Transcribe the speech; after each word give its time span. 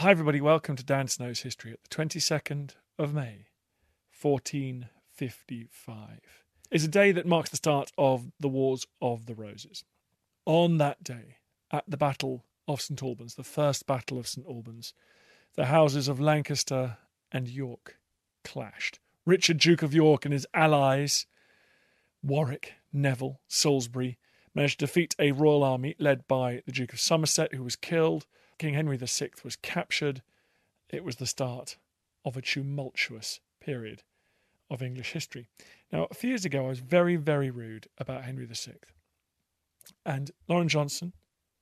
Hi, 0.00 0.10
everybody. 0.10 0.42
Welcome 0.42 0.76
to 0.76 0.84
Dan 0.84 1.08
Snow's 1.08 1.40
History 1.40 1.70
Hit 1.70 1.80
the 1.88 1.88
22nd 1.88 2.72
of 2.98 3.14
May, 3.14 3.46
1455. 4.20 6.20
It's 6.70 6.84
a 6.84 6.88
day 6.88 7.12
that 7.12 7.24
marks 7.24 7.48
the 7.48 7.56
start 7.56 7.92
of 7.96 8.30
the 8.38 8.46
Wars 8.46 8.86
of 9.00 9.24
the 9.24 9.34
Roses. 9.34 9.84
On 10.44 10.76
that 10.76 11.02
day, 11.02 11.38
at 11.72 11.84
the 11.88 11.96
Battle 11.96 12.44
of 12.68 12.82
St 12.82 13.02
Albans, 13.02 13.36
the 13.36 13.42
first 13.42 13.86
Battle 13.86 14.18
of 14.18 14.28
St 14.28 14.46
Albans, 14.46 14.92
the 15.54 15.64
houses 15.64 16.08
of 16.08 16.20
Lancaster 16.20 16.98
and 17.32 17.48
York 17.48 17.96
clashed. 18.44 19.00
Richard, 19.24 19.56
Duke 19.56 19.82
of 19.82 19.94
York, 19.94 20.26
and 20.26 20.34
his 20.34 20.46
allies, 20.52 21.24
Warwick, 22.22 22.74
Neville, 22.92 23.40
Salisbury, 23.48 24.18
managed 24.54 24.78
to 24.80 24.84
defeat 24.84 25.16
a 25.18 25.32
royal 25.32 25.64
army 25.64 25.94
led 25.98 26.28
by 26.28 26.60
the 26.66 26.72
Duke 26.72 26.92
of 26.92 27.00
Somerset, 27.00 27.54
who 27.54 27.64
was 27.64 27.76
killed, 27.76 28.26
King 28.58 28.74
Henry 28.74 28.96
VI 28.96 29.30
was 29.44 29.56
captured. 29.56 30.22
It 30.88 31.04
was 31.04 31.16
the 31.16 31.26
start 31.26 31.76
of 32.24 32.36
a 32.36 32.42
tumultuous 32.42 33.40
period 33.60 34.02
of 34.70 34.82
English 34.82 35.12
history. 35.12 35.48
Now, 35.92 36.06
a 36.10 36.14
few 36.14 36.30
years 36.30 36.44
ago, 36.44 36.64
I 36.64 36.68
was 36.68 36.80
very, 36.80 37.16
very 37.16 37.50
rude 37.50 37.88
about 37.98 38.24
Henry 38.24 38.46
VI. 38.46 38.74
And 40.04 40.30
Lauren 40.48 40.68
Johnson, 40.68 41.12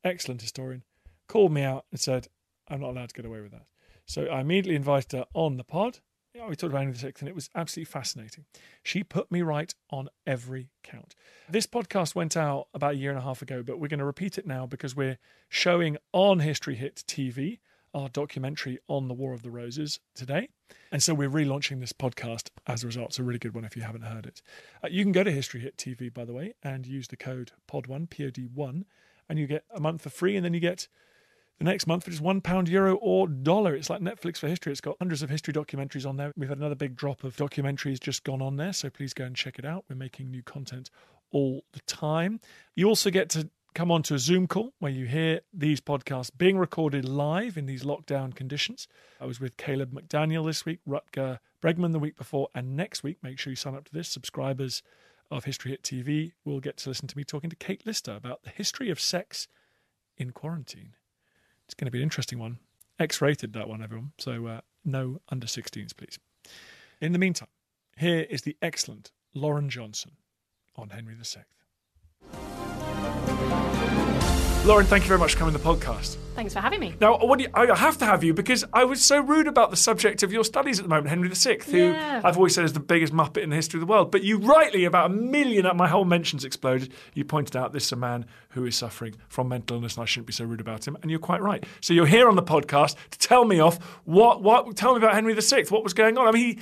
excellent 0.03 0.41
historian, 0.41 0.83
called 1.29 1.53
me 1.53 1.63
out 1.63 1.85
and 1.91 2.01
said, 2.01 2.29
I'm 2.69 2.81
not 2.81 2.91
allowed 2.91 3.11
to 3.11 3.15
get 3.15 3.27
away 3.27 3.41
with 3.41 3.53
that. 3.53 3.67
So 4.07 4.27
I 4.27 4.41
immediately 4.41 4.77
invited 4.77 5.13
her 5.13 5.27
on 5.35 5.57
the 5.57 5.65
pod 5.65 6.01
we 6.35 6.57
talked 6.57 6.75
about 6.75 6.93
VI, 6.95 7.13
and 7.21 7.29
it 7.29 7.35
was 7.35 7.49
absolutely 7.55 7.91
fascinating. 7.91 8.45
She 8.83 9.05
put 9.05 9.31
me 9.31 9.43
right 9.43 9.73
on 9.91 10.09
every 10.27 10.69
count. 10.83 11.15
This 11.49 11.67
podcast 11.67 12.15
went 12.15 12.37
out 12.37 12.67
about 12.75 12.95
a 12.95 12.97
year 12.97 13.11
and 13.11 13.19
a 13.19 13.23
half 13.23 13.41
ago, 13.41 13.63
but 13.63 13.79
we're 13.79 13.89
going 13.89 14.01
to 14.01 14.05
repeat 14.05 14.37
it 14.37 14.47
now 14.47 14.67
because 14.67 14.97
we're 14.97 15.19
showing 15.49 15.97
on 16.13 16.41
History 16.41 16.75
Hit 16.75 17.05
TV 17.07 17.61
our 17.95 18.09
documentary 18.09 18.81
on 18.89 19.07
the 19.07 19.15
War 19.15 19.33
of 19.33 19.43
the 19.43 19.51
Roses 19.51 20.01
today. 20.17 20.49
And 20.91 21.01
so 21.01 21.15
we're 21.15 21.31
relaunching 21.31 21.79
this 21.79 21.93
podcast 21.93 22.49
as 22.67 22.83
a 22.83 22.89
result. 22.89 23.11
It's 23.11 23.19
a 23.21 23.23
really 23.23 23.39
good 23.39 23.55
one 23.55 23.65
if 23.65 23.77
you 23.77 23.83
haven't 23.83 24.03
heard 24.03 24.27
it. 24.27 24.43
Uh, 24.83 24.89
you 24.91 25.05
can 25.05 25.13
go 25.13 25.23
to 25.23 25.31
History 25.31 25.61
Hit 25.61 25.77
TV, 25.77 26.13
by 26.13 26.25
the 26.25 26.33
way, 26.33 26.55
and 26.65 26.85
use 26.85 27.07
the 27.07 27.17
code 27.17 27.53
POD1, 27.71 28.11
P 28.11 28.25
O 28.25 28.31
D 28.31 28.49
1, 28.53 28.85
and 29.29 29.39
you 29.39 29.47
get 29.47 29.65
a 29.73 29.81
month 29.81 30.03
for 30.03 30.11
free, 30.11 30.35
and 30.35 30.45
then 30.45 30.55
you 30.55 30.61
get 30.61 30.89
the 31.59 31.65
next 31.65 31.87
month 31.87 32.05
for 32.05 32.11
just 32.11 32.23
one 32.23 32.41
pound, 32.41 32.69
euro, 32.69 32.97
or 32.97 33.29
dollar. 33.29 33.75
It's 33.75 33.91
like 33.91 34.01
Netflix 34.01 34.39
for 34.39 34.49
history. 34.49 34.73
It's 34.73 34.81
got 34.81 34.97
hundreds 34.99 35.23
of 35.23 35.31
history 35.31 35.55
documentaries 35.55 36.09
on 36.09 36.17
there. 36.17 36.33
We've 36.37 36.49
had 36.49 36.59
another 36.59 36.75
big 36.75 36.97
drop 36.97 37.25
of 37.25 37.37
documentaries 37.37 38.01
just 38.01 38.25
gone 38.25 38.43
on 38.43 38.57
there, 38.57 38.73
so 38.73 38.91
please 38.91 39.15
go 39.15 39.25
and 39.25 39.37
check 39.37 39.59
it 39.59 39.65
out. 39.65 39.85
We're 39.89 39.97
making 39.97 40.31
new 40.31 40.43
content 40.43 40.91
all 41.31 41.65
the 41.73 41.81
time. 41.81 42.41
You 42.75 42.89
also 42.89 43.11
get 43.11 43.29
to 43.31 43.51
come 43.75 43.91
on 43.91 44.03
to 44.05 44.15
a 44.15 44.19
Zoom 44.19 44.47
call 44.47 44.73
where 44.79 44.93
you 44.93 45.07
hear 45.07 45.41
these 45.53 45.81
podcasts 45.81 46.31
being 46.37 46.57
recorded 46.57 47.09
live 47.09 47.57
in 47.57 47.67
these 47.67 47.83
lockdown 47.83 48.35
conditions. 48.35 48.87
I 49.21 49.27
was 49.27 49.41
with 49.41 49.57
Caleb 49.57 49.93
McDaniel 49.93 50.47
this 50.47 50.65
week, 50.65 50.81
Rutger 50.89 51.41
Bregman 51.61 51.93
the 51.93 51.99
week 51.99 52.17
before, 52.17 52.49
and 52.55 52.77
next 52.77 53.03
week, 53.03 53.19
make 53.23 53.39
sure 53.39 53.51
you 53.51 53.57
sign 53.57 53.75
up 53.75 53.85
to 53.87 53.93
this. 53.93 54.09
Subscribers 54.09 54.83
of 55.31 55.45
History 55.45 55.73
Hit 55.73 55.83
TV 55.83 56.33
will 56.45 56.61
get 56.61 56.77
to 56.79 56.91
listen 56.91 57.09
to 57.09 57.17
me 57.17 57.25
talking 57.25 57.51
to 57.51 57.57
Kate 57.57 57.85
Lister 57.85 58.15
about 58.15 58.43
the 58.45 58.51
history 58.51 58.91
of 58.91 59.01
sex 59.01 59.49
in 60.17 60.31
quarantine. 60.31 60.95
It's 61.75 61.81
going 61.81 61.87
to 61.87 61.91
be 61.91 61.99
an 61.99 62.05
interesting 62.05 62.39
one. 62.39 62.61
X 63.01 63.21
rated, 63.21 63.53
that 63.55 63.69
one, 63.69 63.83
everyone. 63.83 64.13
So 64.17 64.47
uh, 64.47 64.61
no 64.85 65.21
under 65.29 65.49
16s, 65.49 65.97
please. 65.97 66.21
In 67.01 67.13
the 67.13 67.19
meantime, 67.19 67.49
here 67.97 68.21
is 68.31 68.43
the 68.43 68.57
excellent 68.63 69.11
Lauren 69.35 69.69
Johnson 69.69 70.13
on 70.77 70.91
Henry 70.91 71.17
VI. 71.17 71.43
Lauren, 74.65 74.87
thank 74.87 75.05
you 75.05 75.09
very 75.09 75.21
much 75.21 75.35
for 75.35 75.41
coming 75.41 75.53
to 75.53 75.59
the 75.59 75.65
podcast. 75.69 76.17
Thanks 76.35 76.55
for 76.55 76.61
having 76.61 76.81
me. 76.81 76.95
Now, 76.99 77.19
what 77.19 77.39
you, 77.39 77.49
I 77.53 77.67
have 77.77 77.99
to 77.99 78.07
have 78.07 78.25
you 78.25 78.33
because 78.33 78.65
I 78.73 78.85
was 78.85 79.03
so 79.03 79.21
rude 79.21 79.47
about 79.47 79.71
the 79.71 79.77
subject 79.77 80.23
of 80.23 80.33
your 80.33 80.43
studies 80.43 80.79
at 80.79 80.85
the 80.85 80.89
moment, 80.89 81.09
Henry 81.09 81.29
VI, 81.29 81.59
who 81.71 81.77
Yeah. 81.77 82.23
I've 82.25 82.39
always 82.39 82.55
said 82.55 82.65
is 82.65 82.73
the 82.73 82.81
biggest 82.81 83.13
muppet 83.13 83.43
in 83.43 83.51
the 83.51 83.57
history 83.57 83.77
of 83.79 83.87
the 83.87 83.91
world. 83.93 84.11
But 84.11 84.23
you 84.23 84.39
rightly, 84.39 84.87
about 84.87 85.11
a 85.11 85.15
million, 85.15 85.67
at 85.67 85.77
my 85.77 85.87
whole 85.87 86.07
mentions 86.07 86.47
exploded. 86.47 86.95
You 87.13 87.27
pointed 87.27 87.57
out 87.57 87.75
this 87.75 87.85
is 87.85 87.93
a 87.93 87.97
man 87.97 88.25
who 88.51 88.65
is 88.65 88.75
suffering 88.75 89.17
from 89.29 89.51
mental 89.51 89.77
illness, 89.77 89.97
and 89.97 90.03
I 90.03 90.07
shouldn't 90.07 90.29
be 90.29 90.33
so 90.33 90.47
rude 90.47 90.63
about 90.63 90.89
him. 90.89 90.97
And 91.03 91.11
you're 91.11 91.21
quite 91.21 91.43
right. 91.43 91.63
So 91.83 91.93
you're 91.93 92.07
here 92.07 92.27
on 92.31 92.35
the 92.35 92.43
podcast 92.43 92.97
to 93.11 93.19
tell 93.19 93.45
me 93.45 93.61
off. 93.61 93.79
What? 94.05 94.43
What? 94.43 94.75
Tell 94.77 94.93
me 94.95 94.99
about 94.99 95.13
Henry 95.13 95.35
VI. 95.35 95.65
What 95.69 95.85
was 95.85 95.93
going 95.93 96.17
on? 96.17 96.27
I 96.27 96.31
mean, 96.33 96.57
he. 96.57 96.59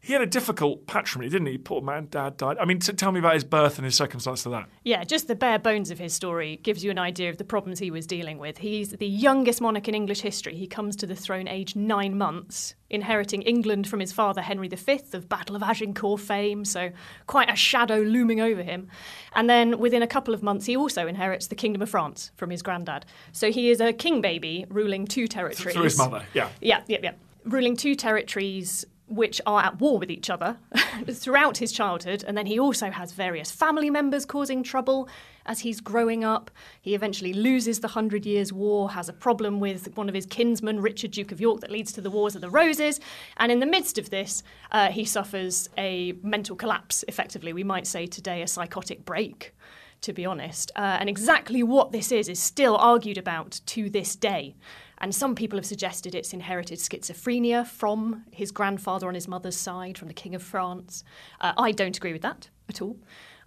He 0.00 0.12
had 0.12 0.22
a 0.22 0.26
difficult 0.26 0.86
patrimony, 0.86 1.28
didn't 1.30 1.48
he? 1.48 1.58
Poor 1.58 1.80
man, 1.80 2.06
dad 2.10 2.36
died. 2.36 2.58
I 2.60 2.64
mean, 2.64 2.78
t- 2.78 2.92
tell 2.92 3.10
me 3.10 3.18
about 3.18 3.34
his 3.34 3.44
birth 3.44 3.76
and 3.78 3.84
his 3.84 3.96
circumstance 3.96 4.44
to 4.44 4.50
that. 4.50 4.68
Yeah, 4.84 5.02
just 5.04 5.26
the 5.26 5.34
bare 5.34 5.58
bones 5.58 5.90
of 5.90 5.98
his 5.98 6.14
story 6.14 6.60
gives 6.62 6.84
you 6.84 6.90
an 6.90 6.98
idea 6.98 7.28
of 7.28 7.38
the 7.38 7.44
problems 7.44 7.78
he 7.80 7.90
was 7.90 8.06
dealing 8.06 8.38
with. 8.38 8.58
He's 8.58 8.90
the 8.90 9.06
youngest 9.06 9.60
monarch 9.60 9.88
in 9.88 9.94
English 9.94 10.20
history. 10.20 10.54
He 10.54 10.66
comes 10.66 10.94
to 10.96 11.06
the 11.06 11.16
throne 11.16 11.48
aged 11.48 11.76
nine 11.76 12.16
months, 12.16 12.74
inheriting 12.88 13.42
England 13.42 13.88
from 13.88 13.98
his 13.98 14.12
father 14.12 14.42
Henry 14.42 14.68
V 14.68 15.00
of 15.12 15.28
Battle 15.28 15.56
of 15.56 15.62
Agincourt 15.62 16.20
fame, 16.20 16.64
so 16.64 16.90
quite 17.26 17.50
a 17.50 17.56
shadow 17.56 17.98
looming 17.98 18.40
over 18.40 18.62
him. 18.62 18.88
And 19.34 19.50
then 19.50 19.78
within 19.78 20.02
a 20.02 20.06
couple 20.06 20.34
of 20.34 20.42
months, 20.42 20.66
he 20.66 20.76
also 20.76 21.08
inherits 21.08 21.48
the 21.48 21.56
Kingdom 21.56 21.82
of 21.82 21.90
France 21.90 22.30
from 22.36 22.50
his 22.50 22.62
granddad. 22.62 23.06
So 23.32 23.50
he 23.50 23.70
is 23.70 23.80
a 23.80 23.92
king 23.92 24.20
baby 24.20 24.66
ruling 24.68 25.06
two 25.06 25.26
territories. 25.26 25.74
Through 25.74 25.82
his 25.82 25.98
mother, 25.98 26.24
yeah. 26.32 26.48
Yeah, 26.60 26.82
yeah, 26.86 26.98
yeah. 27.02 27.12
Ruling 27.44 27.76
two 27.76 27.94
territories 27.94 28.84
which 29.08 29.40
are 29.46 29.62
at 29.62 29.80
war 29.80 29.98
with 29.98 30.10
each 30.10 30.28
other 30.28 30.56
throughout 31.10 31.58
his 31.58 31.72
childhood. 31.72 32.24
And 32.26 32.36
then 32.36 32.46
he 32.46 32.58
also 32.58 32.90
has 32.90 33.12
various 33.12 33.50
family 33.50 33.90
members 33.90 34.24
causing 34.24 34.62
trouble 34.62 35.08
as 35.44 35.60
he's 35.60 35.80
growing 35.80 36.24
up. 36.24 36.50
He 36.80 36.94
eventually 36.94 37.32
loses 37.32 37.80
the 37.80 37.88
Hundred 37.88 38.26
Years' 38.26 38.52
War, 38.52 38.90
has 38.90 39.08
a 39.08 39.12
problem 39.12 39.60
with 39.60 39.96
one 39.96 40.08
of 40.08 40.14
his 40.14 40.26
kinsmen, 40.26 40.80
Richard, 40.80 41.12
Duke 41.12 41.30
of 41.30 41.40
York, 41.40 41.60
that 41.60 41.70
leads 41.70 41.92
to 41.92 42.00
the 42.00 42.10
Wars 42.10 42.34
of 42.34 42.40
the 42.40 42.50
Roses. 42.50 42.98
And 43.36 43.52
in 43.52 43.60
the 43.60 43.66
midst 43.66 43.96
of 43.96 44.10
this, 44.10 44.42
uh, 44.72 44.90
he 44.90 45.04
suffers 45.04 45.68
a 45.78 46.14
mental 46.22 46.56
collapse, 46.56 47.04
effectively. 47.06 47.52
We 47.52 47.64
might 47.64 47.86
say 47.86 48.06
today 48.06 48.42
a 48.42 48.48
psychotic 48.48 49.04
break 49.04 49.54
to 50.02 50.12
be 50.12 50.26
honest. 50.26 50.70
Uh, 50.76 50.98
and 51.00 51.08
exactly 51.08 51.62
what 51.62 51.90
this 51.90 52.12
is 52.12 52.28
is 52.28 52.38
still 52.38 52.76
argued 52.76 53.16
about 53.16 53.60
to 53.66 53.88
this 53.88 54.14
day. 54.14 54.54
And 54.98 55.14
some 55.14 55.34
people 55.34 55.58
have 55.58 55.66
suggested 55.66 56.14
it's 56.14 56.32
inherited 56.32 56.78
schizophrenia 56.78 57.66
from 57.66 58.24
his 58.30 58.50
grandfather 58.50 59.08
on 59.08 59.14
his 59.14 59.28
mother's 59.28 59.56
side, 59.56 59.98
from 59.98 60.08
the 60.08 60.14
King 60.14 60.34
of 60.34 60.42
France. 60.42 61.04
Uh, 61.40 61.52
I 61.56 61.72
don't 61.72 61.96
agree 61.96 62.12
with 62.12 62.22
that 62.22 62.48
at 62.68 62.80
all. 62.80 62.96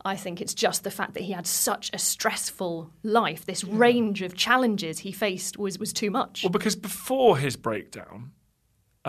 I 0.06 0.16
think 0.16 0.40
it's 0.40 0.54
just 0.54 0.84
the 0.84 0.92
fact 0.92 1.14
that 1.16 1.24
he 1.24 1.34
had 1.34 1.46
such 1.46 1.90
a 1.92 1.98
stressful 1.98 2.92
life. 3.04 3.46
This 3.46 3.64
range 3.64 4.22
of 4.22 4.34
challenges 4.34 5.00
he 5.00 5.12
faced 5.12 5.58
was, 5.58 5.78
was 5.78 5.92
too 5.92 6.10
much. 6.10 6.44
Well, 6.44 6.52
because 6.52 6.76
before 6.76 7.38
his 7.38 7.58
breakdown, 7.58 8.32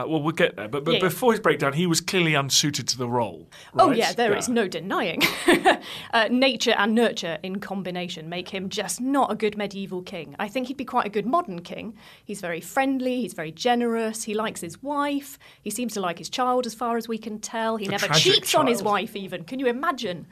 uh, 0.01 0.07
well, 0.07 0.23
we'll 0.23 0.33
get 0.33 0.57
there, 0.57 0.69
but, 0.69 0.85
but 0.85 0.95
Yeah. 0.95 1.01
before 1.01 1.33
his 1.33 1.41
breakdown, 1.41 1.73
he 1.75 1.87
was 1.87 2.01
clearly 2.01 2.35
unsuited 2.35 2.87
to 2.89 2.99
the 2.99 3.09
role. 3.09 3.49
Oh 3.79 3.89
right? 3.89 3.97
yeah, 3.97 4.13
there 4.13 4.37
is 4.37 4.49
no 4.49 4.69
denying. 4.69 5.23
uh, 6.13 6.29
nature 6.31 6.75
and 6.77 6.95
nurture 6.95 7.39
in 7.43 7.61
combination 7.61 8.29
make 8.29 8.49
him 8.49 8.69
just 8.69 9.01
not 9.01 9.31
a 9.31 9.35
good 9.35 9.57
medieval 9.57 10.03
king. 10.03 10.35
I 10.39 10.49
think 10.49 10.69
he'd 10.69 10.77
be 10.77 10.85
quite 10.85 11.07
a 11.07 11.11
good 11.11 11.27
modern 11.27 11.61
king. 11.63 11.97
He's 12.25 12.41
very 12.41 12.61
friendly. 12.61 13.21
He's 13.23 13.35
very 13.35 13.53
generous. 13.53 14.25
He 14.25 14.35
likes 14.35 14.61
his 14.61 14.83
wife. 14.83 15.39
He 15.63 15.71
seems 15.71 15.95
to 15.95 16.01
like 16.01 16.19
his 16.19 16.29
child, 16.29 16.67
as 16.67 16.75
far 16.75 16.97
as 16.97 17.09
we 17.09 17.19
can 17.19 17.39
tell. 17.39 17.77
He 17.77 17.87
The 17.87 17.93
never 17.93 18.09
cheats 18.09 18.55
on 18.55 18.67
his 18.67 18.83
wife. 18.83 19.17
Even 19.17 19.45
can 19.45 19.59
you 19.59 19.67
imagine, 19.67 20.27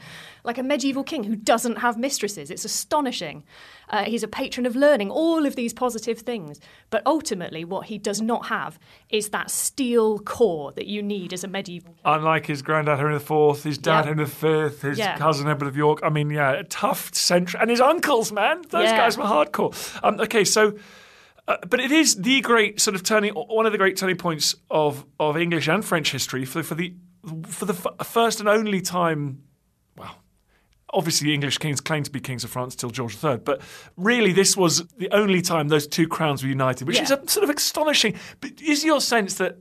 like 0.48 0.58
a 0.58 0.62
medieval 0.64 1.04
king 1.04 1.22
who 1.24 1.36
doesn't 1.36 1.76
have 1.76 1.96
mistresses? 1.96 2.50
It's 2.50 2.64
astonishing. 2.64 3.44
Uh, 3.90 4.04
he's 4.04 4.22
a 4.22 4.28
patron 4.28 4.66
of 4.66 4.74
learning. 4.74 5.10
All 5.10 5.46
of 5.46 5.54
these 5.54 5.72
positive 5.72 6.18
things, 6.20 6.58
but 6.90 7.02
ultimately, 7.06 7.64
what 7.64 7.86
he 7.86 7.98
does 7.98 8.20
not 8.20 8.46
have 8.46 8.78
is 9.10 9.28
that 9.28 9.50
steel 9.50 10.18
core 10.18 10.72
that 10.72 10.86
you 10.86 11.02
need 11.02 11.32
as 11.32 11.44
a 11.44 11.48
medieval. 11.48 11.94
Unlike 12.04 12.46
his 12.46 12.62
granddad 12.62 12.98
Henry 12.98 13.16
IV, 13.16 13.62
his 13.62 13.78
dad 13.78 14.00
Yeah. 14.00 14.08
Henry 14.08 14.24
V, 14.24 14.86
his 14.88 14.98
Yeah. 14.98 15.16
cousin 15.18 15.48
Edward 15.48 15.68
of 15.68 15.76
York. 15.76 16.00
I 16.02 16.08
mean, 16.08 16.30
yeah, 16.30 16.50
a 16.52 16.64
tough 16.64 17.14
century, 17.14 17.60
and 17.60 17.70
his 17.70 17.80
uncles, 17.80 18.32
man, 18.32 18.62
those 18.70 18.84
Yeah. 18.90 18.96
guys 18.96 19.16
were 19.16 19.24
hardcore. 19.24 19.72
Um, 20.02 20.18
okay, 20.20 20.44
so. 20.44 20.74
Uh, 21.46 21.56
but 21.70 21.80
it 21.80 21.90
is 21.90 22.14
the 22.16 22.42
great 22.42 22.78
sort 22.78 22.94
of 22.94 23.02
turning, 23.02 23.32
one 23.32 23.64
of 23.64 23.72
the 23.72 23.78
great 23.78 23.96
turning 23.96 24.16
points 24.16 24.54
of, 24.70 25.06
of 25.18 25.34
English 25.38 25.66
and 25.66 25.82
French 25.82 26.12
history 26.12 26.44
for, 26.44 26.62
for 26.62 26.74
the 26.74 26.92
for 27.46 27.64
the 27.64 27.72
f- 27.72 28.06
first 28.06 28.38
and 28.40 28.48
only 28.50 28.80
time. 28.82 29.42
Obviously 30.98 31.32
English 31.32 31.58
kings 31.58 31.80
claimed 31.80 32.06
to 32.06 32.10
be 32.10 32.18
kings 32.20 32.42
of 32.42 32.50
France 32.50 32.74
till 32.74 32.90
George 32.90 33.22
III, 33.22 33.36
but 33.36 33.60
really 33.96 34.32
this 34.32 34.56
was 34.56 34.84
the 34.96 35.08
only 35.12 35.40
time 35.40 35.68
those 35.68 35.86
two 35.86 36.08
crowns 36.08 36.42
were 36.42 36.48
united, 36.48 36.88
which 36.88 36.96
Yeah. 36.96 37.04
is 37.04 37.10
a 37.12 37.22
sort 37.28 37.44
of 37.48 37.50
astonishing. 37.56 38.14
But 38.40 38.60
is 38.60 38.84
your 38.84 39.00
sense 39.00 39.34
that 39.36 39.58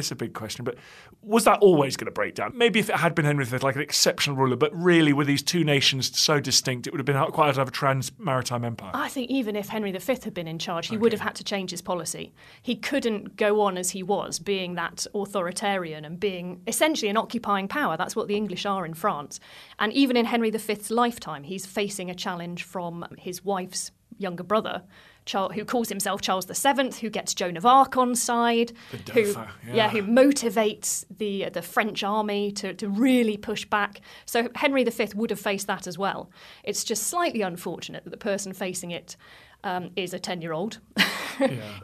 it's 0.00 0.10
a 0.10 0.16
big 0.16 0.34
question, 0.34 0.64
but 0.64 0.76
was 1.22 1.44
that 1.44 1.60
always 1.60 1.96
going 1.96 2.06
to 2.06 2.12
break 2.12 2.34
down? 2.34 2.52
Maybe 2.56 2.80
if 2.80 2.90
it 2.90 2.96
had 2.96 3.14
been 3.14 3.24
Henry 3.24 3.44
V, 3.44 3.58
like 3.58 3.76
an 3.76 3.82
exceptional 3.82 4.36
ruler, 4.36 4.56
but 4.56 4.74
really 4.74 5.12
were 5.12 5.24
these 5.24 5.42
two 5.42 5.64
nations 5.64 6.18
so 6.18 6.40
distinct, 6.40 6.86
it 6.86 6.92
would 6.92 6.98
have 6.98 7.06
been 7.06 7.16
quite 7.30 7.44
hard 7.44 7.54
to 7.54 7.60
have 7.60 7.68
a 7.68 7.72
trans 7.72 8.10
maritime 8.18 8.64
empire. 8.64 8.90
I 8.94 9.08
think 9.08 9.30
even 9.30 9.56
if 9.56 9.68
Henry 9.68 9.92
V 9.92 10.12
had 10.24 10.34
been 10.34 10.48
in 10.48 10.58
charge, 10.58 10.88
he 10.88 10.96
would 10.96 11.12
have 11.12 11.20
had 11.20 11.34
to 11.36 11.44
change 11.44 11.70
his 11.70 11.82
policy. 11.82 12.32
He 12.62 12.76
couldn't 12.76 13.36
go 13.36 13.60
on 13.60 13.78
as 13.78 13.90
he 13.90 14.02
was, 14.02 14.38
being 14.38 14.74
that 14.74 15.06
authoritarian 15.14 16.04
and 16.04 16.18
being 16.18 16.62
essentially 16.66 17.08
an 17.08 17.16
occupying 17.16 17.68
power. 17.68 17.96
That's 17.96 18.16
what 18.16 18.28
the 18.28 18.36
English 18.36 18.66
are 18.66 18.84
in 18.84 18.94
France. 18.94 19.40
And 19.78 19.92
even 19.92 20.16
in 20.16 20.24
Henry 20.26 20.50
V's 20.50 20.90
lifetime, 20.90 21.44
he's 21.44 21.66
facing 21.66 22.10
a 22.10 22.14
challenge 22.14 22.62
from 22.64 23.06
his 23.18 23.44
wife's 23.44 23.90
younger 24.18 24.42
brother, 24.42 24.82
Charles, 25.24 25.52
who 25.54 25.64
calls 25.64 25.88
himself 25.88 26.20
Charles 26.20 26.46
VII, 26.46 26.90
who 27.00 27.10
gets 27.10 27.34
Joan 27.34 27.56
of 27.56 27.66
Arc 27.66 27.96
on 27.96 28.14
side, 28.14 28.72
The 28.90 29.12
who 29.12 29.32
Dauphin, 29.32 29.48
yeah. 29.72 29.88
who 29.88 30.02
motivates 30.02 31.04
the 31.10 31.48
the 31.50 31.62
French 31.62 32.02
army 32.02 32.52
to, 32.52 32.74
to 32.74 32.88
really 32.88 33.36
push 33.36 33.64
back. 33.64 34.00
So 34.26 34.48
Henry 34.54 34.84
V 34.84 35.08
would 35.14 35.30
have 35.30 35.40
faced 35.40 35.66
that 35.66 35.86
as 35.86 35.98
well. 35.98 36.30
It's 36.64 36.84
just 36.84 37.04
slightly 37.04 37.42
unfortunate 37.42 38.04
that 38.04 38.10
the 38.10 38.16
person 38.16 38.52
facing 38.52 38.90
it 38.90 39.16
um, 39.64 39.90
is 39.96 40.14
a 40.14 40.18
ten 40.18 40.42
year 40.42 40.52
old 40.52 40.78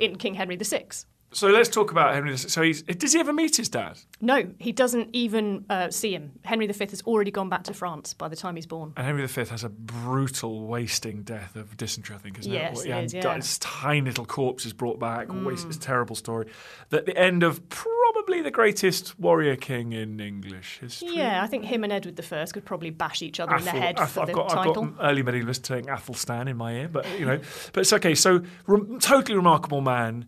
in 0.00 0.16
King 0.16 0.34
Henry 0.34 0.56
VI. 0.56 0.86
So 1.32 1.48
let's 1.48 1.68
talk 1.68 1.90
about 1.90 2.14
Henry. 2.14 2.36
So 2.38 2.62
he's 2.62 2.82
does 2.82 3.12
he 3.12 3.20
ever 3.20 3.32
meet 3.32 3.56
his 3.56 3.68
dad? 3.68 3.98
No, 4.20 4.48
he 4.58 4.72
doesn't 4.72 5.10
even 5.12 5.66
uh, 5.68 5.90
see 5.90 6.14
him. 6.14 6.32
Henry 6.44 6.66
V 6.66 6.86
has 6.86 7.02
already 7.02 7.30
gone 7.30 7.48
back 7.48 7.64
to 7.64 7.74
France 7.74 8.14
by 8.14 8.28
the 8.28 8.36
time 8.36 8.56
he's 8.56 8.64
born. 8.66 8.92
And 8.96 9.04
Henry 9.06 9.26
V 9.26 9.44
has 9.44 9.64
a 9.64 9.68
brutal 9.68 10.66
wasting 10.66 11.22
death 11.24 11.56
of 11.56 11.76
dysentery, 11.76 12.16
I 12.16 12.18
think, 12.20 12.38
isn't 12.38 12.52
Yes, 12.52 12.84
it? 12.84 12.90
it 12.90 13.04
is, 13.04 13.14
yeah. 13.14 13.34
His 13.34 13.58
tiny 13.58 14.02
little 14.02 14.24
corpse 14.24 14.64
is 14.64 14.72
brought 14.72 14.98
back. 14.98 15.26
Waste, 15.28 15.66
it's 15.66 15.76
a 15.76 15.80
terrible 15.80 16.16
story. 16.16 16.46
At 16.92 17.06
the 17.06 17.16
end 17.18 17.42
of 17.42 17.68
probably 17.68 18.40
the 18.40 18.50
greatest 18.50 19.18
warrior 19.18 19.56
king 19.56 19.92
in 19.92 20.20
English 20.20 20.78
history. 20.80 21.10
Yeah, 21.16 21.42
I 21.42 21.46
think 21.48 21.64
him 21.64 21.84
and 21.84 21.92
Edward 21.92 22.18
I 22.32 22.46
could 22.46 22.64
probably 22.64 22.90
bash 22.90 23.20
each 23.20 23.40
other 23.40 23.56
in 23.56 23.64
the 23.64 23.70
head 23.72 23.98
Ath- 23.98 24.12
for 24.12 24.20
I've 24.20 24.26
the 24.28 24.32
got, 24.32 24.48
title. 24.48 24.84
I've 24.84 24.96
got 24.96 25.04
early 25.04 25.22
medievalist 25.22 25.66
saying 25.66 25.86
Athelstan 25.88 26.48
in 26.48 26.56
my 26.56 26.72
ear, 26.72 26.88
but 26.88 27.06
you 27.18 27.26
know, 27.26 27.40
but 27.72 27.80
it's 27.80 27.92
okay. 27.92 28.14
So, 28.14 28.42
rem- 28.66 28.98
totally 29.00 29.36
remarkable 29.36 29.80
man. 29.80 30.26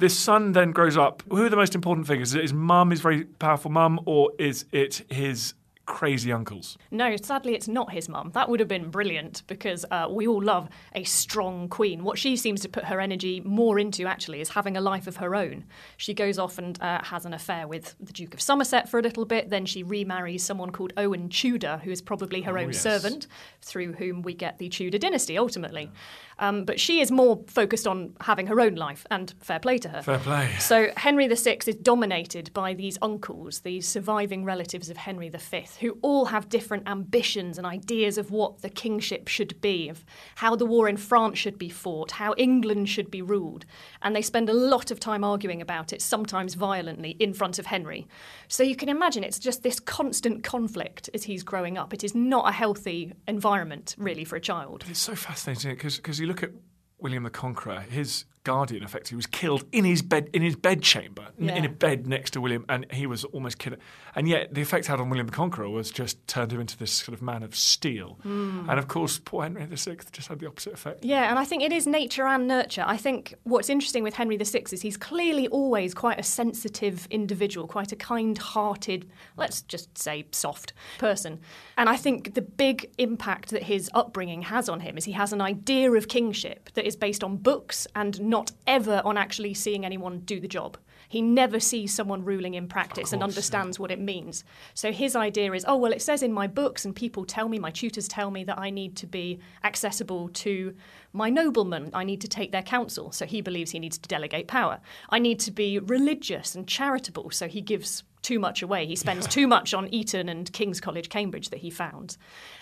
This 0.00 0.18
son 0.18 0.52
then 0.52 0.72
grows 0.72 0.96
up. 0.96 1.22
Who 1.28 1.44
are 1.44 1.50
the 1.50 1.56
most 1.56 1.74
important 1.74 2.06
figures? 2.06 2.30
Is 2.30 2.36
it 2.36 2.40
his 2.40 2.54
mum, 2.54 2.88
his 2.88 3.02
very 3.02 3.24
powerful 3.24 3.70
mum, 3.70 4.00
or 4.06 4.32
is 4.38 4.64
it 4.72 5.04
his 5.10 5.52
crazy 5.90 6.32
uncles? 6.32 6.78
No, 6.90 7.16
sadly, 7.16 7.54
it's 7.54 7.68
not 7.68 7.92
his 7.92 8.08
mum. 8.08 8.30
That 8.34 8.48
would 8.48 8.60
have 8.60 8.68
been 8.68 8.90
brilliant 8.90 9.42
because 9.46 9.84
uh, 9.90 10.06
we 10.10 10.26
all 10.26 10.42
love 10.42 10.68
a 10.94 11.04
strong 11.04 11.68
queen. 11.68 12.04
What 12.04 12.18
she 12.18 12.36
seems 12.36 12.60
to 12.62 12.68
put 12.68 12.84
her 12.84 13.00
energy 13.00 13.40
more 13.44 13.78
into, 13.78 14.06
actually, 14.06 14.40
is 14.40 14.50
having 14.50 14.76
a 14.76 14.80
life 14.80 15.06
of 15.06 15.16
her 15.16 15.34
own. 15.34 15.64
She 15.96 16.14
goes 16.14 16.38
off 16.38 16.58
and 16.58 16.80
uh, 16.80 17.02
has 17.04 17.26
an 17.26 17.34
affair 17.34 17.66
with 17.68 17.94
the 18.00 18.12
Duke 18.12 18.34
of 18.34 18.40
Somerset 18.40 18.88
for 18.88 18.98
a 18.98 19.02
little 19.02 19.24
bit. 19.24 19.50
Then 19.50 19.66
she 19.66 19.82
remarries 19.82 20.42
someone 20.44 20.70
called 20.70 20.92
Owen 20.96 21.28
Tudor, 21.28 21.80
who 21.84 21.90
is 21.90 22.00
probably 22.00 22.42
her 22.42 22.56
Oh, 22.56 22.62
own 22.62 22.68
yes. 22.68 22.80
servant, 22.80 23.26
through 23.60 23.94
whom 23.94 24.22
we 24.22 24.32
get 24.34 24.58
the 24.58 24.68
Tudor 24.68 24.98
dynasty 24.98 25.36
ultimately. 25.36 25.90
Um, 26.38 26.64
but 26.64 26.80
she 26.80 27.00
is 27.00 27.10
more 27.10 27.44
focused 27.48 27.86
on 27.86 28.14
having 28.22 28.46
her 28.46 28.60
own 28.60 28.74
life, 28.74 29.04
and 29.10 29.34
fair 29.40 29.58
play 29.58 29.76
to 29.78 29.88
her. 29.90 30.02
Fair 30.02 30.18
play. 30.18 30.54
So 30.58 30.88
Henry 30.96 31.28
VI 31.28 31.58
is 31.66 31.74
dominated 31.76 32.50
by 32.54 32.72
these 32.72 32.96
uncles, 33.02 33.60
these 33.60 33.86
surviving 33.86 34.44
relatives 34.44 34.88
of 34.88 34.96
Henry 34.96 35.28
V, 35.28 35.66
who 35.80 35.98
all 36.02 36.26
have 36.26 36.48
different 36.48 36.88
ambitions 36.88 37.58
and 37.58 37.66
ideas 37.66 38.18
of 38.18 38.30
what 38.30 38.62
the 38.62 38.68
kingship 38.68 39.28
should 39.28 39.60
be, 39.60 39.88
of 39.88 40.04
how 40.36 40.54
the 40.54 40.66
war 40.66 40.88
in 40.88 40.96
France 40.96 41.38
should 41.38 41.58
be 41.58 41.68
fought, 41.68 42.12
how 42.12 42.34
England 42.36 42.88
should 42.88 43.10
be 43.10 43.22
ruled. 43.22 43.64
And 44.02 44.14
they 44.14 44.22
spend 44.22 44.48
a 44.48 44.54
lot 44.54 44.90
of 44.90 45.00
time 45.00 45.24
arguing 45.24 45.62
about 45.62 45.92
it, 45.92 46.02
sometimes 46.02 46.54
violently, 46.54 47.16
in 47.18 47.32
front 47.32 47.58
of 47.58 47.66
Henry. 47.66 48.06
So 48.48 48.62
you 48.62 48.76
can 48.76 48.88
imagine 48.88 49.24
it's 49.24 49.38
just 49.38 49.62
this 49.62 49.80
constant 49.80 50.44
conflict 50.44 51.08
as 51.14 51.24
he's 51.24 51.42
growing 51.42 51.78
up. 51.78 51.94
It 51.94 52.04
is 52.04 52.14
not 52.14 52.48
a 52.48 52.52
healthy 52.52 53.12
environment, 53.26 53.94
really, 53.98 54.24
for 54.24 54.36
a 54.36 54.40
child. 54.40 54.84
It's 54.88 55.00
so 55.00 55.14
fascinating 55.14 55.74
because 55.74 56.20
you 56.20 56.26
look 56.26 56.42
at 56.42 56.50
William 56.98 57.22
the 57.22 57.30
Conqueror, 57.30 57.80
his 57.80 58.26
guardian, 58.44 58.82
effectively, 58.82 59.16
was 59.16 59.26
killed 59.26 59.64
in 59.72 59.84
his 59.84 60.02
bed 60.02 60.30
in 60.32 60.42
his 60.42 60.56
bedchamber, 60.56 61.28
n- 61.40 61.50
in 61.50 61.64
a 61.64 61.68
bed 61.68 62.06
next 62.06 62.32
to 62.32 62.40
William, 62.40 62.64
and 62.68 62.86
he 62.92 63.06
was 63.06 63.24
almost 63.24 63.58
killed. 63.58 63.76
And 64.14 64.28
yet, 64.28 64.54
the 64.54 64.62
effect 64.62 64.86
had 64.86 65.00
on 65.00 65.10
William 65.10 65.26
the 65.26 65.32
Conqueror 65.32 65.68
was 65.68 65.90
just 65.90 66.26
turned 66.26 66.52
him 66.52 66.60
into 66.60 66.76
this 66.76 66.92
sort 66.92 67.14
of 67.14 67.22
man 67.22 67.42
of 67.42 67.54
steel. 67.54 68.18
Hmm. 68.22 68.68
And 68.68 68.78
of 68.78 68.88
course, 68.88 69.18
poor 69.18 69.42
Henry 69.42 69.64
VI 69.66 69.96
just 70.10 70.28
had 70.28 70.38
the 70.40 70.46
opposite 70.46 70.72
effect. 70.72 71.04
Yeah, 71.04 71.30
and 71.30 71.38
I 71.38 71.44
think 71.44 71.62
it 71.62 71.72
is 71.72 71.86
nature 71.86 72.26
and 72.26 72.46
nurture. 72.46 72.84
I 72.86 72.96
think 72.96 73.34
what's 73.44 73.68
interesting 73.68 74.02
with 74.02 74.14
Henry 74.14 74.36
VI 74.36 74.64
is 74.72 74.82
he's 74.82 74.96
clearly 74.96 75.48
always 75.48 75.94
quite 75.94 76.18
a 76.18 76.22
sensitive 76.22 77.06
individual, 77.10 77.66
quite 77.66 77.92
a 77.92 77.96
kind 77.96 78.36
hearted, 78.38 79.08
let's 79.36 79.62
just 79.62 79.96
say 79.96 80.26
soft 80.32 80.72
person. 80.98 81.40
And 81.76 81.88
I 81.88 81.96
think 81.96 82.34
the 82.34 82.42
big 82.42 82.90
impact 82.98 83.50
that 83.50 83.64
his 83.64 83.90
upbringing 83.94 84.42
has 84.42 84.68
on 84.68 84.80
him 84.80 84.96
is 84.96 85.04
he 85.04 85.12
has 85.12 85.32
an 85.32 85.40
idea 85.40 85.92
of 85.92 86.08
kingship 86.08 86.70
that 86.74 86.86
is 86.86 86.96
based 86.96 87.22
on 87.22 87.36
books 87.36 87.86
and 87.94 88.20
not 88.30 88.52
ever 88.66 89.02
on 89.04 89.18
actually 89.18 89.52
seeing 89.52 89.84
anyone 89.84 90.20
do 90.20 90.40
the 90.40 90.48
job. 90.48 90.78
He 91.08 91.22
never 91.22 91.58
sees 91.58 91.92
someone 91.92 92.24
ruling 92.24 92.54
in 92.54 92.68
practice 92.68 93.12
and 93.12 93.20
understands 93.20 93.80
what 93.80 93.90
it 93.90 93.98
means. 93.98 94.44
So 94.74 94.92
his 94.92 95.16
idea 95.16 95.52
is, 95.52 95.64
oh, 95.66 95.76
well, 95.76 95.90
it 95.90 96.02
says 96.02 96.22
in 96.22 96.32
my 96.32 96.46
books, 96.46 96.84
and 96.84 96.94
people 96.94 97.24
tell 97.24 97.48
me, 97.48 97.58
my 97.58 97.72
tutors 97.72 98.06
tell 98.06 98.30
me 98.30 98.44
that 98.44 98.60
I 98.60 98.70
need 98.70 98.94
to 98.98 99.08
be 99.08 99.40
accessible 99.64 100.28
to 100.28 100.72
my 101.12 101.28
noblemen. 101.28 101.90
I 101.92 102.04
need 102.04 102.20
to 102.20 102.28
take 102.28 102.52
their 102.52 102.62
counsel. 102.62 103.10
So 103.10 103.26
he 103.26 103.40
believes 103.40 103.72
he 103.72 103.80
needs 103.80 103.98
to 103.98 104.08
delegate 104.08 104.46
power. 104.46 104.80
I 105.08 105.18
need 105.18 105.40
to 105.40 105.50
be 105.50 105.80
religious 105.80 106.54
and 106.54 106.68
charitable. 106.68 107.32
So 107.32 107.48
he 107.48 107.60
gives 107.60 108.04
too 108.22 108.38
much 108.38 108.62
away. 108.62 108.86
He 108.86 108.96
spends 108.96 109.26
too 109.26 109.46
much 109.46 109.72
on 109.74 109.92
Eton 109.92 110.28
and 110.28 110.52
King's 110.52 110.80
College, 110.80 111.08
Cambridge, 111.08 111.50
that 111.50 111.60
he 111.60 111.70
found. 111.70 112.16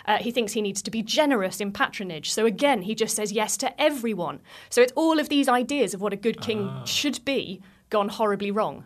Uh, 0.06 0.19
he 0.19 0.31
thinks 0.31 0.52
he 0.52 0.62
needs 0.62 0.82
to 0.82 0.90
be 0.90 1.02
generous 1.02 1.60
in 1.60 1.72
patronage. 1.72 2.31
So 2.31 2.46
again, 2.46 2.82
he 2.82 2.94
just 2.94 3.16
says 3.16 3.32
yes 3.32 3.56
to 3.58 3.81
everyone. 3.81 4.40
So 4.70 4.81
it's 4.82 4.93
all 4.94 5.19
of 5.19 5.28
these 5.28 5.49
ideas 5.49 5.94
of 5.94 6.00
what 6.00 6.12
a 6.12 6.16
good 6.16 6.40
king 6.40 6.70
should 6.84 7.25
be 7.25 7.60
gone 7.90 8.08
horribly 8.08 8.50
wrong. 8.50 8.84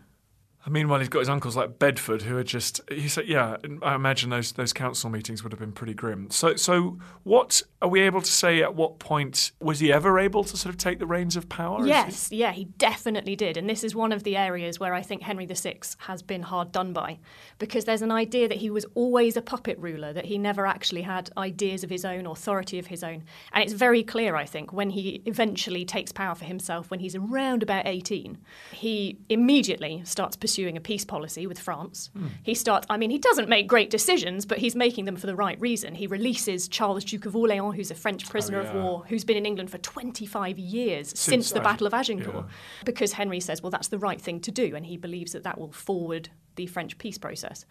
Meanwhile, 0.69 1.01
he's 1.01 1.09
got 1.09 1.19
his 1.19 1.29
uncles 1.29 1.57
like 1.57 1.81
Bedford, 1.81 2.23
who 2.23 2.37
are 2.39 2.45
just. 2.45 2.81
He 2.89 3.09
said, 3.09 3.27
"Yeah, 3.27 3.57
I 3.83 3.97
imagine 3.97 4.31
those 4.31 4.53
those 4.53 4.73
council 4.73 5.11
meetings 5.11 5.43
would 5.43 5.53
have 5.53 5.59
been 5.59 5.73
pretty 5.73 5.93
grim." 5.95 6.31
So, 6.31 6.55
so 6.55 6.99
what 7.25 7.63
are 7.81 7.89
we 7.89 8.01
able 8.03 8.21
to 8.21 8.31
say? 8.31 8.63
At 8.63 8.77
what 8.77 9.01
point 9.01 9.51
was 9.61 9.81
he 9.81 9.93
ever 9.93 10.21
able 10.21 10.45
to 10.45 10.57
sort 10.57 10.73
of 10.73 10.79
take 10.79 11.01
the 11.01 11.07
reins 11.07 11.35
of 11.35 11.49
power? 11.49 11.81
Is 11.81 11.87
he- 11.87 11.89
Yes, 11.91 12.31
yeah, 12.31 12.53
he 12.53 12.67
definitely 12.67 13.35
did. 13.35 13.57
And 13.57 13.69
this 13.69 13.83
is 13.83 13.97
one 13.97 14.13
of 14.13 14.23
the 14.23 14.37
areas 14.37 14.79
where 14.79 14.95
I 14.95 15.03
think 15.03 15.23
Henry 15.23 15.47
VI 15.47 15.81
has 15.99 16.23
been 16.23 16.43
hard 16.43 16.71
done 16.71 16.93
by 16.93 17.19
because 17.59 17.85
there's 17.85 18.03
an 18.03 18.13
idea 18.13 18.47
that 18.47 18.59
he 18.59 18.71
was 18.71 18.87
always 18.95 19.37
a 19.37 19.43
puppet 19.43 19.77
ruler, 19.81 20.13
that 20.13 20.27
he 20.27 20.39
never 20.39 20.65
actually 20.65 21.03
had 21.03 21.29
ideas 21.37 21.83
of 21.83 21.91
his 21.91 22.05
own, 22.05 22.25
authority 22.25 22.79
of 22.79 22.87
his 22.87 23.03
own. 23.03 23.25
And 23.53 23.65
it's 23.65 23.73
very 23.73 24.05
clear, 24.05 24.37
I 24.37 24.45
think, 24.45 24.73
when 24.73 24.91
he 24.91 25.23
eventually 25.27 25.85
takes 25.85 26.13
power 26.13 26.37
for 26.37 26.45
himself 26.45 26.89
when 26.89 27.01
he's 27.01 27.17
around 27.17 27.65
about 27.65 27.87
18, 27.89 28.39
he 28.71 29.19
immediately 29.29 30.03
starts 30.05 30.37
pursuing 30.37 30.52
a 30.59 30.81
peace 30.81 31.05
policy 31.05 31.47
with 31.47 31.59
France. 31.59 32.11
Hmm. 32.17 32.27
He 32.43 32.55
starts, 32.55 32.87
I 32.91 32.97
mean, 32.97 33.11
he 33.11 33.19
doesn't 33.19 33.49
make 33.49 33.67
great 33.67 33.91
decisions, 33.91 34.45
but 34.47 34.59
he's 34.59 34.75
making 34.77 35.05
them 35.05 35.17
for 35.17 35.27
the 35.27 35.35
right 35.37 35.61
reason. 35.61 35.95
He 35.95 36.07
releases 36.07 36.69
Charles, 36.69 37.05
Duke 37.05 37.27
of 37.27 37.35
Orleans, 37.37 37.75
who's 37.77 37.91
a 37.91 37.95
French 37.95 38.29
prisoner 38.29 38.61
Oh, 38.61 38.63
yeah. 38.65 38.69
of 38.71 38.75
war, 38.75 39.05
who's 39.09 39.25
been 39.25 39.37
in 39.37 39.47
England 39.47 39.71
for 39.71 39.79
25 39.79 40.59
years 40.59 41.13
since, 41.19 41.51
the 41.51 41.59
Ag- 41.59 41.65
Battle 41.65 41.87
of 41.87 41.95
Agincourt 41.95 42.45
yeah. 42.47 42.53
because 42.85 43.13
Henry 43.13 43.41
says, 43.41 43.63
well, 43.63 43.71
that's 43.71 43.89
the 43.89 43.99
right 43.99 44.21
thing 44.21 44.41
to 44.41 44.51
do, 44.51 44.75
and 44.77 44.87
he 44.87 44.97
believes 44.97 45.33
that 45.33 45.43
that 45.45 45.59
will 45.59 45.73
forward 45.73 46.29
the 46.57 46.67
French 46.67 46.99
peace 46.99 47.19
process. 47.19 47.65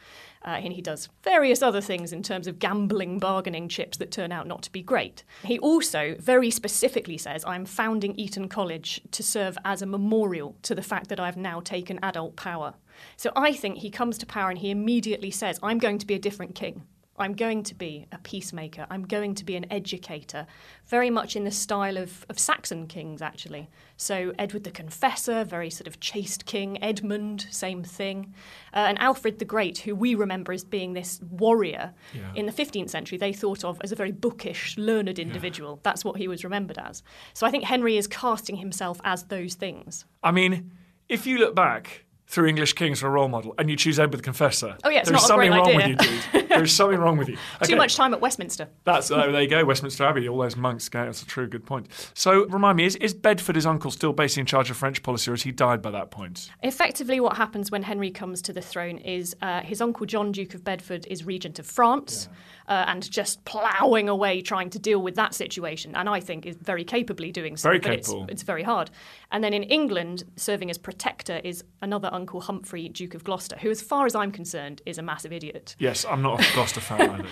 Uh, 0.45 0.59
and 0.63 0.73
he 0.73 0.81
does 0.81 1.09
various 1.23 1.61
other 1.61 1.81
things 1.81 2.11
in 2.11 2.23
terms 2.23 2.47
of 2.47 2.59
gambling, 2.59 3.19
bargaining 3.19 3.67
chips 3.67 3.97
that 3.97 4.11
turn 4.11 4.31
out 4.31 4.47
not 4.47 4.63
to 4.63 4.71
be 4.71 4.81
great. 4.81 5.23
He 5.43 5.59
also 5.59 6.15
very 6.19 6.51
specifically 6.51 7.17
says, 7.17 7.43
I'm 7.45 7.65
founding 7.65 8.15
Eton 8.15 8.47
College 8.47 9.01
to 9.11 9.23
serve 9.23 9.57
as 9.65 9.81
a 9.81 9.85
memorial 9.85 10.55
to 10.63 10.75
the 10.75 10.81
fact 10.81 11.09
that 11.09 11.19
I've 11.19 11.37
now 11.37 11.59
taken 11.59 11.99
adult 12.01 12.35
power. 12.35 12.73
So 13.17 13.31
I 13.35 13.53
think 13.53 13.77
he 13.77 13.89
comes 13.89 14.17
to 14.19 14.25
power 14.25 14.49
and 14.49 14.59
he 14.59 14.71
immediately 14.71 15.31
says, 15.31 15.59
I'm 15.63 15.77
going 15.77 15.97
to 15.99 16.07
be 16.07 16.15
a 16.15 16.19
different 16.19 16.55
king. 16.55 16.83
I'm 17.17 17.33
going 17.33 17.61
to 17.63 17.75
be 17.75 18.07
a 18.11 18.17
peacemaker. 18.17 18.87
I'm 18.89 19.03
going 19.03 19.35
to 19.35 19.45
be 19.45 19.55
an 19.55 19.65
educator, 19.71 20.47
very 20.87 21.09
much 21.09 21.35
in 21.35 21.43
the 21.43 21.51
style 21.51 21.97
of, 21.97 22.25
of 22.29 22.39
Saxon 22.39 22.87
kings, 22.87 23.21
actually. 23.21 23.69
So, 23.97 24.33
Edward 24.39 24.63
the 24.63 24.71
Confessor, 24.71 25.43
very 25.43 25.69
sort 25.69 25.87
of 25.87 25.99
chaste 25.99 26.45
king. 26.45 26.81
Edmund, 26.81 27.47
same 27.51 27.83
thing. 27.83 28.33
Uh, 28.73 28.85
and 28.87 28.97
Alfred 28.99 29.39
the 29.39 29.45
Great, 29.45 29.79
who 29.79 29.93
we 29.93 30.15
remember 30.15 30.51
as 30.53 30.63
being 30.63 30.93
this 30.93 31.19
warrior 31.29 31.93
Yeah. 32.13 32.31
in 32.33 32.45
the 32.47 32.51
15th 32.51 32.89
century, 32.89 33.17
they 33.17 33.33
thought 33.33 33.63
of 33.63 33.79
as 33.83 33.91
a 33.91 33.95
very 33.95 34.11
bookish, 34.13 34.77
learned 34.77 35.19
individual. 35.19 35.79
That's 35.83 36.03
what 36.05 36.15
he 36.17 36.27
was 36.27 36.43
remembered 36.43 36.77
as. 36.79 37.03
So, 37.33 37.45
I 37.45 37.51
think 37.51 37.65
Henry 37.65 37.97
is 37.97 38.07
casting 38.07 38.55
himself 38.55 38.99
as 39.03 39.25
those 39.25 39.53
things. 39.55 40.05
I 40.23 40.31
mean, 40.31 40.71
if 41.09 41.27
you 41.27 41.37
look 41.37 41.53
back 41.55 42.05
through 42.27 42.47
English 42.47 42.71
kings 42.73 43.01
for 43.01 43.07
a 43.07 43.09
role 43.09 43.27
model 43.27 43.53
and 43.57 43.69
you 43.69 43.75
choose 43.75 43.99
Edward 43.99 44.19
the 44.19 44.23
Confessor, 44.23 44.77
Oh, 44.85 44.89
yeah, 44.89 44.99
it's 45.01 45.09
there 45.09 45.17
is 45.17 45.21
not 45.21 45.25
a 45.25 45.27
something 45.27 45.51
great 45.51 45.59
wrong 45.59 45.81
idea. 45.81 45.97
with 45.97 46.33
you, 46.33 46.41
dude. 46.41 46.50
There's 46.57 46.73
something 46.73 46.99
wrong 46.99 47.17
with 47.17 47.29
you. 47.29 47.37
Too 47.63 47.75
much 47.75 47.95
time 47.95 48.13
at 48.13 48.21
Westminster. 48.21 48.67
That's 48.83 49.11
uh, 49.11 49.31
there 49.31 49.41
you 49.41 49.47
go, 49.47 49.63
Westminster 49.65 50.03
Abbey. 50.03 50.27
All 50.27 50.37
those 50.37 50.55
monks. 50.55 50.89
go, 50.89 51.05
That's 51.05 51.21
a 51.21 51.25
true 51.25 51.47
good 51.47 51.65
point. 51.65 51.87
So 52.13 52.45
remind 52.47 52.77
me, 52.77 52.85
is, 52.85 52.95
is 52.97 53.13
Bedford 53.13 53.55
his 53.55 53.65
uncle 53.65 53.91
still 53.91 54.13
basically 54.13 54.41
in 54.41 54.45
charge 54.47 54.69
of 54.69 54.77
French 54.77 55.01
policy, 55.03 55.31
or 55.31 55.33
has 55.33 55.43
he 55.43 55.51
died 55.51 55.81
by 55.81 55.91
that 55.91 56.11
point? 56.11 56.49
Effectively, 56.63 57.19
what 57.19 57.37
happens 57.37 57.71
when 57.71 57.83
Henry 57.83 58.11
comes 58.11 58.41
to 58.43 58.53
the 58.53 58.61
throne 58.61 58.97
is 58.97 59.35
uh, 59.41 59.61
his 59.61 59.81
uncle 59.81 60.05
John, 60.05 60.31
Duke 60.31 60.53
of 60.53 60.63
Bedford, 60.63 61.05
is 61.09 61.25
regent 61.25 61.59
of 61.59 61.65
France 61.65 62.27
uh, 62.67 62.85
and 62.87 63.09
just 63.09 63.43
ploughing 63.45 64.09
away 64.09 64.41
trying 64.41 64.69
to 64.69 64.79
deal 64.79 65.01
with 65.01 65.15
that 65.15 65.33
situation. 65.33 65.95
And 65.95 66.07
I 66.07 66.19
think 66.19 66.45
is 66.45 66.55
very 66.55 66.83
capably 66.83 67.31
doing 67.31 67.57
so. 67.57 67.69
Very 67.69 67.79
but 67.79 67.91
capable. 67.91 68.23
It's, 68.23 68.33
it's 68.33 68.43
very 68.43 68.63
hard. 68.63 68.89
And 69.31 69.43
then 69.43 69.53
in 69.53 69.63
England, 69.63 70.23
serving 70.35 70.69
as 70.69 70.77
protector 70.77 71.41
is 71.43 71.63
another 71.81 72.09
uncle 72.11 72.41
Humphrey, 72.41 72.89
Duke 72.89 73.13
of 73.13 73.23
Gloucester, 73.23 73.57
who, 73.59 73.69
as 73.69 73.81
far 73.81 74.05
as 74.05 74.15
I'm 74.15 74.31
concerned, 74.31 74.81
is 74.85 74.97
a 74.97 75.01
massive 75.01 75.33
idiot. 75.33 75.75
Yes, 75.79 76.05
I'm 76.05 76.21
not. 76.21 76.40
Gloucester 76.53 76.81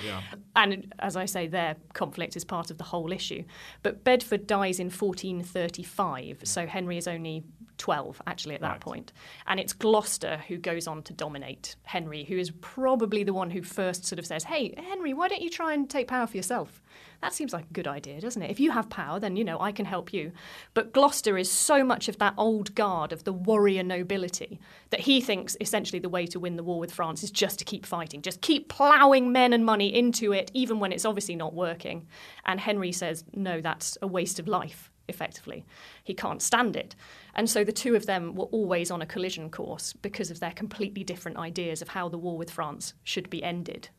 yeah. 0.05 0.21
And 0.55 0.93
as 0.99 1.15
I 1.15 1.25
say, 1.25 1.47
their 1.47 1.75
conflict 1.93 2.35
is 2.35 2.43
part 2.43 2.69
of 2.71 2.77
the 2.77 2.83
whole 2.83 3.11
issue. 3.11 3.43
But 3.81 4.03
Bedford 4.03 4.47
dies 4.47 4.79
in 4.79 4.87
1435, 4.87 6.41
so 6.43 6.65
Henry 6.67 6.97
is 6.97 7.07
only 7.07 7.43
12 7.79 8.21
actually 8.27 8.53
at 8.55 8.61
that 8.61 8.69
Right. 8.73 8.79
point. 8.81 9.11
And 9.47 9.59
it's 9.59 9.73
Gloucester 9.73 10.43
who 10.47 10.57
goes 10.57 10.85
on 10.85 11.01
to 11.03 11.13
dominate 11.13 11.75
Henry, 11.83 12.23
who 12.25 12.37
is 12.37 12.51
probably 12.61 13.23
the 13.23 13.33
one 13.33 13.49
who 13.49 13.63
first 13.63 14.05
sort 14.05 14.19
of 14.19 14.25
says, 14.27 14.43
Hey, 14.43 14.75
Henry, 14.77 15.13
why 15.13 15.27
don't 15.27 15.41
you 15.41 15.49
try 15.49 15.73
and 15.73 15.89
take 15.89 16.07
power 16.07 16.27
for 16.27 16.37
yourself? 16.37 16.83
That 17.21 17.33
seems 17.33 17.51
like 17.51 17.65
a 17.69 17.73
good 17.73 17.87
idea, 17.87 18.21
doesn't 18.21 18.41
it? 18.41 18.51
If 18.51 18.59
you 18.61 18.71
have 18.71 18.89
power, 18.89 19.19
then, 19.19 19.35
you 19.35 19.43
know, 19.43 19.59
I 19.59 19.71
can 19.73 19.85
help 19.85 20.13
you. 20.13 20.31
But 20.73 20.93
Gloucester 20.93 21.37
is 21.37 21.51
so 21.51 21.83
much 21.83 22.07
of 22.07 22.17
that 22.19 22.33
old 22.37 22.75
guard 22.75 23.11
of 23.11 23.23
the 23.25 23.33
warrior 23.33 23.83
nobility 23.83 24.59
that 24.91 25.01
he 25.01 25.19
thinks 25.19 25.57
essentially 25.59 25.99
the 25.99 26.07
way 26.09 26.25
to 26.27 26.39
win 26.39 26.55
the 26.55 26.63
war 26.63 26.79
with 26.79 26.93
France 26.93 27.23
is 27.23 27.31
just 27.31 27.59
to 27.59 27.65
keep 27.65 27.85
fighting, 27.85 28.21
just 28.21 28.39
keep 28.41 28.69
ploughing 28.69 29.31
men 29.33 29.51
and 29.51 29.65
money 29.65 29.93
into 29.93 30.31
it, 30.31 30.49
even 30.53 30.79
when 30.79 30.91
it's 30.93 31.05
obviously 31.05 31.35
not 31.35 31.53
working. 31.53 32.07
And 32.45 32.59
Henry 32.59 32.91
says, 32.93 33.25
no, 33.33 33.59
that's 33.59 33.97
a 34.01 34.07
waste 34.07 34.39
of 34.39 34.47
life, 34.47 34.89
effectively. 35.09 35.65
He 36.03 36.13
can't 36.13 36.41
stand 36.41 36.75
it. 36.75 36.95
And 37.35 37.49
so 37.49 37.63
the 37.63 37.71
two 37.71 37.95
of 37.95 38.05
them 38.05 38.35
were 38.35 38.45
always 38.45 38.91
on 38.91 39.01
a 39.01 39.05
collision 39.05 39.49
course 39.49 39.93
because 39.93 40.31
of 40.31 40.39
their 40.39 40.51
completely 40.51 41.03
different 41.03 41.37
ideas 41.37 41.81
of 41.81 41.89
how 41.89 42.09
the 42.09 42.17
war 42.17 42.37
with 42.37 42.51
France 42.51 42.93
should 43.03 43.29
be 43.29 43.43
ended. 43.43 43.89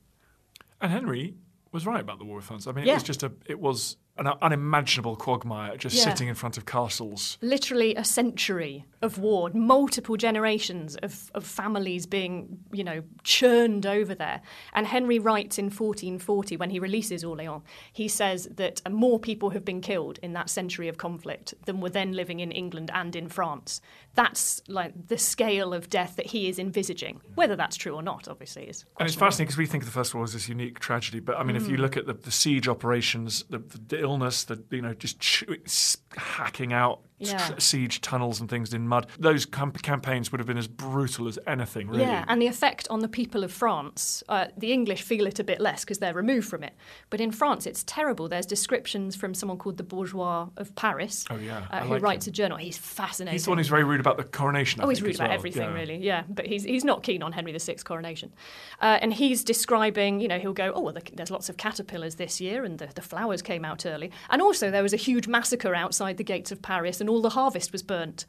And 0.80 0.90
Henry 0.90 1.34
was 1.72 1.86
right 1.86 2.00
about 2.00 2.18
the 2.18 2.24
war 2.24 2.36
with 2.36 2.46
France. 2.46 2.66
I 2.66 2.72
mean, 2.72 2.88
it 2.88 2.94
was 2.94 3.02
just 3.02 3.22
a, 3.22 3.32
it 3.46 3.60
was 3.60 3.96
an 4.20 4.34
unimaginable 4.42 5.16
quagmire 5.16 5.76
just 5.76 5.96
Yeah. 5.96 6.04
sitting 6.04 6.28
in 6.28 6.34
front 6.34 6.56
of 6.58 6.66
castles. 6.66 7.38
literally 7.40 7.94
a 7.94 8.04
century 8.04 8.84
of 9.02 9.18
war, 9.18 9.50
multiple 9.54 10.16
generations 10.16 10.94
of, 10.96 11.30
of 11.34 11.44
families 11.46 12.04
being, 12.06 12.58
you 12.72 12.84
know, 12.84 13.02
churned 13.24 13.86
over 13.86 14.14
there. 14.14 14.42
And 14.74 14.86
Henry 14.86 15.18
writes 15.18 15.58
in 15.58 15.66
1440, 15.70 16.56
when 16.58 16.70
he 16.70 16.78
releases 16.78 17.24
Orleans, 17.24 17.62
he 17.92 18.08
says 18.08 18.46
that 18.56 18.82
more 18.92 19.18
people 19.18 19.50
have 19.50 19.64
been 19.64 19.80
killed 19.80 20.18
in 20.22 20.34
that 20.34 20.50
century 20.50 20.88
of 20.88 20.98
conflict 20.98 21.54
than 21.64 21.80
were 21.80 21.88
then 21.90 22.12
living 22.12 22.40
in 22.40 22.52
England 22.52 22.90
and 22.92 23.16
in 23.16 23.28
France. 23.28 23.80
That's 24.14 24.60
like 24.68 25.08
the 25.08 25.16
scale 25.18 25.72
of 25.72 25.88
death 25.88 26.16
that 26.16 26.26
he 26.26 26.48
is 26.48 26.58
envisaging. 26.58 27.20
Whether 27.36 27.56
that's 27.56 27.76
true 27.76 27.94
or 27.94 28.02
not, 28.02 28.28
obviously, 28.28 28.64
is. 28.64 28.84
And 28.98 29.06
it's 29.08 29.16
fascinating 29.16 29.46
because 29.46 29.58
we 29.58 29.66
think 29.66 29.82
of 29.84 29.88
the 29.88 29.92
First 29.92 30.12
World 30.14 30.20
War 30.20 30.24
as 30.24 30.32
this 30.34 30.48
unique 30.48 30.78
tragedy, 30.78 31.20
but 31.20 31.38
I 31.38 31.42
mean, 31.44 31.56
if 31.56 31.62
Mm. 31.64 31.70
you 31.70 31.76
look 31.78 31.96
at 31.96 32.06
the, 32.06 32.12
the 32.14 32.30
siege 32.30 32.68
operations, 32.68 33.44
the, 33.48 33.58
the 33.58 33.78
illness, 34.10 34.44
the 34.44 34.62
you 34.70 34.82
know, 34.82 34.94
just 34.94 35.20
ch- 35.20 35.44
s- 35.64 35.96
hacking 36.16 36.72
out 36.72 37.00
Yeah. 37.20 37.50
siege 37.58 38.00
tunnels 38.00 38.40
and 38.40 38.48
things 38.48 38.72
in 38.72 38.88
mud, 38.88 39.06
those 39.18 39.44
cam- 39.46 39.72
campaigns 39.72 40.32
would 40.32 40.38
have 40.40 40.46
been 40.46 40.56
as 40.58 40.66
brutal 40.68 41.28
as 41.28 41.38
anything, 41.46 41.88
really. 41.88 42.02
Yeah, 42.02 42.24
and 42.28 42.40
the 42.40 42.46
effect 42.46 42.86
on 42.90 43.00
the 43.00 43.08
people 43.08 43.44
of 43.44 43.52
France, 43.52 44.22
uh, 44.28 44.46
the 44.56 44.72
English 44.72 45.02
feel 45.02 45.26
it 45.26 45.38
a 45.38 45.44
bit 45.44 45.60
less 45.60 45.84
because 45.84 45.98
they're 45.98 46.14
removed 46.14 46.48
from 46.48 46.64
it. 46.64 46.72
But 47.10 47.20
in 47.20 47.30
France, 47.30 47.66
it's 47.66 47.84
terrible. 47.84 48.28
There's 48.28 48.46
descriptions 48.46 49.16
from 49.16 49.34
someone 49.34 49.58
called 49.58 49.76
the 49.76 49.82
Bourgeois 49.82 50.48
of 50.56 50.74
Paris, 50.76 51.26
Oh, 51.30 51.36
yeah. 51.36 51.66
uh, 51.70 51.80
who 51.80 51.94
like 51.94 52.02
writes 52.02 52.26
him. 52.26 52.30
a 52.30 52.34
journal. 52.34 52.56
He's 52.58 52.78
fascinating. 52.78 53.32
He's 53.34 53.44
the 53.44 53.50
one 53.50 53.58
who's 53.58 53.68
very 53.68 53.84
rude 53.84 54.00
about 54.00 54.16
the 54.16 54.24
coronation. 54.24 54.80
I 54.80 54.84
Oh, 54.84 54.88
he's 54.88 55.02
rude 55.02 55.16
about 55.16 55.28
well. 55.28 55.34
everything, 55.38 55.62
Yeah. 55.68 55.74
really. 55.74 55.96
Yeah, 55.98 56.22
but 56.28 56.46
he's 56.46 56.64
he's 56.64 56.84
not 56.84 57.02
keen 57.02 57.22
on 57.22 57.32
Henry 57.32 57.52
VI's 57.52 57.82
coronation, 57.82 58.32
uh, 58.80 58.98
and 59.02 59.12
he's 59.12 59.44
describing. 59.44 60.20
You 60.20 60.28
know, 60.28 60.38
he'll 60.38 60.54
go, 60.54 60.72
"Oh, 60.74 60.80
well, 60.80 60.94
the, 60.94 61.02
there's 61.14 61.30
lots 61.30 61.48
of 61.50 61.56
caterpillars 61.58 62.14
this 62.14 62.40
year, 62.40 62.64
and 62.64 62.78
the, 62.78 62.86
the 62.94 63.02
flowers 63.02 63.42
came 63.42 63.64
out 63.64 63.84
early, 63.84 64.10
and 64.30 64.40
also 64.40 64.70
there 64.70 64.82
was 64.82 64.94
a 64.94 64.96
huge 64.96 65.28
massacre 65.28 65.74
outside 65.74 66.16
the 66.16 66.24
gates 66.24 66.50
of 66.50 66.62
Paris, 66.62 67.00
and 67.00 67.09
all 67.10 67.20
the 67.20 67.30
harvest 67.30 67.72
was 67.72 67.82
burnt." 67.82 68.26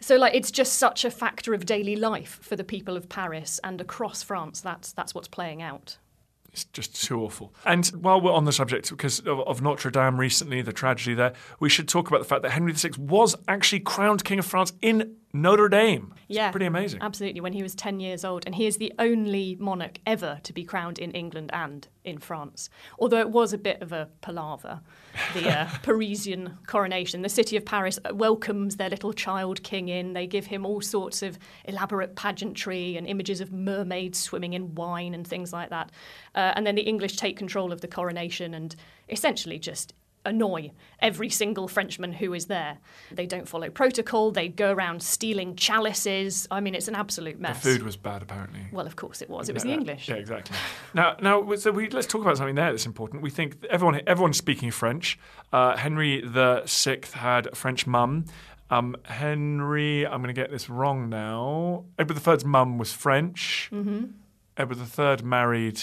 So, 0.00 0.16
like, 0.16 0.34
it's 0.34 0.50
just 0.50 0.74
such 0.74 1.04
a 1.04 1.10
factor 1.10 1.54
of 1.54 1.64
daily 1.64 1.96
life 1.96 2.38
for 2.42 2.56
the 2.56 2.64
people 2.64 2.96
of 2.96 3.08
Paris 3.08 3.60
and 3.64 3.80
across 3.80 4.22
France. 4.22 4.60
That's 4.60 4.92
that's 4.92 5.14
what's 5.14 5.28
playing 5.28 5.62
out. 5.62 5.98
It's 6.52 6.64
just 6.64 7.04
too 7.04 7.20
awful. 7.20 7.52
And 7.66 7.86
while 7.88 8.18
we're 8.18 8.32
on 8.32 8.46
the 8.46 8.52
subject, 8.52 8.88
because 8.88 9.18
of, 9.20 9.40
of 9.40 9.60
Notre 9.60 9.90
Dame 9.90 10.18
recently, 10.18 10.62
the 10.62 10.72
tragedy 10.72 11.14
there, 11.14 11.34
we 11.60 11.68
should 11.68 11.86
talk 11.86 12.08
about 12.08 12.18
the 12.18 12.24
fact 12.24 12.40
that 12.42 12.52
Henry 12.52 12.72
VI 12.72 12.92
was 12.98 13.36
actually 13.46 13.80
crowned 13.80 14.24
King 14.24 14.38
of 14.38 14.46
France 14.46 14.72
in 14.80 15.16
Notre 15.42 15.68
Dame. 15.68 16.14
It's 16.28 16.36
Yeah, 16.36 16.50
pretty 16.50 16.66
amazing. 16.66 17.00
Absolutely, 17.02 17.40
when 17.40 17.52
he 17.52 17.62
was 17.62 17.74
10 17.74 18.00
years 18.00 18.24
old. 18.24 18.44
And 18.46 18.54
he 18.54 18.66
is 18.66 18.78
the 18.78 18.92
only 18.98 19.56
monarch 19.60 19.98
ever 20.06 20.40
to 20.42 20.52
be 20.52 20.64
crowned 20.64 20.98
in 20.98 21.12
England 21.12 21.50
and 21.52 21.86
in 22.04 22.18
France. 22.18 22.68
Although 22.98 23.20
it 23.20 23.30
was 23.30 23.52
a 23.52 23.58
bit 23.58 23.82
of 23.82 23.92
a 23.92 24.08
palaver, 24.20 24.80
the 25.34 25.48
uh, 25.48 25.68
Parisian 25.82 26.58
coronation. 26.66 27.22
The 27.22 27.28
city 27.28 27.56
of 27.56 27.64
Paris 27.64 27.98
welcomes 28.12 28.76
their 28.76 28.90
little 28.90 29.12
child 29.12 29.62
king 29.62 29.88
in. 29.88 30.12
They 30.12 30.26
give 30.26 30.46
him 30.46 30.64
all 30.64 30.80
sorts 30.80 31.22
of 31.22 31.38
elaborate 31.64 32.16
pageantry 32.16 32.96
and 32.96 33.06
images 33.06 33.40
of 33.40 33.52
mermaids 33.52 34.18
swimming 34.18 34.54
in 34.54 34.74
wine 34.74 35.14
and 35.14 35.26
things 35.26 35.52
like 35.52 35.70
that. 35.70 35.90
Uh, 36.34 36.52
and 36.54 36.66
then 36.66 36.74
the 36.74 36.82
English 36.82 37.16
take 37.16 37.36
control 37.36 37.72
of 37.72 37.80
the 37.80 37.88
coronation 37.88 38.54
and 38.54 38.74
essentially 39.08 39.58
just 39.58 39.92
annoy 40.26 40.72
every 41.00 41.30
single 41.30 41.68
Frenchman 41.68 42.12
who 42.12 42.34
is 42.34 42.46
there. 42.46 42.78
They 43.10 43.26
don't 43.26 43.48
follow 43.48 43.70
protocol, 43.70 44.30
they 44.30 44.48
go 44.48 44.72
around 44.72 45.02
stealing 45.02 45.56
chalices. 45.56 46.46
I 46.50 46.60
mean, 46.60 46.74
it's 46.74 46.88
an 46.88 46.94
absolute 46.94 47.38
mess. 47.40 47.62
The 47.62 47.70
food 47.70 47.82
was 47.82 47.96
bad, 47.96 48.22
apparently. 48.22 48.60
Well, 48.72 48.86
of 48.86 48.96
course 48.96 49.22
it 49.22 49.30
was. 49.30 49.48
It 49.48 49.54
was 49.54 49.64
Yeah, 49.64 49.72
the 49.72 49.78
English. 49.78 50.08
Yeah, 50.08 50.16
exactly. 50.16 50.56
now, 50.94 51.16
now, 51.20 51.54
so 51.56 51.70
we, 51.70 51.88
let's 51.88 52.06
talk 52.06 52.22
about 52.22 52.36
something 52.36 52.54
there 52.54 52.70
that's 52.70 52.86
important. 52.86 53.22
We 53.22 53.30
think 53.30 53.64
everyone, 53.70 54.00
everyone's 54.06 54.36
speaking 54.36 54.70
French. 54.70 55.18
Uh, 55.52 55.76
Henry 55.76 56.20
the 56.20 56.66
Sixth 56.66 57.14
had 57.14 57.46
a 57.46 57.54
French 57.54 57.86
mum. 57.86 58.26
Um, 58.68 58.96
Henry, 59.04 60.06
I'm 60.06 60.22
going 60.22 60.34
to 60.34 60.40
get 60.40 60.50
this 60.50 60.68
wrong 60.68 61.08
now. 61.08 61.84
Edward 61.98 62.26
III's 62.26 62.44
mum 62.44 62.78
was 62.78 62.92
French. 62.92 63.70
Mm-hmm. 63.72 64.06
Edward 64.56 64.78
III 64.98 65.24
married. 65.24 65.80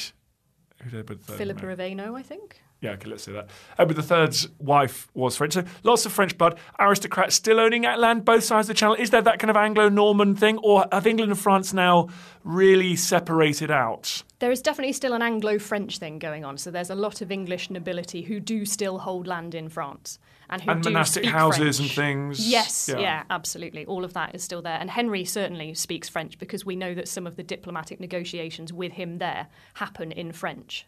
Who 0.82 0.90
did 0.90 1.00
Edward 1.00 1.20
III? 1.30 1.38
Philippa 1.38 1.68
of 1.70 1.80
Hainaut, 1.80 2.18
I 2.18 2.24
think. 2.24 2.62
Yeah, 2.84 2.92
okay, 2.92 3.10
let's 3.10 3.24
say 3.24 3.32
that. 3.32 3.46
Uh, 3.80 3.84
Edward 3.84 3.98
III's 4.12 4.50
wife 4.60 5.08
was 5.14 5.38
French. 5.38 5.54
So 5.54 5.64
lots 5.84 6.06
of 6.06 6.12
French 6.12 6.38
blood. 6.38 6.60
Aristocrats 6.80 7.34
still 7.34 7.58
owning 7.62 7.84
land, 7.84 8.26
both 8.26 8.44
sides 8.44 8.70
of 8.70 8.76
the 8.76 8.78
channel. 8.78 8.96
Is 9.00 9.10
there 9.10 9.22
that 9.22 9.40
kind 9.40 9.50
of 9.50 9.56
Anglo 9.56 9.88
Norman 9.88 10.36
thing? 10.36 10.58
Or 10.58 10.86
have 10.92 11.08
England 11.08 11.32
and 11.32 11.40
France 11.40 11.72
now 11.72 12.10
really 12.44 12.98
separated 12.98 13.72
out? 13.72 14.24
There 14.40 14.52
is 14.52 14.62
definitely 14.62 14.92
still 14.92 15.14
an 15.14 15.22
Anglo 15.22 15.58
French 15.60 15.98
thing 15.98 16.20
going 16.20 16.44
on. 16.44 16.58
So 16.58 16.72
there's 16.72 16.90
a 16.90 16.96
lot 16.96 17.22
of 17.22 17.32
English 17.32 17.70
nobility 17.70 18.22
who 18.24 18.42
do 18.42 18.66
still 18.66 18.98
hold 19.00 19.28
land 19.28 19.56
in 19.56 19.70
France. 19.70 20.20
And, 20.50 20.62
who 20.62 20.72
And 20.72 20.84
do 20.84 20.90
monastic 20.90 21.24
speak 21.24 21.34
houses 21.34 21.78
French. 21.78 21.80
and 21.80 21.90
things. 21.92 22.50
Yes, 22.52 22.90
Yeah. 22.92 23.00
yeah. 23.00 23.24
absolutely. 23.30 23.86
All 23.86 24.04
of 24.04 24.12
that 24.14 24.36
is 24.36 24.44
still 24.44 24.62
there. 24.62 24.78
And 24.78 24.90
Henry 24.90 25.24
certainly 25.24 25.74
speaks 25.74 26.10
French 26.10 26.38
because 26.38 26.66
we 26.66 26.76
know 26.76 26.94
that 26.96 27.08
some 27.08 27.26
of 27.26 27.38
the 27.38 27.44
diplomatic 27.44 28.02
negotiations 28.02 28.74
with 28.74 28.92
him 28.92 29.20
there 29.20 29.48
happen 29.76 30.12
in 30.12 30.34
French. 30.34 30.86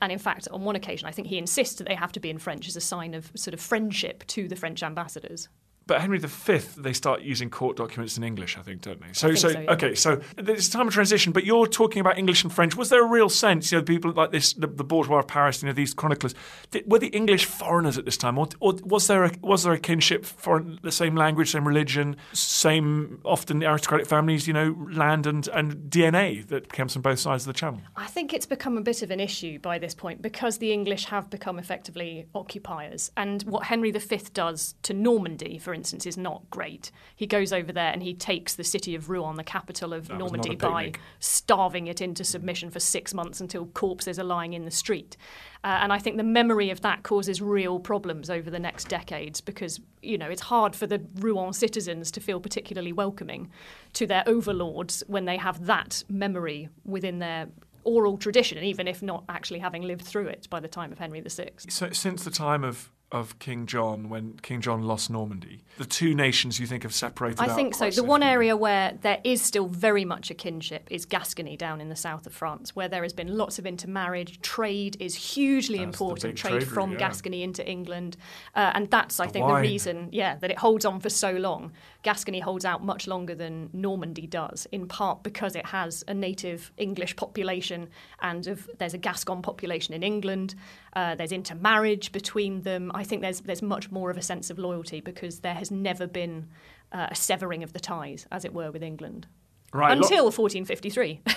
And 0.00 0.12
in 0.12 0.18
fact, 0.18 0.48
on 0.50 0.64
one 0.64 0.76
occasion, 0.76 1.08
I 1.08 1.12
think 1.12 1.28
he 1.28 1.38
insists 1.38 1.76
that 1.76 1.88
they 1.88 1.94
have 1.94 2.12
to 2.12 2.20
be 2.20 2.30
in 2.30 2.38
French 2.38 2.68
as 2.68 2.76
a 2.76 2.80
sign 2.80 3.14
of 3.14 3.30
sort 3.34 3.54
of 3.54 3.60
friendship 3.60 4.26
to 4.28 4.48
the 4.48 4.56
French 4.56 4.82
ambassadors. 4.82 5.48
But 5.86 6.00
Henry 6.00 6.18
V, 6.18 6.58
they 6.78 6.94
start 6.94 7.20
using 7.20 7.50
court 7.50 7.76
documents 7.76 8.16
in 8.16 8.24
English, 8.24 8.56
I 8.56 8.62
think, 8.62 8.80
don't 8.80 9.00
they? 9.00 9.12
So, 9.12 9.34
so, 9.34 9.50
so, 9.50 9.60
yeah. 9.60 9.72
okay, 9.72 9.94
so 9.94 10.20
it's 10.38 10.68
a 10.68 10.70
time 10.70 10.88
of 10.88 10.94
transition, 10.94 11.32
but 11.32 11.44
you're 11.44 11.66
talking 11.66 12.00
about 12.00 12.16
English 12.16 12.42
and 12.42 12.50
French. 12.50 12.74
Was 12.74 12.88
there 12.88 13.04
a 13.04 13.06
real 13.06 13.28
sense, 13.28 13.70
you 13.70 13.78
know, 13.78 13.84
people 13.84 14.12
like 14.12 14.30
this, 14.30 14.54
the, 14.54 14.66
the 14.66 14.84
bourgeois 14.84 15.18
of 15.18 15.28
Paris, 15.28 15.62
you 15.62 15.66
know, 15.66 15.74
these 15.74 15.92
chroniclers, 15.92 16.34
th- 16.70 16.86
were 16.86 16.98
the 16.98 17.08
English 17.08 17.44
foreigners 17.44 17.98
at 17.98 18.06
this 18.06 18.16
time, 18.16 18.38
or, 18.38 18.48
or 18.60 18.74
was 18.82 19.08
there 19.08 19.24
a, 19.24 19.32
was 19.42 19.64
there 19.64 19.74
a 19.74 19.78
kinship 19.78 20.24
for 20.24 20.64
the 20.82 20.90
same 20.90 21.16
language, 21.16 21.50
same 21.50 21.68
religion, 21.68 22.16
same 22.32 23.20
often 23.24 23.62
aristocratic 23.62 24.06
families, 24.06 24.48
you 24.48 24.54
know, 24.54 24.74
land 24.90 25.26
and, 25.26 25.48
and 25.48 25.90
DNA 25.90 26.46
that 26.48 26.72
comes 26.72 26.94
from 26.94 27.02
both 27.02 27.18
sides 27.18 27.42
of 27.42 27.48
the 27.48 27.58
channel? 27.58 27.80
I 27.94 28.06
think 28.06 28.32
it's 28.32 28.46
become 28.46 28.78
a 28.78 28.82
bit 28.82 29.02
of 29.02 29.10
an 29.10 29.20
issue 29.20 29.58
by 29.58 29.78
this 29.78 29.94
point 29.94 30.22
because 30.22 30.58
the 30.58 30.72
English 30.72 31.04
have 31.06 31.28
become 31.28 31.58
effectively 31.58 32.26
occupiers. 32.34 33.10
And 33.18 33.42
what 33.42 33.64
Henry 33.64 33.90
V 33.90 34.18
does 34.32 34.76
to 34.82 34.94
Normandy, 34.94 35.58
for 35.58 35.73
instance, 35.74 36.06
is 36.06 36.16
not 36.16 36.48
great. 36.50 36.90
He 37.14 37.26
goes 37.26 37.52
over 37.52 37.72
there 37.72 37.92
and 37.92 38.02
he 38.02 38.14
takes 38.14 38.54
the 38.54 38.64
city 38.64 38.94
of 38.94 39.10
Rouen, 39.10 39.36
the 39.36 39.44
capital 39.44 39.92
of 39.92 40.08
That 40.08 40.18
Normandy, 40.18 40.54
by 40.54 40.92
starving 41.18 41.86
it 41.86 42.00
into 42.00 42.24
submission 42.24 42.70
for 42.70 42.80
six 42.80 43.12
months 43.12 43.40
until 43.40 43.66
corpses 43.66 44.18
are 44.18 44.24
lying 44.24 44.54
in 44.54 44.64
the 44.64 44.70
street. 44.70 45.16
Uh, 45.62 45.78
and 45.80 45.92
I 45.92 45.98
think 45.98 46.16
the 46.16 46.22
memory 46.22 46.70
of 46.70 46.82
that 46.82 47.02
causes 47.02 47.40
real 47.40 47.78
problems 47.78 48.30
over 48.30 48.50
the 48.50 48.58
next 48.58 48.88
decades 48.88 49.40
because, 49.40 49.80
you 50.02 50.18
know, 50.18 50.28
it's 50.28 50.42
hard 50.42 50.76
for 50.76 50.86
the 50.86 51.02
Rouen 51.16 51.52
citizens 51.52 52.10
to 52.12 52.20
feel 52.20 52.40
particularly 52.40 52.92
welcoming 52.92 53.50
to 53.94 54.06
their 54.06 54.22
overlords 54.26 55.02
when 55.06 55.24
they 55.24 55.36
have 55.36 55.66
that 55.66 56.04
memory 56.08 56.68
within 56.84 57.18
their 57.18 57.48
oral 57.84 58.16
tradition, 58.18 58.62
even 58.62 58.88
if 58.88 59.02
not 59.02 59.24
actually 59.28 59.58
having 59.58 59.82
lived 59.82 60.04
through 60.04 60.26
it 60.26 60.48
by 60.50 60.60
the 60.60 60.68
time 60.68 60.92
of 60.92 60.98
Henry 60.98 61.20
VI. 61.20 61.50
So 61.68 61.90
since 61.90 62.24
the 62.24 62.30
time 62.30 62.64
of 62.64 62.90
of 63.14 63.38
King 63.38 63.64
John 63.64 64.08
when 64.08 64.40
King 64.42 64.60
John 64.60 64.82
lost 64.82 65.08
Normandy? 65.08 65.62
The 65.78 65.84
two 65.84 66.14
nations 66.16 66.58
you 66.58 66.66
think 66.66 66.82
have 66.82 66.92
separated 66.92 67.40
I 67.40 67.54
think 67.54 67.74
so. 67.76 67.88
The 67.88 68.02
one 68.02 68.24
area 68.24 68.56
where 68.56 68.98
there 69.02 69.20
is 69.22 69.40
still 69.40 69.68
very 69.68 70.04
much 70.04 70.32
a 70.32 70.34
kinship 70.34 70.88
is 70.90 71.04
Gascony 71.06 71.56
down 71.56 71.80
in 71.80 71.88
the 71.88 71.96
south 71.96 72.26
of 72.26 72.34
France, 72.34 72.74
where 72.74 72.88
there 72.88 73.04
has 73.04 73.12
been 73.12 73.38
lots 73.38 73.60
of 73.60 73.66
intermarriage. 73.66 74.40
Trade 74.40 74.96
is 74.98 75.14
hugely 75.14 75.78
That's 75.78 75.86
important. 75.86 76.36
Trade, 76.36 76.60
trade 76.60 76.68
from 76.68 76.92
yeah. 76.92 76.98
Gascony 76.98 77.44
into 77.44 77.64
England, 77.66 78.16
uh, 78.56 78.72
and 78.74 78.90
that's 78.90 79.20
I 79.20 79.26
The 79.26 79.32
think 79.32 79.46
wine. 79.46 79.62
the 79.62 79.68
reason, 79.68 80.08
yeah, 80.10 80.34
that 80.36 80.50
it 80.50 80.58
holds 80.58 80.84
on 80.84 80.98
for 80.98 81.08
so 81.08 81.30
long. 81.30 81.70
Gascony 82.04 82.38
holds 82.38 82.64
out 82.64 82.84
much 82.84 83.08
longer 83.08 83.34
than 83.34 83.70
Normandy 83.72 84.26
does, 84.28 84.68
in 84.70 84.86
part 84.86 85.24
because 85.24 85.56
it 85.56 85.66
has 85.66 86.04
a 86.06 86.14
native 86.14 86.70
English 86.76 87.16
population, 87.16 87.88
and 88.20 88.46
of, 88.46 88.70
there's 88.78 88.94
a 88.94 88.98
Gascon 88.98 89.42
population 89.42 89.92
in 89.94 90.04
England. 90.04 90.54
Uh, 90.94 91.16
there's 91.16 91.32
intermarriage 91.32 92.12
between 92.12 92.62
them. 92.62 92.92
I 92.94 93.02
think 93.02 93.22
there's 93.22 93.40
there's 93.40 93.62
much 93.62 93.90
more 93.90 94.10
of 94.10 94.16
a 94.16 94.22
sense 94.22 94.50
of 94.50 94.58
loyalty 94.58 95.00
because 95.00 95.40
there 95.40 95.54
has 95.54 95.70
never 95.72 96.06
been 96.06 96.48
uh, 96.92 97.08
a 97.10 97.14
severing 97.14 97.64
of 97.64 97.72
the 97.72 97.80
ties, 97.80 98.26
as 98.30 98.44
it 98.44 98.54
were, 98.54 98.70
with 98.70 98.82
England 98.82 99.26
Right, 99.72 99.96
until 99.96 100.26
1453. 100.26 101.20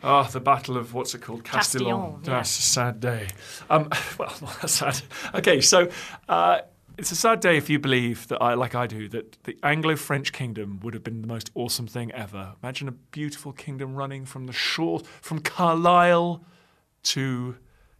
Ah, 0.00 0.22
the 0.22 0.38
Battle 0.38 0.76
of 0.76 0.94
what's 0.94 1.12
it 1.16 1.22
called? 1.22 1.42
Castillon. 1.42 1.86
Castillon, 1.86 2.20
yeah. 2.22 2.30
That's 2.36 2.56
a 2.56 2.62
sad 2.62 3.00
day. 3.00 3.26
Um, 3.68 3.88
well, 4.18 4.32
not 4.40 4.60
that 4.60 4.68
sad. 4.68 5.02
Okay, 5.34 5.60
so 5.60 5.88
uh, 6.28 6.60
it's 6.98 7.12
a 7.12 7.16
sad 7.16 7.38
day 7.38 7.56
if 7.56 7.70
you 7.70 7.78
believe 7.78 8.26
that 8.26 8.42
I, 8.42 8.54
like 8.54 8.74
I 8.74 8.88
do, 8.88 9.08
that 9.10 9.42
the 9.44 9.56
Anglo-French 9.62 10.32
kingdom 10.32 10.80
would 10.82 10.94
have 10.94 11.04
been 11.04 11.22
the 11.22 11.28
most 11.28 11.50
awesome 11.54 11.86
thing 11.86 12.10
ever. 12.10 12.54
Imagine 12.60 12.88
a 12.88 12.92
beautiful 12.92 13.52
kingdom 13.52 13.94
running 13.94 14.26
from 14.26 14.46
the 14.46 14.52
shore, 14.52 15.00
from 15.20 15.38
Carlisle 15.38 16.44
to 17.04 17.56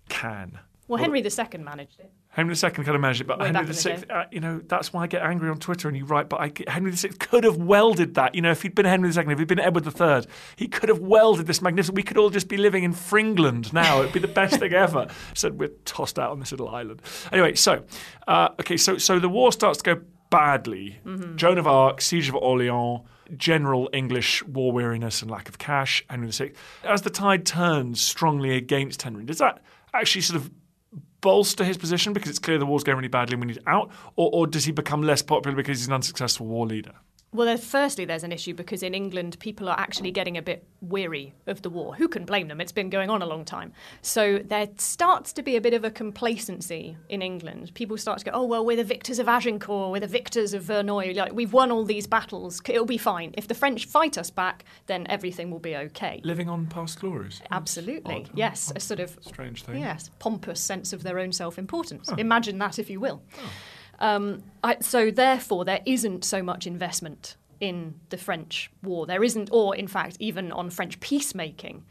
Cannes. 0.08 0.58
well, 0.88 1.00
Henry 1.00 1.20
II 1.20 1.58
managed 1.60 2.00
it. 2.00 2.12
Henry 2.38 2.54
II 2.54 2.70
kind 2.70 2.88
of 2.90 3.00
managed 3.00 3.20
it, 3.20 3.26
but 3.26 3.40
Way 3.40 3.46
Henry 3.46 3.66
the 3.66 3.72
VI, 3.72 4.14
uh, 4.14 4.24
you 4.30 4.38
know, 4.38 4.60
that's 4.64 4.92
why 4.92 5.02
I 5.02 5.06
get 5.08 5.22
angry 5.22 5.50
on 5.50 5.58
Twitter. 5.58 5.88
And 5.88 5.96
you 5.96 6.04
write, 6.04 6.28
but 6.28 6.40
I, 6.40 6.52
Henry 6.68 6.92
VI 6.92 7.08
could 7.18 7.42
have 7.42 7.56
welded 7.56 8.14
that. 8.14 8.36
You 8.36 8.42
know, 8.42 8.52
if 8.52 8.62
he'd 8.62 8.76
been 8.76 8.86
Henry 8.86 9.08
II, 9.08 9.24
if 9.32 9.40
he'd 9.40 9.48
been 9.48 9.58
Edward 9.58 9.84
III, 9.84 10.30
he 10.54 10.68
could 10.68 10.88
have 10.88 11.00
welded 11.00 11.48
this 11.48 11.60
magnificent. 11.60 11.96
We 11.96 12.04
could 12.04 12.16
all 12.16 12.30
just 12.30 12.46
be 12.46 12.56
living 12.56 12.84
in 12.84 12.94
Fringland 12.94 13.72
now. 13.72 14.02
It'd 14.02 14.12
be 14.12 14.20
the 14.20 14.28
best 14.28 14.60
thing 14.60 14.72
ever. 14.72 15.08
So 15.34 15.50
we're 15.50 15.72
tossed 15.84 16.16
out 16.16 16.30
on 16.30 16.38
this 16.38 16.52
little 16.52 16.68
island. 16.68 17.02
Anyway, 17.32 17.56
so 17.56 17.82
uh, 18.28 18.50
okay, 18.60 18.76
so 18.76 18.98
so 18.98 19.18
the 19.18 19.28
war 19.28 19.50
starts 19.50 19.82
to 19.82 19.96
go 19.96 20.02
badly. 20.30 21.00
Joan 21.34 21.58
of 21.58 21.66
Arc, 21.66 22.00
Siege 22.00 22.28
of 22.28 22.36
Orleans. 22.36 23.00
General 23.36 23.90
English 23.92 24.42
war 24.44 24.72
weariness 24.72 25.20
and 25.20 25.30
lack 25.30 25.50
of 25.50 25.58
cash, 25.58 26.02
Henry 26.08 26.30
VI. 26.30 26.52
As 26.82 27.02
the 27.02 27.10
tide 27.10 27.44
turns 27.44 28.00
strongly 28.00 28.56
against 28.56 29.02
Henry, 29.02 29.24
does 29.24 29.36
that 29.36 29.60
actually 29.92 30.22
sort 30.22 30.40
of 30.40 30.50
bolster 31.28 31.62
his 31.62 31.76
position 31.76 32.14
because 32.14 32.30
it's 32.30 32.38
clear 32.38 32.56
the 32.56 32.64
war's 32.64 32.82
going 32.82 32.96
really 32.96 33.06
badly 33.06 33.34
and 33.34 33.42
we 33.42 33.48
need 33.48 33.60
out, 33.66 33.90
or, 34.16 34.30
or 34.32 34.46
does 34.46 34.64
he 34.64 34.72
become 34.72 35.02
less 35.02 35.20
popular 35.20 35.54
because 35.54 35.78
he's 35.78 35.86
an 35.86 35.92
unsuccessful 35.92 36.46
war 36.46 36.66
leader? 36.66 36.94
Well, 37.30 37.54
firstly, 37.58 38.06
there's 38.06 38.24
an 38.24 38.32
issue 38.32 38.54
because 38.54 38.82
in 38.82 38.94
England, 38.94 39.38
people 39.38 39.68
are 39.68 39.78
actually 39.78 40.10
getting 40.10 40.38
a 40.38 40.42
bit 40.42 40.66
weary 40.80 41.34
of 41.46 41.60
the 41.60 41.68
war. 41.68 41.94
Who 41.94 42.08
can 42.08 42.24
blame 42.24 42.48
them? 42.48 42.58
It's 42.58 42.72
been 42.72 42.88
going 42.88 43.10
on 43.10 43.20
a 43.20 43.26
long 43.26 43.44
time. 43.44 43.72
So 44.00 44.38
there 44.38 44.68
starts 44.78 45.34
to 45.34 45.42
be 45.42 45.54
a 45.54 45.60
bit 45.60 45.74
of 45.74 45.84
a 45.84 45.90
complacency 45.90 46.96
in 47.10 47.20
England. 47.20 47.72
People 47.74 47.98
start 47.98 48.20
to 48.20 48.24
go, 48.24 48.30
oh, 48.32 48.44
well, 48.44 48.64
we're 48.64 48.76
the 48.76 48.84
victors 48.84 49.18
of 49.18 49.28
Agincourt, 49.28 49.92
we're 49.92 50.00
the 50.00 50.06
victors 50.06 50.54
of 50.54 50.62
Verneuil. 50.64 51.14
Like, 51.14 51.32
we've 51.34 51.52
won 51.52 51.70
all 51.70 51.84
these 51.84 52.06
battles. 52.06 52.62
It'll 52.66 52.86
be 52.86 52.98
fine. 52.98 53.34
If 53.36 53.46
the 53.46 53.54
French 53.54 53.84
fight 53.84 54.16
us 54.16 54.30
back, 54.30 54.64
then 54.86 55.06
everything 55.08 55.50
will 55.50 55.58
be 55.58 55.76
okay. 55.76 56.22
Living 56.24 56.48
on 56.48 56.66
past 56.66 57.00
glories. 57.00 57.42
Absolutely. 57.50 58.26
Odd. 58.26 58.30
Yes, 58.34 58.72
a 58.74 58.80
sort 58.80 59.00
of 59.00 59.18
Strange 59.20 59.64
thing. 59.64 59.78
Yes, 59.78 60.10
pompous 60.18 60.60
sense 60.60 60.94
of 60.94 61.02
their 61.02 61.18
own 61.18 61.32
self 61.32 61.58
importance. 61.58 62.10
Imagine 62.16 62.56
that 62.58 62.78
if 62.78 62.88
you 62.88 63.00
will. 63.00 63.22
Oh. 63.36 63.50
Um, 63.98 64.42
I, 64.62 64.78
so, 64.80 65.10
therefore, 65.10 65.64
there 65.64 65.80
isn't 65.84 66.24
so 66.24 66.42
much 66.42 66.66
investment 66.66 67.36
in 67.60 67.94
the 68.10 68.16
French 68.16 68.70
war. 68.82 69.06
There 69.06 69.24
isn't, 69.24 69.48
or 69.52 69.74
in 69.74 69.88
fact, 69.88 70.16
even 70.20 70.52
on 70.52 70.70
French 70.70 71.00
peacemaking. 71.00 71.84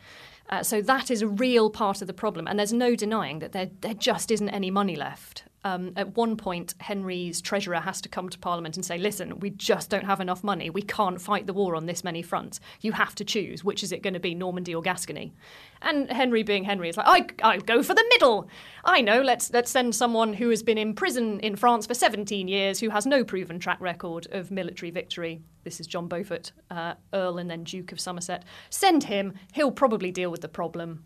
Uh, 0.50 0.64
so, 0.64 0.82
that 0.82 1.12
is 1.12 1.22
a 1.22 1.28
real 1.28 1.70
part 1.70 2.02
of 2.02 2.08
the 2.08 2.14
problem. 2.14 2.48
And 2.48 2.58
there's 2.58 2.74
no 2.74 2.96
denying 2.96 3.40
that 3.40 3.52
there, 3.52 3.70
there 3.82 3.94
just 3.94 4.32
isn't 4.32 4.50
any 4.50 4.72
money 4.72 4.96
left. 4.96 5.44
Um, 5.68 5.92
at 5.98 6.16
one 6.16 6.38
point, 6.38 6.76
Henry's 6.80 7.42
treasurer 7.42 7.82
has 7.82 8.00
to 8.00 8.08
come 8.08 8.30
to 8.30 8.40
Parliament 8.40 8.78
and 8.78 8.86
say, 8.86 8.98
listen, 8.98 9.42
we 9.42 9.50
just 9.50 9.90
don't 9.90 10.06
have 10.06 10.22
enough 10.22 10.42
money. 10.42 10.70
We 10.70 10.82
can't 10.82 11.20
fight 11.20 11.46
the 11.46 11.52
war 11.52 11.76
on 11.76 11.88
this 11.88 12.06
many 12.06 12.22
fronts. 12.22 12.62
You 12.80 12.94
have 12.94 13.16
to 13.16 13.26
choose. 13.26 13.66
Which 13.66 13.84
is 13.84 13.92
it 13.92 14.02
going 14.02 14.14
to 14.14 14.20
be, 14.20 14.34
Normandy 14.34 14.74
or 14.74 14.82
Gascony? 14.82 15.34
And 15.82 16.10
Henry, 16.10 16.42
being 16.44 16.64
Henry, 16.64 16.88
is 16.88 16.96
like, 16.96 17.42
I, 17.44 17.56
I 17.56 17.58
go 17.58 17.84
for 17.84 17.94
the 17.94 18.06
middle. 18.12 18.48
I 18.86 19.02
know, 19.02 19.22
let's, 19.22 19.52
let's 19.52 19.70
send 19.70 19.94
someone 19.94 20.34
who 20.34 20.50
has 20.52 20.64
been 20.64 20.78
in 20.78 20.94
prison 20.94 21.42
in 21.42 21.58
France 21.58 21.86
for 21.86 21.94
17 21.94 22.48
years, 22.48 22.80
who 22.80 22.90
has 22.90 23.06
no 23.06 23.26
proven 23.26 23.60
track 23.60 23.82
record 23.82 24.26
of 24.32 24.52
military 24.52 24.90
victory. 24.90 25.42
This 25.66 25.82
is 25.82 25.88
John 25.88 26.08
Beaufort, 26.08 26.54
uh, 26.72 26.94
Earl 27.14 27.40
and 27.40 27.52
then 27.52 27.66
Duke 27.66 27.92
of 27.92 28.00
Somerset. 28.00 28.46
Send 28.70 29.04
him. 29.04 29.34
He'll 29.52 29.72
probably 29.72 30.12
deal 30.12 30.32
with 30.32 30.42
the 30.42 30.48
problem. 30.48 31.04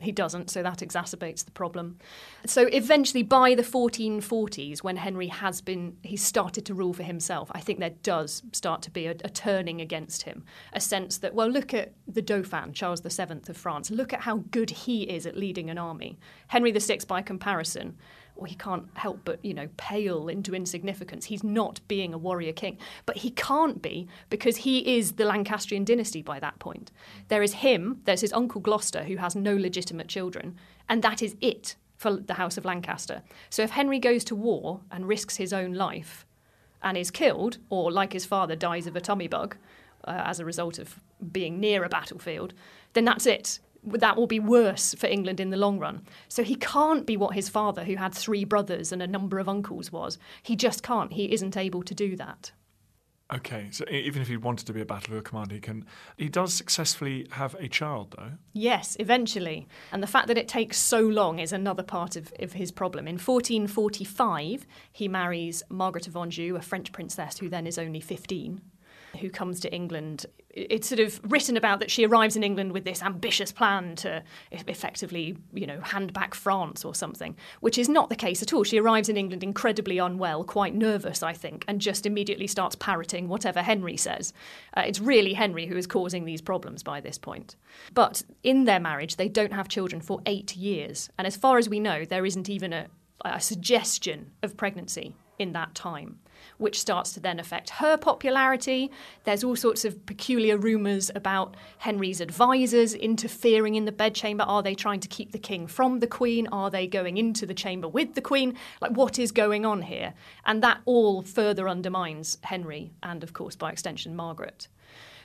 He 0.00 0.12
doesn't, 0.12 0.50
so 0.50 0.62
that 0.62 0.78
exacerbates 0.78 1.44
the 1.44 1.50
problem. 1.50 1.98
So 2.46 2.68
eventually, 2.72 3.22
by 3.22 3.54
the 3.54 3.62
1440s, 3.62 4.78
when 4.78 4.96
Henry 4.96 5.26
has 5.28 5.60
been, 5.60 5.98
he's 6.02 6.24
started 6.24 6.64
to 6.66 6.74
rule 6.74 6.94
for 6.94 7.02
himself, 7.02 7.50
I 7.52 7.60
think 7.60 7.80
there 7.80 7.94
does 8.02 8.42
start 8.52 8.80
to 8.82 8.90
be 8.90 9.06
a, 9.06 9.10
a 9.22 9.28
turning 9.28 9.80
against 9.80 10.22
him. 10.22 10.44
A 10.72 10.80
sense 10.80 11.18
that, 11.18 11.34
well, 11.34 11.48
look 11.48 11.74
at 11.74 11.92
the 12.08 12.22
Dauphin, 12.22 12.72
Charles 12.72 13.02
VII 13.02 13.40
of 13.46 13.56
France. 13.56 13.90
Look 13.90 14.14
at 14.14 14.22
how 14.22 14.38
good 14.50 14.70
he 14.70 15.02
is 15.02 15.26
at 15.26 15.36
leading 15.36 15.68
an 15.68 15.76
army. 15.76 16.18
Henry 16.48 16.72
VI, 16.72 17.00
by 17.06 17.20
comparison, 17.20 17.96
well, 18.40 18.48
he 18.48 18.56
can't 18.56 18.88
help 18.94 19.20
but, 19.24 19.44
you 19.44 19.52
know, 19.52 19.68
pale 19.76 20.28
into 20.28 20.54
insignificance. 20.54 21.26
He's 21.26 21.44
not 21.44 21.80
being 21.88 22.14
a 22.14 22.18
warrior 22.18 22.54
king. 22.54 22.78
But 23.04 23.18
he 23.18 23.30
can't 23.30 23.82
be 23.82 24.08
because 24.30 24.58
he 24.58 24.96
is 24.96 25.12
the 25.12 25.26
Lancastrian 25.26 25.84
dynasty 25.84 26.22
by 26.22 26.40
that 26.40 26.58
point. 26.58 26.90
There 27.28 27.42
is 27.42 27.52
him, 27.54 28.00
there's 28.04 28.22
his 28.22 28.32
uncle 28.32 28.62
Gloucester, 28.62 29.04
who 29.04 29.16
has 29.16 29.36
no 29.36 29.54
legitimate 29.54 30.08
children, 30.08 30.56
and 30.88 31.02
that 31.02 31.22
is 31.22 31.36
it 31.42 31.76
for 31.96 32.16
the 32.16 32.34
House 32.34 32.56
of 32.56 32.64
Lancaster. 32.64 33.22
So 33.50 33.62
if 33.62 33.70
Henry 33.70 33.98
goes 33.98 34.24
to 34.24 34.34
war 34.34 34.80
and 34.90 35.06
risks 35.06 35.36
his 35.36 35.52
own 35.52 35.74
life 35.74 36.24
and 36.82 36.96
is 36.96 37.10
killed, 37.10 37.58
or 37.68 37.92
like 37.92 38.14
his 38.14 38.24
father, 38.24 38.56
dies 38.56 38.86
of 38.86 38.96
a 38.96 39.02
tummy 39.02 39.28
bug 39.28 39.56
uh, 40.04 40.22
as 40.24 40.40
a 40.40 40.46
result 40.46 40.78
of 40.78 40.98
being 41.30 41.60
near 41.60 41.84
a 41.84 41.90
battlefield, 41.90 42.54
then 42.94 43.04
that's 43.04 43.26
it 43.26 43.58
that 43.84 44.16
will 44.16 44.26
be 44.26 44.40
worse 44.40 44.94
for 44.94 45.06
England 45.06 45.40
in 45.40 45.50
the 45.50 45.56
long 45.56 45.78
run. 45.78 46.02
So 46.28 46.42
he 46.42 46.54
can't 46.54 47.06
be 47.06 47.16
what 47.16 47.34
his 47.34 47.48
father, 47.48 47.84
who 47.84 47.96
had 47.96 48.14
three 48.14 48.44
brothers 48.44 48.92
and 48.92 49.02
a 49.02 49.06
number 49.06 49.38
of 49.38 49.48
uncles, 49.48 49.90
was. 49.90 50.18
He 50.42 50.56
just 50.56 50.82
can't. 50.82 51.12
He 51.12 51.32
isn't 51.32 51.56
able 51.56 51.82
to 51.82 51.94
do 51.94 52.16
that. 52.16 52.52
Okay, 53.32 53.68
so 53.70 53.84
even 53.88 54.20
if 54.22 54.28
he 54.28 54.36
wanted 54.36 54.66
to 54.66 54.72
be 54.72 54.80
a 54.80 54.84
battlefield 54.84 55.24
commander, 55.24 55.54
he 55.54 55.60
can. 55.60 55.86
He 56.16 56.28
does 56.28 56.52
successfully 56.52 57.28
have 57.32 57.54
a 57.60 57.68
child, 57.68 58.16
though. 58.18 58.32
Yes, 58.52 58.96
eventually. 58.98 59.68
And 59.92 60.02
the 60.02 60.08
fact 60.08 60.26
that 60.26 60.38
it 60.38 60.48
takes 60.48 60.78
so 60.78 61.00
long 61.00 61.38
is 61.38 61.52
another 61.52 61.84
part 61.84 62.16
of, 62.16 62.32
of 62.40 62.54
his 62.54 62.72
problem. 62.72 63.06
In 63.06 63.14
1445, 63.14 64.66
he 64.92 65.06
marries 65.06 65.62
Margaret 65.68 66.08
of 66.08 66.16
Anjou, 66.16 66.56
a 66.56 66.62
French 66.62 66.90
princess 66.90 67.38
who 67.38 67.48
then 67.48 67.68
is 67.68 67.78
only 67.78 68.00
15. 68.00 68.62
Who 69.20 69.30
comes 69.30 69.60
to 69.60 69.72
England? 69.72 70.26
It's 70.52 70.88
sort 70.88 71.00
of 71.00 71.20
written 71.30 71.56
about 71.56 71.78
that 71.78 71.90
she 71.90 72.04
arrives 72.04 72.34
in 72.34 72.42
England 72.42 72.72
with 72.72 72.84
this 72.84 73.02
ambitious 73.02 73.52
plan 73.52 73.94
to 73.96 74.22
effectively, 74.50 75.36
you 75.52 75.66
know, 75.66 75.80
hand 75.80 76.12
back 76.12 76.34
France 76.34 76.84
or 76.84 76.94
something, 76.94 77.36
which 77.60 77.78
is 77.78 77.88
not 77.88 78.08
the 78.08 78.16
case 78.16 78.42
at 78.42 78.52
all. 78.52 78.64
She 78.64 78.78
arrives 78.78 79.08
in 79.08 79.16
England 79.16 79.44
incredibly 79.44 79.98
unwell, 79.98 80.42
quite 80.42 80.74
nervous, 80.74 81.22
I 81.22 81.34
think, 81.34 81.64
and 81.68 81.80
just 81.80 82.04
immediately 82.04 82.48
starts 82.48 82.74
parroting 82.76 83.28
whatever 83.28 83.62
Henry 83.62 83.96
says. 83.96 84.32
Uh, 84.76 84.82
it's 84.86 85.00
really 85.00 85.34
Henry 85.34 85.66
who 85.66 85.76
is 85.76 85.86
causing 85.86 86.24
these 86.24 86.42
problems 86.42 86.82
by 86.82 87.00
this 87.00 87.18
point. 87.18 87.54
But 87.94 88.22
in 88.42 88.64
their 88.64 88.80
marriage, 88.80 89.16
they 89.16 89.28
don't 89.28 89.52
have 89.52 89.68
children 89.68 90.00
for 90.00 90.20
eight 90.26 90.56
years, 90.56 91.10
and 91.16 91.26
as 91.26 91.36
far 91.36 91.58
as 91.58 91.68
we 91.68 91.78
know, 91.78 92.04
there 92.04 92.26
isn't 92.26 92.48
even 92.48 92.72
a, 92.72 92.86
a 93.24 93.40
suggestion 93.40 94.32
of 94.42 94.56
pregnancy 94.56 95.14
in 95.40 95.52
that 95.52 95.74
time 95.74 96.18
which 96.58 96.78
starts 96.78 97.12
to 97.12 97.20
then 97.20 97.40
affect 97.40 97.70
her 97.70 97.96
popularity. 97.96 98.90
There's 99.24 99.42
all 99.42 99.56
sorts 99.56 99.84
of 99.84 100.04
peculiar 100.06 100.56
rumours 100.56 101.10
about 101.14 101.56
Henry's 101.78 102.20
advisors 102.20 102.94
interfering 102.94 103.74
in 103.74 103.84
the 103.84 103.92
bedchamber. 103.92 104.44
Are 104.44 104.62
they 104.62 104.74
trying 104.74 105.00
to 105.00 105.08
keep 105.08 105.32
the 105.32 105.38
king 105.38 105.66
from 105.66 106.00
the 106.00 106.06
queen? 106.06 106.46
Are 106.48 106.70
they 106.70 106.86
going 106.86 107.16
into 107.16 107.46
the 107.46 107.54
chamber 107.54 107.88
with 107.88 108.14
the 108.14 108.20
queen? 108.20 108.56
Like, 108.80 108.92
what 108.92 109.18
is 109.18 109.32
going 109.32 109.64
on 109.64 109.82
here? 109.82 110.14
And 110.44 110.62
that 110.62 110.80
all 110.84 111.22
further 111.22 111.68
undermines 111.68 112.38
Henry 112.42 112.92
and, 113.02 113.22
of 113.22 113.32
course, 113.32 113.56
by 113.56 113.72
extension, 113.72 114.14
Margaret. 114.14 114.68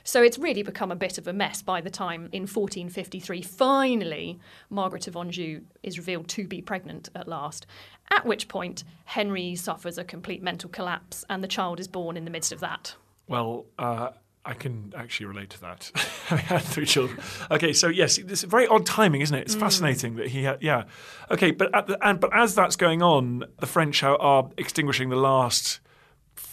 So 0.06 0.22
it's 0.22 0.38
really 0.38 0.62
become 0.62 0.92
a 0.92 0.96
bit 0.96 1.18
of 1.18 1.26
a 1.26 1.32
mess 1.32 1.62
by 1.62 1.80
the 1.80 1.90
time 1.90 2.28
in 2.30 2.42
1453, 2.42 3.42
finally, 3.42 4.38
Margaret 4.70 5.08
of 5.08 5.16
Anjou 5.16 5.62
is 5.82 5.98
revealed 5.98 6.28
to 6.28 6.46
be 6.46 6.62
pregnant 6.62 7.08
at 7.16 7.26
last. 7.26 7.66
At 8.10 8.24
which 8.24 8.48
point, 8.48 8.84
Henry 9.04 9.54
suffers 9.56 9.98
a 9.98 10.04
complete 10.04 10.42
mental 10.42 10.70
collapse 10.70 11.24
and 11.28 11.42
the 11.42 11.48
child 11.48 11.80
is 11.80 11.88
born 11.88 12.16
in 12.16 12.24
the 12.24 12.30
midst 12.30 12.52
of 12.52 12.60
that. 12.60 12.94
Well, 13.28 13.66
uh, 13.78 14.10
I 14.44 14.54
can 14.54 14.92
actually 14.96 15.26
relate 15.26 15.50
to 15.50 15.60
that. 15.62 15.90
I 16.30 16.36
had 16.36 16.62
three 16.62 16.86
children. 16.86 17.18
Okay, 17.50 17.72
so 17.72 17.88
yes, 17.88 18.16
it's 18.16 18.44
very 18.44 18.68
odd 18.68 18.86
timing, 18.86 19.20
isn't 19.20 19.36
it? 19.36 19.42
It's 19.42 19.56
fascinating 19.56 20.16
that 20.16 20.28
he 20.28 20.44
had. 20.44 20.62
Yeah. 20.62 20.84
Okay, 21.30 21.50
but 21.50 21.74
at 21.74 21.88
the, 21.88 22.06
and 22.06 22.20
but 22.20 22.30
as 22.32 22.54
that's 22.54 22.76
going 22.76 23.02
on, 23.02 23.44
the 23.58 23.66
French 23.66 24.04
are, 24.04 24.16
are 24.18 24.48
extinguishing 24.56 25.08
the 25.08 25.16
last 25.16 25.80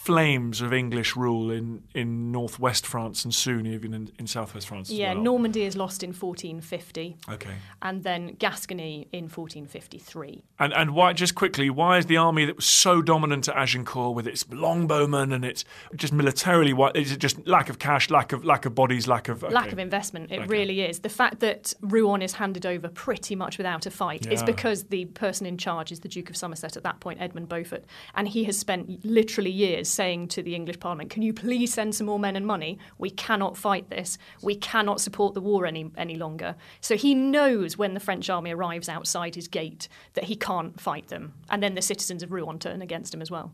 flames 0.04 0.60
of 0.60 0.72
English 0.72 1.16
rule 1.16 1.50
in, 1.50 1.82
in 1.94 2.30
northwest 2.30 2.86
France 2.86 3.24
and 3.24 3.34
soon 3.34 3.66
even 3.66 3.94
in, 3.94 4.10
in 4.18 4.26
southwest 4.26 4.68
France. 4.68 4.90
as 4.90 4.96
Yeah, 4.98 5.14
well. 5.14 5.22
Normandy 5.22 5.62
is 5.62 5.76
lost 5.76 6.02
in 6.02 6.10
1450, 6.12 7.16
Okay. 7.30 7.54
and 7.80 8.02
then 8.04 8.34
Gascony 8.38 9.08
in 9.12 9.24
1453. 9.24 10.42
And 10.58 10.72
and 10.74 10.94
why 10.94 11.14
just 11.14 11.34
quickly, 11.34 11.70
why 11.70 11.96
is 11.98 12.06
the 12.06 12.18
army 12.18 12.44
that 12.44 12.56
was 12.56 12.66
so 12.66 13.00
dominant 13.00 13.48
at 13.48 13.56
Agincourt 13.56 14.14
with 14.14 14.26
its 14.26 14.44
longbowmen 14.44 15.32
and 15.34 15.42
its 15.44 15.64
just 15.96 16.12
militarily 16.12 16.72
why 16.74 16.90
is 16.94 17.10
it 17.10 17.18
just 17.18 17.46
lack 17.46 17.70
of 17.70 17.78
cash, 17.78 18.10
lack 18.10 18.32
of 18.32 18.44
lack 18.44 18.66
of 18.66 18.74
bodies, 18.74 19.08
lack 19.08 19.28
of 19.28 19.42
Lack 19.42 19.72
of 19.72 19.78
investment, 19.78 20.30
it 20.30 20.40
Okay. 20.40 20.46
really 20.46 20.82
is. 20.82 21.00
The 21.00 21.08
fact 21.08 21.40
that 21.40 21.72
Rouen 21.80 22.20
is 22.22 22.34
handed 22.34 22.66
over 22.66 22.88
pretty 22.88 23.34
much 23.36 23.56
without 23.58 23.86
a 23.86 23.90
fight 23.90 24.26
is 24.26 24.42
because 24.42 24.84
the 24.84 25.06
person 25.06 25.46
in 25.46 25.56
charge 25.56 25.90
is 25.92 26.00
the 26.00 26.08
Duke 26.08 26.28
of 26.30 26.36
Somerset 26.36 26.76
at 26.76 26.82
that 26.82 27.00
point, 27.00 27.20
Edmund 27.22 27.48
Beaufort. 27.48 27.84
And 28.14 28.28
he 28.28 28.44
has 28.44 28.58
spent 28.58 29.04
literally 29.04 29.50
years 29.50 29.88
saying 29.94 30.28
to 30.28 30.42
the 30.42 30.54
English 30.54 30.80
Parliament, 30.80 31.10
Can 31.10 31.22
you 31.22 31.32
please 31.32 31.72
send 31.72 31.94
some 31.94 32.06
more 32.06 32.18
men 32.18 32.36
and 32.36 32.46
money? 32.46 32.78
We 32.98 33.10
cannot 33.10 33.56
fight 33.56 33.90
this. 33.90 34.18
We 34.42 34.56
cannot 34.56 35.00
support 35.00 35.34
the 35.34 35.40
war 35.40 35.64
any, 35.66 35.90
any 35.96 36.16
longer. 36.16 36.56
So 36.80 36.96
he 36.96 37.14
knows 37.14 37.78
when 37.78 37.94
the 37.94 38.00
French 38.00 38.28
army 38.28 38.52
arrives 38.52 38.88
outside 38.88 39.34
his 39.34 39.48
gate 39.48 39.88
that 40.14 40.24
he 40.24 40.36
can't 40.36 40.80
fight 40.80 41.08
them. 41.08 41.34
And 41.48 41.62
then 41.62 41.74
the 41.74 41.82
citizens 41.82 42.22
of 42.22 42.32
Rouen 42.32 42.58
turn 42.58 42.82
against 42.82 43.14
him 43.14 43.22
as 43.22 43.30
well. 43.30 43.52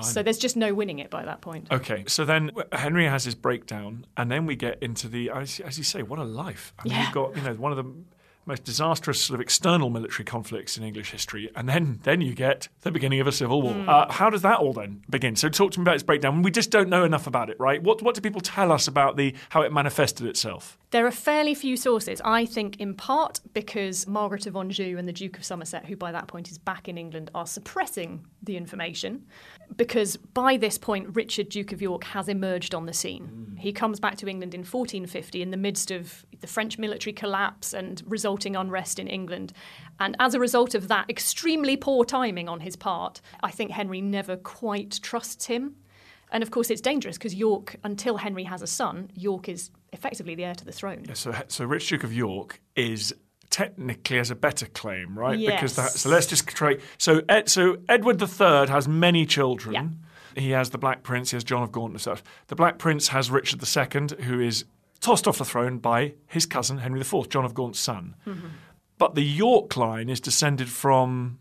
So 0.00 0.22
there's 0.22 0.38
just 0.38 0.56
no 0.56 0.74
winning 0.74 1.00
it 1.00 1.10
by 1.10 1.24
that 1.24 1.40
point. 1.40 1.66
Okay, 1.72 2.04
so 2.06 2.24
then 2.24 2.52
Henry 2.72 3.06
has 3.06 3.24
his 3.24 3.34
breakdown, 3.34 4.06
and 4.16 4.30
then 4.30 4.46
we 4.46 4.54
get 4.54 4.80
into 4.80 5.08
the 5.08 5.28
as, 5.30 5.58
as 5.58 5.76
you 5.76 5.82
say, 5.82 6.02
what 6.04 6.20
a 6.20 6.24
life. 6.24 6.72
I 6.78 6.84
mean, 6.84 6.92
Yeah. 6.92 7.02
you've 7.04 7.12
got 7.12 7.36
you 7.36 7.42
know 7.42 7.54
one 7.54 7.72
of 7.72 7.78
the 7.78 7.92
most 8.48 8.64
disastrous 8.64 9.20
sort 9.20 9.36
of 9.36 9.40
external 9.40 9.90
military 9.90 10.24
conflicts 10.24 10.76
in 10.76 10.82
English 10.82 11.10
history, 11.10 11.50
and 11.54 11.68
then 11.68 12.00
then 12.02 12.20
you 12.20 12.34
get 12.34 12.68
the 12.80 12.90
beginning 12.90 13.20
of 13.20 13.26
a 13.26 13.32
civil 13.32 13.62
war. 13.62 13.74
Hmm. 13.74 13.88
Uh, 13.88 14.10
how 14.12 14.30
does 14.30 14.42
that 14.42 14.58
all 14.58 14.72
then 14.72 15.02
begin? 15.08 15.36
So 15.36 15.48
talk 15.48 15.72
to 15.72 15.80
me 15.80 15.84
about 15.84 15.94
its 15.94 16.02
breakdown. 16.02 16.42
We 16.42 16.50
just 16.50 16.70
don't 16.70 16.88
know 16.88 17.04
enough 17.04 17.26
about 17.26 17.50
it, 17.50 17.60
right? 17.60 17.82
What 17.82 18.02
what 18.02 18.14
do 18.14 18.20
people 18.20 18.40
tell 18.40 18.72
us 18.72 18.88
about 18.88 19.16
the 19.16 19.34
how 19.50 19.62
it 19.62 19.72
manifested 19.72 20.26
itself? 20.26 20.78
There 20.90 21.06
are 21.06 21.12
fairly 21.12 21.54
few 21.54 21.76
sources, 21.76 22.20
I 22.24 22.46
think, 22.46 22.80
in 22.80 22.94
part 22.94 23.40
because 23.52 24.06
Margaret 24.06 24.46
of 24.46 24.56
Anjou 24.56 24.96
and 24.96 25.06
the 25.06 25.12
Duke 25.12 25.36
of 25.36 25.44
Somerset, 25.44 25.84
who 25.84 25.96
by 25.96 26.12
that 26.12 26.26
point 26.26 26.50
is 26.50 26.56
back 26.56 26.88
in 26.88 26.96
England, 26.96 27.30
are 27.34 27.46
suppressing 27.46 28.24
the 28.42 28.56
information. 28.56 29.26
Because 29.76 30.16
by 30.16 30.56
this 30.56 30.78
point, 30.78 31.14
Richard, 31.14 31.48
Duke 31.48 31.72
of 31.72 31.80
York, 31.80 32.04
has 32.04 32.28
emerged 32.28 32.74
on 32.74 32.86
the 32.86 32.92
scene. 32.92 33.54
Mm. 33.54 33.58
He 33.58 33.72
comes 33.72 34.00
back 34.00 34.16
to 34.18 34.28
England 34.28 34.54
in 34.54 34.60
1450 34.60 35.42
in 35.42 35.50
the 35.50 35.56
midst 35.56 35.90
of 35.90 36.24
the 36.40 36.46
French 36.46 36.78
military 36.78 37.12
collapse 37.12 37.72
and 37.72 38.02
resulting 38.06 38.56
unrest 38.56 38.98
in 38.98 39.06
England. 39.06 39.52
And 40.00 40.16
as 40.18 40.34
a 40.34 40.40
result 40.40 40.74
of 40.74 40.88
that 40.88 41.08
extremely 41.08 41.76
poor 41.76 42.04
timing 42.04 42.48
on 42.48 42.60
his 42.60 42.76
part, 42.76 43.20
I 43.42 43.50
think 43.50 43.70
Henry 43.70 44.00
never 44.00 44.36
quite 44.36 45.00
trusts 45.02 45.46
him. 45.46 45.76
And 46.30 46.42
of 46.42 46.50
course, 46.50 46.70
it's 46.70 46.80
dangerous 46.80 47.16
because 47.16 47.34
York, 47.34 47.76
until 47.84 48.18
Henry 48.18 48.44
has 48.44 48.62
a 48.62 48.66
son, 48.66 49.10
York 49.14 49.48
is 49.48 49.70
effectively 49.92 50.34
the 50.34 50.44
heir 50.44 50.54
to 50.54 50.64
the 50.64 50.72
throne. 50.72 51.04
Yeah, 51.06 51.14
so 51.14 51.34
so 51.48 51.64
Rich 51.64 51.88
Duke 51.88 52.04
of 52.04 52.12
York 52.12 52.60
is 52.76 53.14
technically 53.58 54.18
has 54.18 54.30
a 54.30 54.36
better 54.36 54.66
claim, 54.66 55.18
right? 55.18 55.38
Because 55.38 55.74
that, 55.76 55.90
so 55.90 56.08
let's 56.08 56.26
just 56.26 56.46
try. 56.46 56.76
So 56.96 57.22
Ed, 57.28 57.48
so 57.48 57.78
Edward 57.88 58.22
III 58.22 58.68
has 58.68 58.86
many 58.86 59.26
children. 59.26 59.74
Yeah. 59.74 60.40
He 60.40 60.50
has 60.50 60.70
the 60.70 60.78
Black 60.78 61.02
Prince. 61.02 61.32
He 61.32 61.36
has 61.36 61.42
John 61.42 61.64
of 61.64 61.72
Gaunt 61.72 61.92
and 61.92 62.00
stuff. 62.00 62.22
The 62.46 62.54
Black 62.54 62.78
Prince 62.78 63.08
has 63.08 63.30
Richard 63.32 63.60
II, 63.60 64.24
who 64.24 64.38
is 64.38 64.64
tossed 65.00 65.26
off 65.26 65.38
the 65.38 65.44
throne 65.44 65.78
by 65.78 66.14
his 66.28 66.46
cousin 66.46 66.78
Henry 66.78 67.00
IV, 67.00 67.28
John 67.30 67.44
of 67.44 67.54
Gaunt's 67.54 67.80
son. 67.80 68.14
Mm-hmm. 68.26 68.46
But 68.96 69.16
the 69.16 69.24
York 69.24 69.76
line 69.76 70.08
is 70.08 70.20
descended 70.20 70.68
from 70.68 71.38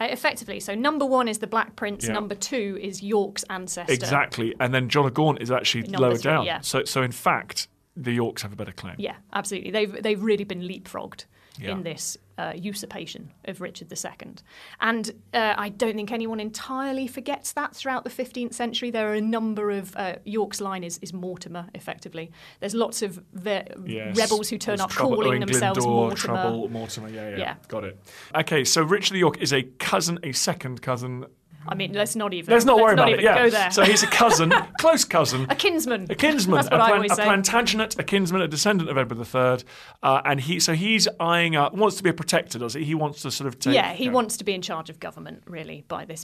Uh, 0.00 0.08
effectively, 0.10 0.58
so 0.58 0.74
number 0.74 1.04
one 1.06 1.28
is 1.28 1.38
the 1.38 1.46
Black 1.46 1.76
Prince, 1.76 2.06
Yeah. 2.06 2.14
number 2.14 2.34
two 2.34 2.76
is 2.82 3.02
York's 3.04 3.44
ancestor. 3.50 3.92
exactly, 3.92 4.52
and 4.58 4.74
then 4.74 4.88
John 4.88 5.06
of 5.06 5.14
Gaunt 5.14 5.40
is 5.40 5.50
actually 5.52 5.82
Number 5.82 6.08
lower 6.08 6.16
three, 6.16 6.32
down. 6.32 6.44
yeah. 6.46 6.60
So 6.60 6.82
so 6.84 7.02
in 7.02 7.12
fact, 7.12 7.68
the 7.96 8.12
Yorks 8.12 8.42
have 8.42 8.52
a 8.52 8.56
better 8.56 8.72
claim. 8.72 8.96
Yeah, 8.98 9.16
absolutely. 9.32 9.70
They've 9.70 10.02
they've 10.02 10.22
really 10.22 10.44
been 10.44 10.62
leapfrogged 10.62 11.26
Yeah. 11.58 11.72
in 11.72 11.82
this 11.82 12.16
uh, 12.38 12.52
usurpation 12.56 13.30
of 13.44 13.60
Richard 13.60 13.92
II, 13.92 14.32
and 14.80 15.10
uh, 15.34 15.54
I 15.56 15.68
don't 15.68 15.94
think 15.94 16.10
anyone 16.10 16.40
entirely 16.40 17.06
forgets 17.06 17.52
that 17.52 17.76
throughout 17.76 18.04
the 18.04 18.10
15th 18.10 18.54
century. 18.54 18.90
There 18.90 19.10
are 19.10 19.14
a 19.14 19.20
number 19.20 19.70
of 19.70 19.94
uh, 19.96 20.14
York's 20.24 20.60
line 20.62 20.82
is, 20.82 20.98
is 21.02 21.12
Mortimer. 21.12 21.66
Effectively, 21.74 22.32
there's 22.60 22.74
lots 22.74 23.02
of 23.02 23.22
ve- 23.34 23.64
Yes. 23.84 24.16
rebels 24.16 24.48
who 24.48 24.56
turn 24.56 24.72
There's 24.76 24.80
up 24.84 24.90
trouble, 24.90 25.16
calling 25.16 25.30
Owen 25.32 25.40
themselves 25.40 25.80
Glyndŵr, 25.80 25.86
Mortimer. 25.86 26.16
Trouble, 26.16 26.68
Mortimer, 26.70 27.08
yeah, 27.10 27.28
yeah, 27.30 27.36
Yeah. 27.36 27.54
got 27.68 27.84
it. 27.84 27.98
Okay, 28.34 28.64
so 28.64 28.82
Richard 28.82 29.18
York 29.18 29.36
is 29.38 29.52
a 29.52 29.62
cousin, 29.78 30.18
a 30.22 30.32
second 30.32 30.80
cousin. 30.80 31.26
I 31.68 31.74
mean, 31.74 31.92
let's 31.92 32.16
not 32.16 32.34
even 32.34 32.52
Let's 32.52 32.64
not 32.64 32.78
worry 32.78 32.96
not 32.96 33.08
about 33.08 33.08
even 33.10 33.20
it. 33.20 33.24
Yeah, 33.24 33.44
go 33.44 33.50
there. 33.50 33.70
so 33.70 33.84
he's 33.84 34.02
a 34.02 34.06
cousin, 34.08 34.52
close 34.78 35.04
cousin, 35.04 35.46
a 35.48 35.54
kinsman. 35.54 36.06
a 36.10 36.14
kinsman, 36.14 36.58
a, 36.66 36.68
plan- 36.68 37.04
a. 37.04 37.08
Plantagenet, 37.08 37.98
a 37.98 38.02
kinsman, 38.02 38.42
a 38.42 38.48
descendant 38.48 38.90
of 38.90 38.98
Edward 38.98 39.18
III, 39.18 39.64
uh, 40.02 40.22
and 40.24 40.40
he 40.40 40.58
so 40.58 40.74
he's 40.74 41.06
eyeing 41.20 41.54
up, 41.56 41.74
wants 41.74 41.96
to 41.96 42.02
be 42.02 42.10
a 42.10 42.14
protector, 42.14 42.58
does 42.58 42.74
he? 42.74 42.84
He 42.84 42.94
wants 42.94 43.22
to 43.22 43.30
sort 43.30 43.46
of 43.46 43.58
take. 43.58 43.74
yeah, 43.74 43.92
he 43.92 44.08
wants 44.08 44.36
to 44.38 44.44
be 44.44 44.54
in 44.54 44.62
charge 44.62 44.90
of 44.90 44.98
government, 44.98 45.42
really, 45.46 45.84
by 45.88 46.04
this. 46.04 46.22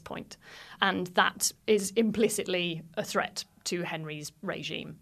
And 0.80 1.08
that 1.08 1.52
is 1.66 1.92
implicitly 1.96 2.82
a 2.96 3.04
threat 3.04 3.44
to 3.64 3.82
Henry's 3.82 4.32
regime. 4.42 4.98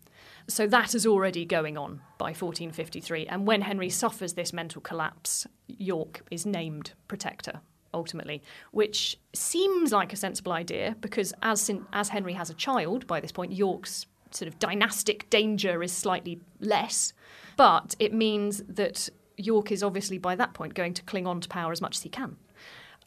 So 0.49 0.67
that 0.69 0.95
is 0.95 1.07
already 1.07 1.45
going 1.45 1.77
on 1.77 2.01
by 2.19 2.27
1453. 2.27 3.27
And 3.27 3.47
when 3.47 3.63
Henry 3.63 3.91
suffers 3.91 4.35
this 4.35 4.53
mental 4.53 4.81
collapse, 4.81 5.47
York 5.67 6.23
is 6.31 6.47
named 6.47 6.93
protector, 7.09 7.61
ultimately, 7.97 8.43
which 8.71 9.19
seems 9.33 9.91
like 9.91 10.13
a 10.13 10.17
sensible 10.17 10.53
idea 10.53 10.95
because 11.01 11.33
as, 11.43 11.71
as 11.93 12.11
Henry 12.11 12.35
has 12.35 12.51
a 12.51 12.55
child 12.55 13.07
by 13.07 13.19
this 13.21 13.33
point, 13.33 13.53
York's 13.53 14.07
sort 14.31 14.49
of 14.49 14.59
dynastic 14.59 15.29
danger 15.31 15.83
is 15.83 15.93
slightly 15.93 16.41
less. 16.61 17.13
But 17.57 17.97
it 17.99 18.13
means 18.13 18.63
that 18.69 19.09
York 19.37 19.73
is 19.73 19.83
obviously 19.83 20.19
by 20.19 20.37
that 20.37 20.55
point 20.55 20.75
going 20.75 20.95
to 20.95 21.03
cling 21.03 21.27
on 21.27 21.41
to 21.41 21.49
power 21.49 21.73
as 21.73 21.81
much 21.81 21.97
as 21.97 22.03
he 22.03 22.09
can. 22.09 22.37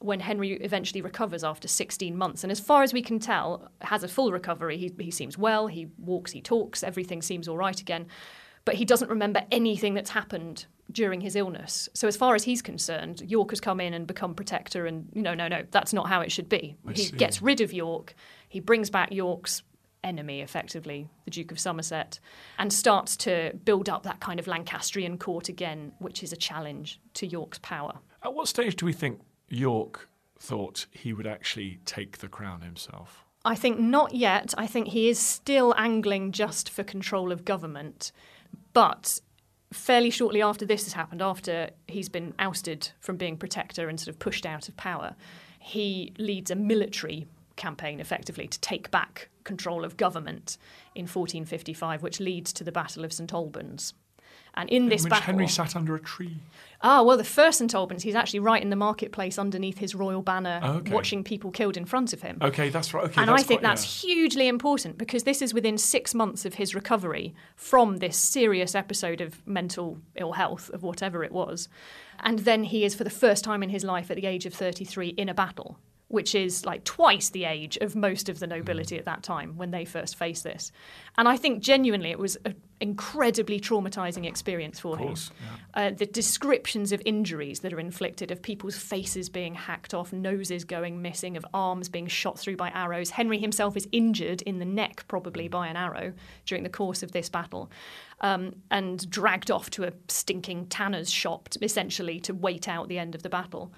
When 0.01 0.21
Henry 0.21 0.53
eventually 0.53 1.01
recovers 1.01 1.43
after 1.43 1.67
16 1.67 2.15
months, 2.15 2.43
and 2.43 2.51
as 2.51 2.59
far 2.59 2.83
as 2.83 2.93
we 2.93 3.01
can 3.01 3.19
tell, 3.19 3.69
has 3.81 4.01
a 4.01 4.07
full 4.07 4.31
recovery. 4.31 4.77
He, 4.77 4.93
he 4.97 5.11
seems 5.11 5.37
well, 5.37 5.67
he 5.67 5.87
walks, 5.97 6.31
he 6.31 6.41
talks, 6.41 6.83
everything 6.83 7.21
seems 7.21 7.47
all 7.47 7.57
right 7.57 7.79
again. 7.79 8.07
But 8.69 8.75
he 8.75 8.85
doesn't 8.85 9.09
remember 9.09 9.41
anything 9.51 9.95
that's 9.95 10.11
happened 10.11 10.67
during 10.91 11.21
his 11.21 11.35
illness. 11.35 11.89
So, 11.95 12.07
as 12.07 12.15
far 12.15 12.35
as 12.35 12.43
he's 12.43 12.61
concerned, 12.61 13.23
York 13.25 13.49
has 13.49 13.59
come 13.59 13.79
in 13.79 13.95
and 13.95 14.05
become 14.05 14.35
protector, 14.35 14.85
and 14.85 15.09
you 15.15 15.23
know, 15.23 15.33
no, 15.33 15.47
no, 15.47 15.63
that's 15.71 15.91
not 15.91 16.07
how 16.07 16.21
it 16.21 16.31
should 16.31 16.47
be. 16.47 16.75
he 16.93 17.05
see. 17.05 17.17
gets 17.17 17.41
rid 17.41 17.61
of 17.61 17.73
York, 17.73 18.13
he 18.47 18.59
brings 18.59 18.91
back 18.91 19.11
York's 19.11 19.63
enemy, 20.03 20.41
effectively, 20.41 21.09
the 21.25 21.31
Duke 21.31 21.51
of 21.51 21.59
Somerset, 21.59 22.19
and 22.59 22.71
starts 22.71 23.17
to 23.17 23.53
build 23.65 23.89
up 23.89 24.03
that 24.03 24.19
kind 24.19 24.39
of 24.39 24.45
Lancastrian 24.45 25.17
court 25.17 25.49
again, 25.49 25.91
which 25.97 26.21
is 26.21 26.31
a 26.31 26.37
challenge 26.37 27.01
to 27.15 27.25
York's 27.25 27.57
power. 27.63 27.97
At 28.23 28.35
what 28.35 28.47
stage 28.47 28.75
do 28.75 28.85
we 28.85 28.93
think 28.93 29.19
York 29.47 30.09
thought 30.39 30.85
he 30.91 31.11
would 31.11 31.25
actually 31.25 31.79
take 31.85 32.19
the 32.19 32.27
crown 32.27 32.61
himself? 32.61 33.25
I 33.45 33.55
think 33.55 33.79
not 33.79 34.13
yet. 34.13 34.53
I 34.59 34.67
think 34.67 34.89
he 34.89 35.09
is 35.09 35.17
still 35.17 35.73
angling 35.75 36.33
just 36.33 36.69
for 36.69 36.83
control 36.83 37.31
of 37.31 37.45
government. 37.45 38.11
But 38.73 39.19
fairly 39.71 40.09
shortly 40.09 40.41
after 40.41 40.65
this 40.65 40.83
has 40.85 40.93
happened, 40.93 41.21
after 41.21 41.71
he's 41.87 42.09
been 42.09 42.33
ousted 42.39 42.89
from 42.99 43.17
being 43.17 43.37
protector 43.37 43.89
and 43.89 43.99
sort 43.99 44.09
of 44.09 44.19
pushed 44.19 44.45
out 44.45 44.67
of 44.67 44.77
power, 44.77 45.15
he 45.59 46.13
leads 46.17 46.49
a 46.51 46.55
military 46.55 47.27
campaign 47.55 47.99
effectively 47.99 48.47
to 48.47 48.59
take 48.59 48.89
back 48.89 49.29
control 49.43 49.83
of 49.83 49.97
government 49.97 50.57
in 50.95 51.03
1455, 51.03 52.01
which 52.01 52.19
leads 52.19 52.53
to 52.53 52.63
the 52.63 52.71
Battle 52.71 53.03
of 53.03 53.11
St 53.13 53.33
Albans. 53.33 53.93
And 54.59 54.69
in 54.69 54.89
this 54.89 55.03
which 55.03 55.09
battle, 55.11 55.25
Henry 55.25 55.47
sat 55.47 55.75
under 55.75 55.95
a 55.95 55.99
tree. 55.99 56.37
Ah, 56.81 57.01
well, 57.01 57.17
the 57.17 57.23
first 57.25 57.57
St 57.59 57.73
Albans, 57.73 58.03
he's 58.03 58.15
actually 58.15 58.39
right 58.39 58.61
in 58.61 58.69
the 58.69 58.75
marketplace 58.75 59.37
underneath 59.37 59.79
his 59.79 59.93
royal 59.95 60.21
banner, 60.21 60.59
Oh, 60.63 60.71
okay. 60.75 60.93
watching 60.93 61.23
people 61.25 61.51
killed 61.51 61.75
in 61.75 61.83
front 61.85 62.13
of 62.13 62.21
him. 62.21 62.37
Okay, 62.41 62.69
that's 62.69 62.93
right. 62.93 63.03
Okay, 63.05 63.21
and 63.21 63.29
I 63.29 63.37
think 63.37 63.59
quite- 63.59 63.69
that's 63.69 64.01
hugely 64.03 64.47
important 64.47 64.97
because 64.97 65.23
this 65.23 65.41
is 65.41 65.53
within 65.53 65.77
six 65.77 66.13
months 66.15 66.45
of 66.45 66.53
his 66.55 66.73
recovery 66.75 67.33
from 67.55 67.97
this 67.97 68.15
serious 68.17 68.75
episode 68.75 69.19
of 69.19 69.45
mental 69.47 69.97
ill 70.15 70.33
health, 70.33 70.69
of 70.73 70.83
whatever 70.83 71.23
it 71.23 71.31
was. 71.33 71.67
And 72.21 72.39
then 72.39 72.63
he 72.65 72.83
is, 72.85 72.95
for 72.95 73.03
the 73.03 73.09
first 73.09 73.43
time 73.43 73.61
in 73.63 73.69
his 73.69 73.83
life, 73.83 74.09
at 74.11 74.15
the 74.17 74.25
age 74.25 74.45
of 74.45 74.53
33, 74.53 75.09
in 75.09 75.27
a 75.29 75.33
battle 75.33 75.77
which 76.09 76.33
is 76.33 76.65
like 76.65 76.83
twice 76.83 77.29
the 77.29 77.45
age 77.45 77.77
of 77.77 77.95
most 77.95 78.29
of 78.29 78.39
the 78.39 78.47
nobility 78.47 78.97
at 78.97 79.05
that 79.05 79.21
time 79.21 79.55
when 79.55 79.69
they 79.69 79.85
first 79.85 80.15
faced 80.15 80.43
this. 80.43 80.71
And 81.17 81.27
I 81.27 81.37
think 81.37 81.61
genuinely 81.61 82.09
it 82.09 82.17
was 82.17 82.35
an 82.45 82.55
incredibly 82.81 83.59
traumatizing 83.59 84.25
experience 84.25 84.79
for 84.79 84.97
him. 84.97 85.15
Uh, 85.75 85.91
the 85.91 86.07
descriptions 86.07 86.91
of 86.91 87.01
injuries 87.05 87.59
that 87.59 87.71
are 87.73 87.79
inflicted, 87.79 88.31
of 88.31 88.41
people's 88.41 88.75
faces 88.75 89.29
being 89.29 89.53
hacked 89.53 89.93
off, 89.93 90.11
noses 90.11 90.63
going 90.63 90.99
missing, 90.99 91.37
of 91.37 91.45
arms 91.53 91.89
being 91.89 92.07
shot 92.07 92.39
through 92.39 92.57
by 92.57 92.69
arrows. 92.71 93.11
Henry 93.11 93.37
himself 93.37 93.77
is 93.77 93.87
injured 93.91 94.41
in 94.41 94.57
the 94.57 94.65
neck, 94.65 95.05
probably 95.07 95.47
by 95.47 95.67
an 95.67 95.77
arrow, 95.77 96.11
during 96.45 96.63
the 96.63 96.69
course 96.69 97.03
of 97.03 97.11
this 97.11 97.29
battle. 97.29 97.69
Um, 98.21 98.55
and 98.71 99.07
dragged 99.11 99.51
off 99.51 99.69
to 99.71 99.83
a 99.83 99.93
stinking 100.07 100.65
tanner's 100.67 101.11
shop, 101.11 101.49
essentially, 101.61 102.19
to 102.21 102.33
wait 102.33 102.67
out 102.67 102.87
the 102.87 102.97
end 102.97 103.13
of 103.13 103.21
the 103.21 103.29
battle. 103.29 103.71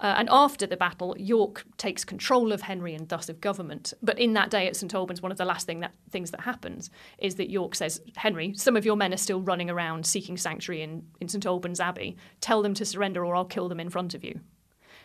Uh, 0.00 0.14
and 0.16 0.28
after 0.32 0.66
the 0.66 0.76
battle, 0.76 1.14
York 1.18 1.64
takes 1.76 2.04
control 2.04 2.52
of 2.52 2.62
Henry 2.62 2.94
and 2.94 3.08
thus 3.08 3.28
of 3.28 3.40
government. 3.40 3.92
But 4.02 4.18
in 4.18 4.32
that 4.32 4.50
day 4.50 4.66
at 4.66 4.74
St 4.74 4.94
Albans, 4.94 5.20
one 5.20 5.30
of 5.30 5.36
the 5.38 5.44
last 5.44 5.66
thing 5.66 5.80
that, 5.80 5.92
things 6.10 6.30
that 6.30 6.40
happens 6.40 6.90
is 7.18 7.34
that 7.34 7.50
York 7.50 7.74
says, 7.74 8.00
Henry, 8.16 8.54
some 8.54 8.76
of 8.76 8.86
your 8.86 8.96
men 8.96 9.12
are 9.12 9.18
still 9.18 9.42
running 9.42 9.68
around 9.68 10.06
seeking 10.06 10.38
sanctuary 10.38 10.82
in, 10.82 11.04
in 11.20 11.28
St 11.28 11.44
Albans 11.44 11.80
Abbey. 11.80 12.16
Tell 12.40 12.62
them 12.62 12.72
to 12.74 12.84
surrender 12.86 13.24
or 13.26 13.36
I'll 13.36 13.44
kill 13.44 13.68
them 13.68 13.80
in 13.80 13.90
front 13.90 14.14
of 14.14 14.24
you. 14.24 14.40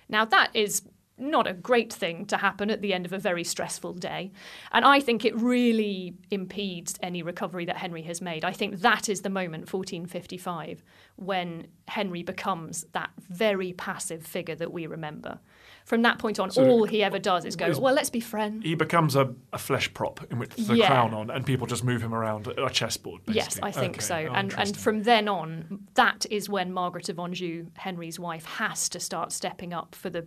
Now, 0.07 0.23
that 0.25 0.51
is 0.53 0.83
not 1.17 1.47
a 1.47 1.53
great 1.53 1.93
thing 1.93 2.25
to 2.25 2.37
happen 2.37 2.69
at 2.69 2.81
the 2.81 2.93
end 2.93 3.05
of 3.05 3.13
a 3.13 3.17
very 3.19 3.43
stressful 3.43 3.93
day. 3.93 4.31
And 4.73 4.83
I 4.83 4.99
think 4.99 5.23
it 5.23 5.35
really 5.39 6.13
impedes 6.29 6.95
any 7.01 7.23
recovery 7.23 7.65
that 7.65 7.77
Henry 7.77 8.01
has 8.03 8.21
made. 8.21 8.43
I 8.43 8.51
think 8.51 8.81
that 8.81 9.07
is 9.07 9.21
the 9.21 9.29
moment, 9.29 9.71
1455, 9.71 10.83
when 11.15 11.67
Henry 11.87 12.23
becomes 12.23 12.85
that 12.91 13.11
very 13.29 13.71
passive 13.73 14.25
figure 14.25 14.55
that 14.55 14.73
we 14.73 14.87
remember. 14.87 15.39
From 15.85 16.01
that 16.01 16.17
point 16.17 16.39
on, 16.39 16.49
So 16.49 16.67
all 16.67 16.85
he 16.85 17.03
ever 17.03 17.19
does 17.19 17.45
is 17.45 17.55
go, 17.55 17.71
well, 17.79 17.93
let's 17.93 18.09
be 18.09 18.19
friends. 18.19 18.63
He 18.65 18.73
becomes 18.75 19.15
a, 19.15 19.33
a 19.53 19.57
flesh 19.59 19.93
prop 19.93 20.19
in 20.31 20.39
which 20.39 20.55
the 20.55 20.75
Yeah. 20.77 20.87
crown 20.87 21.13
on, 21.13 21.29
and 21.29 21.45
people 21.45 21.67
just 21.67 21.83
move 21.83 22.01
him 22.01 22.13
around 22.13 22.47
a 22.47 22.69
chessboard. 22.71 23.21
Yes. 23.27 23.59
I 23.61 23.71
think 23.71 23.97
Okay. 23.97 24.01
so. 24.05 24.15
Oh, 24.31 24.33
and 24.33 24.53
and 24.57 24.75
from 24.75 25.03
then 25.03 25.27
on, 25.27 25.87
that 25.93 26.25
is 26.31 26.49
when 26.49 26.73
Margaret 26.73 27.07
of 27.09 27.19
Anjou, 27.19 27.67
Henry's 27.77 28.19
wife, 28.19 28.45
has 28.45 28.89
to 28.89 28.99
start 28.99 29.31
stepping 29.31 29.73
up 29.73 29.93
for 29.93 30.09
the 30.09 30.25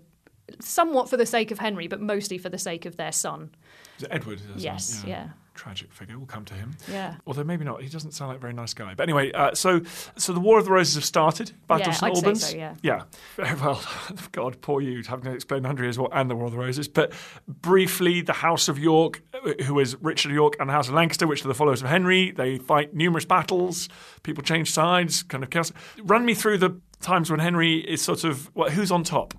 somewhat 0.61 1.09
for 1.09 1.17
the 1.17 1.27
sake 1.27 1.51
of 1.51 1.59
Henry, 1.59 1.87
but 1.89 2.01
mostly 2.01 2.39
for 2.39 2.49
the 2.49 2.59
sake 2.59 2.87
of 2.87 2.97
their 2.97 3.13
son. 3.13 3.51
Is 3.99 4.05
it 4.05 4.09
Edward? 4.13 4.41
Yes, 4.57 5.03
yeah. 5.07 5.29
Tragic 5.55 5.93
figure. 5.93 6.17
We'll 6.17 6.27
come 6.29 6.45
to 6.45 6.55
him. 6.55 6.77
Yeah. 6.89 7.17
Although 7.27 7.43
maybe 7.43 7.65
not. 7.65 7.83
He 7.83 7.89
doesn't 7.89 8.13
sound 8.13 8.29
like 8.29 8.37
a 8.37 8.41
very 8.41 8.53
nice 8.53 8.75
guy. 8.75 8.95
But 8.95 9.03
anyway, 9.03 9.33
uh, 9.33 9.57
so 9.57 9.81
so 10.17 10.33
the 10.33 10.39
War 10.39 10.57
of 10.61 10.67
the 10.67 10.71
Roses 10.71 10.95
have 10.95 11.05
started. 11.05 11.51
Battle 11.67 11.87
Yeah, 11.87 11.89
of 11.91 11.97
St 11.97 12.15
Albans. 12.17 12.47
so, 12.51 12.57
yeah. 12.57 12.75
Yeah. 12.81 13.03
Very 13.35 13.59
well. 13.61 13.83
God, 14.33 14.61
poor 14.61 14.81
you, 14.81 15.03
having 15.03 15.25
to 15.25 15.33
explain 15.33 15.65
Hundred 15.65 15.83
Years' 15.83 15.99
War 15.99 16.11
and 16.13 16.31
the 16.31 16.37
War 16.37 16.45
of 16.47 16.53
the 16.53 16.59
Roses. 16.59 16.87
But 16.87 17.13
briefly, 17.49 18.21
the 18.21 18.35
House 18.35 18.69
of 18.69 18.79
York, 18.79 19.21
uh, 19.35 19.65
who 19.65 19.81
is 19.81 19.97
Richard 20.01 20.31
of 20.31 20.35
York, 20.37 20.55
and 20.61 20.69
the 20.69 20.75
House 20.75 20.87
of 20.87 20.95
Lancaster, 20.95 21.27
which 21.27 21.45
are 21.45 21.49
the 21.49 21.55
followers 21.55 21.83
of 21.83 21.89
Henry, 21.89 22.31
they 22.31 22.59
fight 22.59 22.95
numerous 22.95 23.25
battles. 23.25 23.89
People 24.23 24.45
change 24.45 24.71
sides. 24.71 25.25
Kind 25.25 25.43
of 25.43 25.51
chaos. 25.51 25.73
Run 26.05 26.25
me 26.25 26.35
through 26.35 26.59
the 26.59 26.81
times 27.01 27.33
when 27.33 27.41
Henry 27.41 27.79
is 27.79 28.01
sort 28.01 28.23
of 28.23 28.55
well, 28.55 28.71
who's 28.71 28.93
on 28.93 29.03
top. 29.03 29.35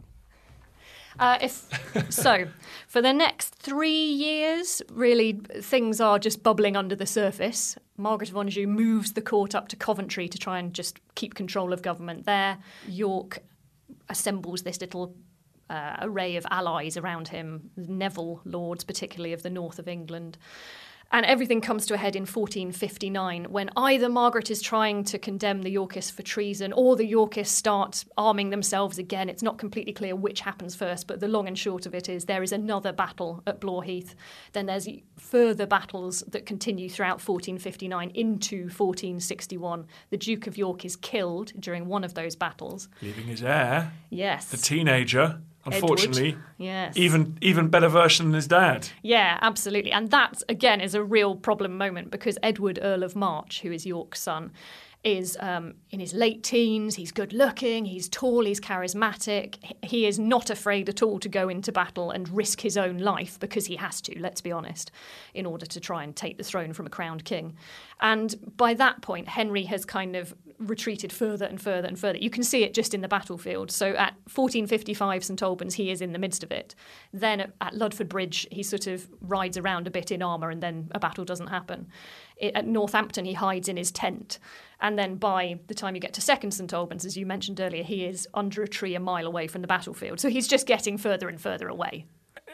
Uh, 1.20 1.38
if 1.42 1.68
so, 2.10 2.48
for 2.88 3.02
the 3.02 3.12
next 3.12 3.54
three 3.56 4.06
years, 4.06 4.82
really 4.90 5.34
things 5.34 6.00
are 6.00 6.18
just 6.18 6.42
bubbling 6.44 6.78
under 6.78 6.96
the 6.96 7.06
surface. 7.06 7.78
Margaret 7.98 8.30
of 8.30 8.38
Anjou 8.38 8.66
moves 8.68 9.14
the 9.14 9.22
court 9.22 9.54
up 9.54 9.68
to 9.68 9.76
Coventry 9.76 10.30
to 10.30 10.38
try 10.38 10.60
and 10.60 10.74
just 10.74 11.00
keep 11.16 11.36
control 11.36 11.74
of 11.74 11.82
government 11.82 12.26
there. 12.26 12.58
York 12.88 13.40
assembles 14.08 14.64
this 14.64 14.80
little 14.80 15.14
uh, 15.70 15.98
array 16.02 16.38
of 16.38 16.46
allies 16.50 16.96
around 16.96 17.28
him, 17.28 17.70
Neville 17.76 18.42
lords, 18.46 18.84
particularly 18.84 19.34
of 19.34 19.44
the 19.44 19.50
north 19.50 19.78
of 19.78 19.88
England. 19.88 20.38
And 21.12 21.26
everything 21.26 21.60
comes 21.60 21.88
to 21.88 21.96
a 21.96 21.98
head 21.98 22.16
in 22.16 22.22
1459 22.22 23.46
when 23.46 23.72
either 23.76 24.08
Margaret 24.10 24.52
is 24.52 24.62
trying 24.62 25.04
to 25.06 25.18
condemn 25.18 25.64
the 25.64 25.72
Yorkists 25.72 26.12
for 26.12 26.22
treason 26.22 26.72
or 26.72 26.96
the 26.96 27.06
Yorkists 27.06 27.58
start 27.58 28.06
arming 28.16 28.52
themselves 28.52 29.00
again. 29.00 29.28
It's 29.28 29.42
not 29.42 29.58
completely 29.58 29.92
clear 29.92 30.16
which 30.16 30.42
happens 30.42 30.76
first, 30.76 31.08
but 31.08 31.20
the 31.20 31.28
long 31.28 31.48
and 31.48 31.58
short 31.58 31.88
of 31.88 31.96
it 31.96 32.10
is 32.10 32.26
there 32.26 32.44
is 32.44 32.52
another 32.52 32.94
battle 32.94 33.42
at 33.48 33.60
Blore-Heath. 33.60 34.14
Then 34.54 34.68
there's 34.68 34.88
further 35.18 35.66
battles 35.66 36.24
that 36.28 36.46
continue 36.46 36.90
throughout 36.90 37.28
1459 37.28 38.12
into 38.14 38.66
1461. 38.66 39.88
The 40.12 40.18
Duke 40.18 40.46
of 40.46 40.60
York 40.60 40.86
is 40.86 40.96
killed 40.96 41.54
during 41.60 41.88
one 41.88 42.04
of 42.04 42.14
those 42.14 42.36
battles. 42.36 42.88
Leaving 43.02 43.26
his 43.26 43.44
heir, 43.44 43.94
Yes. 44.12 44.46
the 44.46 44.58
teenager, 44.58 45.42
unfortunately, 45.74 46.38
Yes. 46.58 46.96
even 46.98 47.38
even 47.42 47.68
better 47.70 47.88
version 47.90 48.28
than 48.28 48.36
his 48.36 48.48
dad. 48.48 48.90
Yeah, 49.02 49.38
absolutely. 49.42 49.92
And 49.92 50.12
that, 50.12 50.42
again, 50.50 50.82
is 50.82 50.94
a 50.96 51.04
real 51.04 51.36
problem 51.36 51.78
moment 51.78 52.12
because 52.12 52.38
Edward, 52.44 52.80
Earl 52.82 53.04
of 53.04 53.16
March, 53.16 53.62
who 53.62 53.72
is 53.72 53.86
York's 53.86 54.20
son, 54.22 54.52
is 55.02 55.38
um, 55.40 55.76
in 55.92 56.00
his 56.02 56.14
late 56.14 56.44
teens. 56.44 56.96
He's 56.96 57.14
good 57.14 57.32
looking, 57.32 57.86
he's 57.86 58.10
tall, 58.10 58.44
he's 58.44 58.60
charismatic. 58.60 59.56
He 59.82 60.06
is 60.06 60.20
not 60.20 60.50
afraid 60.50 60.90
at 60.90 61.02
all 61.02 61.20
to 61.20 61.30
go 61.30 61.48
into 61.48 61.72
battle 61.72 62.12
and 62.12 62.28
risk 62.28 62.60
his 62.60 62.76
own 62.76 62.98
life 62.98 63.40
because 63.40 63.68
he 63.68 63.78
has 63.78 64.02
to, 64.02 64.20
let's 64.20 64.42
be 64.42 64.52
honest, 64.52 64.92
in 65.34 65.46
order 65.46 65.66
to 65.68 65.80
try 65.80 66.04
and 66.04 66.14
take 66.16 66.38
the 66.38 66.44
throne 66.44 66.74
from 66.74 66.86
a 66.86 66.90
crowned 66.90 67.24
king. 67.24 67.56
And 68.02 68.36
by 68.58 68.74
that 68.74 69.02
point, 69.02 69.30
Henry 69.30 69.64
has 69.64 69.86
kind 69.86 70.18
of 70.18 70.34
retreated 70.60 71.12
further 71.12 71.46
and 71.46 71.62
further 71.62 71.88
and 71.88 71.98
further. 71.98 72.18
You 72.18 72.30
can 72.30 72.44
see 72.44 72.64
it 72.64 72.74
just 72.74 72.94
in 72.94 73.02
the 73.02 73.08
battlefield. 73.08 73.72
So 73.72 73.92
at 73.92 74.14
1455 74.34 75.24
St 75.24 75.42
Albans, 75.42 75.76
he 75.76 75.90
is 75.90 76.02
in 76.02 76.12
the 76.12 76.20
midst 76.20 76.44
of 76.44 76.52
it. 76.52 76.76
Then 77.14 77.52
at, 77.62 77.74
Ludford 77.74 78.10
Bridge, 78.10 78.46
he 78.52 78.62
sort 78.62 78.86
of 78.88 79.08
rides 79.22 79.58
around 79.58 79.88
a 79.88 79.92
bit 79.92 80.12
in 80.12 80.22
armour 80.22 80.50
and 80.50 80.62
then 80.62 80.90
a 80.92 81.00
battle 81.00 81.26
doesn't 81.26 81.48
happen. 81.48 81.88
I- 82.42 82.52
at 82.56 82.68
Northampton, 82.68 83.26
he 83.26 83.34
hides 83.34 83.70
in 83.70 83.78
his 83.78 83.92
tent. 83.92 84.40
And 84.82 85.00
then 85.00 85.16
by 85.16 85.60
the 85.68 85.74
time 85.74 85.96
you 85.96 86.02
get 86.02 86.14
to 86.14 86.22
Second 86.22 86.52
St 86.52 86.74
Albans, 86.74 87.06
as 87.06 87.18
you 87.18 87.26
mentioned 87.26 87.60
earlier, 87.60 87.84
he 87.84 88.06
is 88.06 88.28
under 88.34 88.62
a 88.64 88.68
tree 88.68 88.96
a 88.96 89.00
mile 89.00 89.26
away 89.26 89.48
from 89.48 89.62
the 89.62 89.68
battlefield. 89.68 90.20
So 90.20 90.30
he's 90.30 90.48
just 90.48 90.68
getting 90.68 90.98
further 90.98 91.30
and 91.30 91.40
further 91.40 91.68
away. 91.68 92.06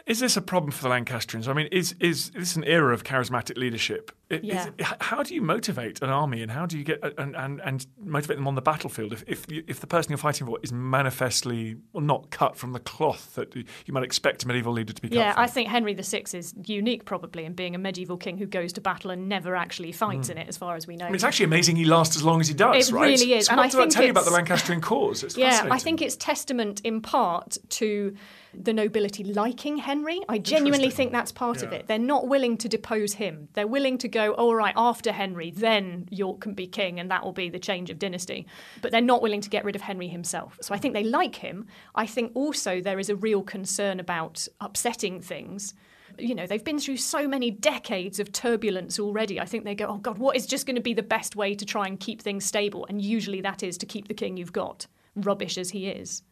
Is 0.06 0.20
this 0.20 0.36
a 0.36 0.40
problem 0.40 0.70
for 0.70 0.84
the 0.84 0.88
Lancastrians? 0.88 1.48
I 1.48 1.52
mean, 1.52 1.66
is 1.72 1.96
is 1.98 2.30
this 2.30 2.54
an 2.54 2.62
era 2.62 2.94
of 2.94 3.02
charismatic 3.02 3.56
leadership? 3.56 4.12
I- 4.30 4.34
is 4.34 4.42
Yeah. 4.44 4.66
it- 4.66 4.74
h- 4.80 4.96
how 5.00 5.22
do 5.24 5.34
you 5.34 5.42
motivate 5.42 6.00
an 6.00 6.10
army, 6.10 6.42
and 6.42 6.50
how 6.50 6.64
do 6.64 6.78
you 6.78 6.84
get 6.84 7.00
and, 7.18 7.34
and, 7.34 7.60
and 7.60 7.86
motivate 7.98 8.36
them 8.36 8.46
on 8.46 8.54
the 8.54 8.62
battlefield 8.62 9.12
if 9.12 9.24
if, 9.26 9.50
you, 9.50 9.64
if 9.66 9.80
the 9.80 9.86
person 9.88 10.12
you're 10.12 10.18
fighting 10.18 10.46
for 10.46 10.58
is 10.62 10.72
manifestly 10.72 11.76
well, 11.92 12.04
not 12.04 12.30
cut 12.30 12.56
from 12.56 12.72
the 12.72 12.78
cloth 12.78 13.34
that 13.34 13.54
you 13.54 13.64
might 13.92 14.04
expect 14.04 14.44
a 14.44 14.48
medieval 14.48 14.72
leader 14.72 14.92
to 14.92 15.02
be 15.02 15.08
cut 15.08 15.16
Yeah? 15.16 15.34
I 15.36 15.48
think 15.48 15.68
Henry 15.68 15.94
VI 15.94 16.24
is 16.34 16.54
unique 16.64 17.04
probably 17.04 17.44
in 17.44 17.54
being 17.54 17.74
a 17.74 17.78
medieval 17.78 18.16
king 18.16 18.38
who 18.38 18.46
goes 18.46 18.72
to 18.74 18.80
battle 18.80 19.10
and 19.10 19.28
never 19.28 19.56
actually 19.56 19.90
fights 19.90 20.28
hmm. 20.28 20.32
in 20.32 20.38
it, 20.38 20.48
as 20.48 20.56
far 20.56 20.76
as 20.76 20.86
we 20.86 20.96
know. 20.96 21.06
I 21.06 21.08
mean, 21.08 21.16
it's 21.16 21.24
actually 21.24 21.46
amazing 21.46 21.76
he 21.76 21.84
lasts 21.84 22.16
as 22.16 22.22
long 22.22 22.40
as 22.40 22.46
he 22.46 22.54
does, 22.54 22.88
It 22.88 22.92
right? 22.94 23.10
really 23.10 23.32
is, 23.32 23.46
So 23.46 23.52
and 23.52 23.58
what 23.58 23.64
I 23.64 23.66
does 23.66 23.74
that 23.74 23.80
think 23.80 23.92
tell 23.92 24.04
you 24.04 24.10
about 24.10 24.24
the 24.24 24.30
Lancastrian 24.30 24.80
cause? 24.80 25.24
It's 25.24 25.36
Yeah, 25.46 25.66
I 25.68 25.78
think 25.78 26.00
it's 26.00 26.16
testament 26.16 26.80
in 26.84 27.00
part 27.00 27.58
to 27.70 28.14
the 28.58 28.72
nobility 28.72 29.24
liking 29.24 29.76
Henry. 29.76 30.20
I 30.28 30.38
genuinely 30.38 30.90
think 30.90 31.12
that's 31.12 31.32
part 31.32 31.62
of 31.62 31.72
it. 31.72 31.86
They're 31.86 31.98
not 31.98 32.28
willing 32.28 32.56
to 32.58 32.68
depose 32.68 33.14
him. 33.14 33.48
They're 33.52 33.66
willing 33.66 33.98
to 33.98 34.08
go, 34.08 34.32
all 34.32 34.54
right, 34.54 34.74
after 34.76 35.12
Henry, 35.12 35.50
then 35.50 36.08
York 36.10 36.40
can 36.40 36.54
be 36.54 36.66
king 36.66 36.98
and 37.00 37.10
that 37.10 37.24
will 37.24 37.32
be 37.32 37.48
the 37.48 37.58
change 37.58 37.90
of 37.90 37.98
dynasty. 37.98 38.46
But 38.82 38.92
they're 38.92 39.00
not 39.00 39.22
willing 39.22 39.40
to 39.42 39.50
get 39.50 39.64
rid 39.64 39.76
of 39.76 39.82
Henry 39.82 40.08
himself. 40.08 40.58
So 40.62 40.74
I 40.74 40.78
think 40.78 40.94
they 40.94 41.04
like 41.04 41.36
him. 41.36 41.66
I 41.94 42.06
think 42.06 42.32
also 42.34 42.80
there 42.80 42.98
is 42.98 43.10
a 43.10 43.16
real 43.16 43.42
concern 43.42 44.00
about 44.00 44.46
upsetting 44.60 45.20
things. 45.20 45.74
You 46.18 46.34
know, 46.34 46.46
they've 46.46 46.64
been 46.64 46.78
through 46.78 46.96
so 46.96 47.28
many 47.28 47.50
decades 47.50 48.18
of 48.20 48.32
turbulence 48.32 48.98
already. 48.98 49.38
I 49.38 49.44
think 49.44 49.64
they 49.64 49.74
go, 49.74 49.86
oh 49.86 49.98
God, 49.98 50.18
what 50.18 50.36
is 50.36 50.46
just 50.46 50.66
going 50.66 50.76
to 50.76 50.82
be 50.82 50.94
the 50.94 51.02
best 51.02 51.36
way 51.36 51.54
to 51.54 51.64
try 51.66 51.86
and 51.86 52.00
keep 52.00 52.22
things 52.22 52.44
stable? 52.44 52.86
And 52.88 53.02
usually 53.02 53.42
that 53.42 53.62
is 53.62 53.76
to 53.78 53.86
keep 53.86 54.08
the 54.08 54.14
king 54.14 54.36
you've 54.36 54.52
got, 54.52 54.86
rubbish 55.14 55.58
as 55.58 55.70
he 55.70 55.88
is. 55.88 56.22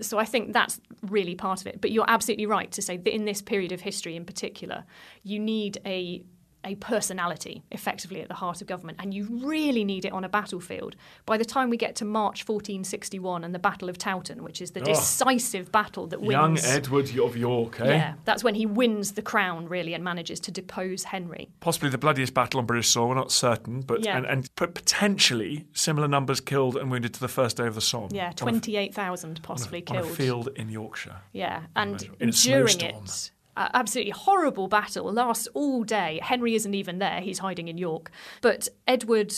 So 0.00 0.18
I 0.18 0.24
think 0.24 0.52
that's 0.52 0.80
really 1.02 1.34
part 1.34 1.60
of 1.60 1.66
it. 1.66 1.80
But 1.80 1.90
you're 1.90 2.08
absolutely 2.08 2.46
right 2.46 2.70
to 2.72 2.82
say 2.82 2.96
that 2.96 3.14
in 3.14 3.24
this 3.24 3.42
period 3.42 3.72
of 3.72 3.80
history 3.80 4.16
in 4.16 4.24
particular, 4.24 4.84
you 5.22 5.38
need 5.38 5.78
a 5.84 6.24
a 6.64 6.74
personality 6.76 7.62
effectively 7.70 8.20
at 8.20 8.28
the 8.28 8.34
heart 8.34 8.60
of 8.60 8.66
government, 8.66 8.98
and 9.00 9.12
you 9.14 9.26
really 9.44 9.84
need 9.84 10.04
it 10.04 10.12
on 10.12 10.24
a 10.24 10.28
battlefield. 10.28 10.96
By 11.26 11.36
the 11.36 11.44
time 11.44 11.70
we 11.70 11.76
get 11.76 11.94
to 11.96 12.04
March 12.04 12.44
1461 12.46 13.44
and 13.44 13.54
the 13.54 13.58
Battle 13.58 13.88
of 13.88 13.98
Towton, 13.98 14.40
which 14.42 14.60
is 14.62 14.70
the 14.72 14.80
Oh. 14.80 14.84
decisive 14.84 15.70
battle 15.72 16.06
that 16.08 16.20
wins. 16.20 16.32
Young 16.32 16.58
Edward 16.58 17.16
of 17.18 17.36
York, 17.36 17.80
eh? 17.80 17.86
Yeah, 17.86 18.14
that's 18.24 18.42
when 18.44 18.54
he 18.54 18.66
wins 18.66 19.12
the 19.12 19.22
crown 19.22 19.68
really 19.68 19.94
and 19.94 20.02
manages 20.04 20.40
to 20.40 20.50
depose 20.50 21.04
Henry. 21.04 21.48
Possibly 21.60 21.88
the 21.90 21.98
bloodiest 21.98 22.34
battle 22.34 22.60
on 22.60 22.66
British 22.66 22.88
soil, 22.88 23.08
we're 23.08 23.14
not 23.14 23.30
certain, 23.32 23.80
but 23.80 24.04
Yeah. 24.04 24.16
and, 24.16 24.26
and 24.26 24.48
potentially 24.56 25.66
similar 25.72 26.08
numbers 26.08 26.40
killed 26.40 26.76
and 26.76 26.90
wounded 26.90 27.14
to 27.14 27.20
the 27.20 27.28
first 27.28 27.56
day 27.56 27.66
of 27.66 27.74
the 27.74 27.80
Somme. 27.80 28.08
Yeah, 28.12 28.32
28,000 28.32 29.42
possibly 29.42 29.82
on 29.88 29.96
a 29.96 30.02
killed. 30.02 30.16
field 30.16 30.48
in 30.56 30.68
Yorkshire. 30.68 31.16
Yeah, 31.32 31.62
and. 31.76 32.02
In 32.20 32.30
during 32.30 32.80
it, 32.80 33.30
uh, 33.56 33.68
absolutely 33.74 34.12
horrible 34.12 34.68
battle 34.68 35.12
lasts 35.12 35.48
all 35.54 35.84
day. 35.84 36.20
Henry 36.22 36.54
isn't 36.54 36.74
even 36.74 36.98
there; 36.98 37.20
he's 37.20 37.38
hiding 37.38 37.68
in 37.68 37.78
York. 37.78 38.10
But 38.40 38.68
Edward 38.86 39.34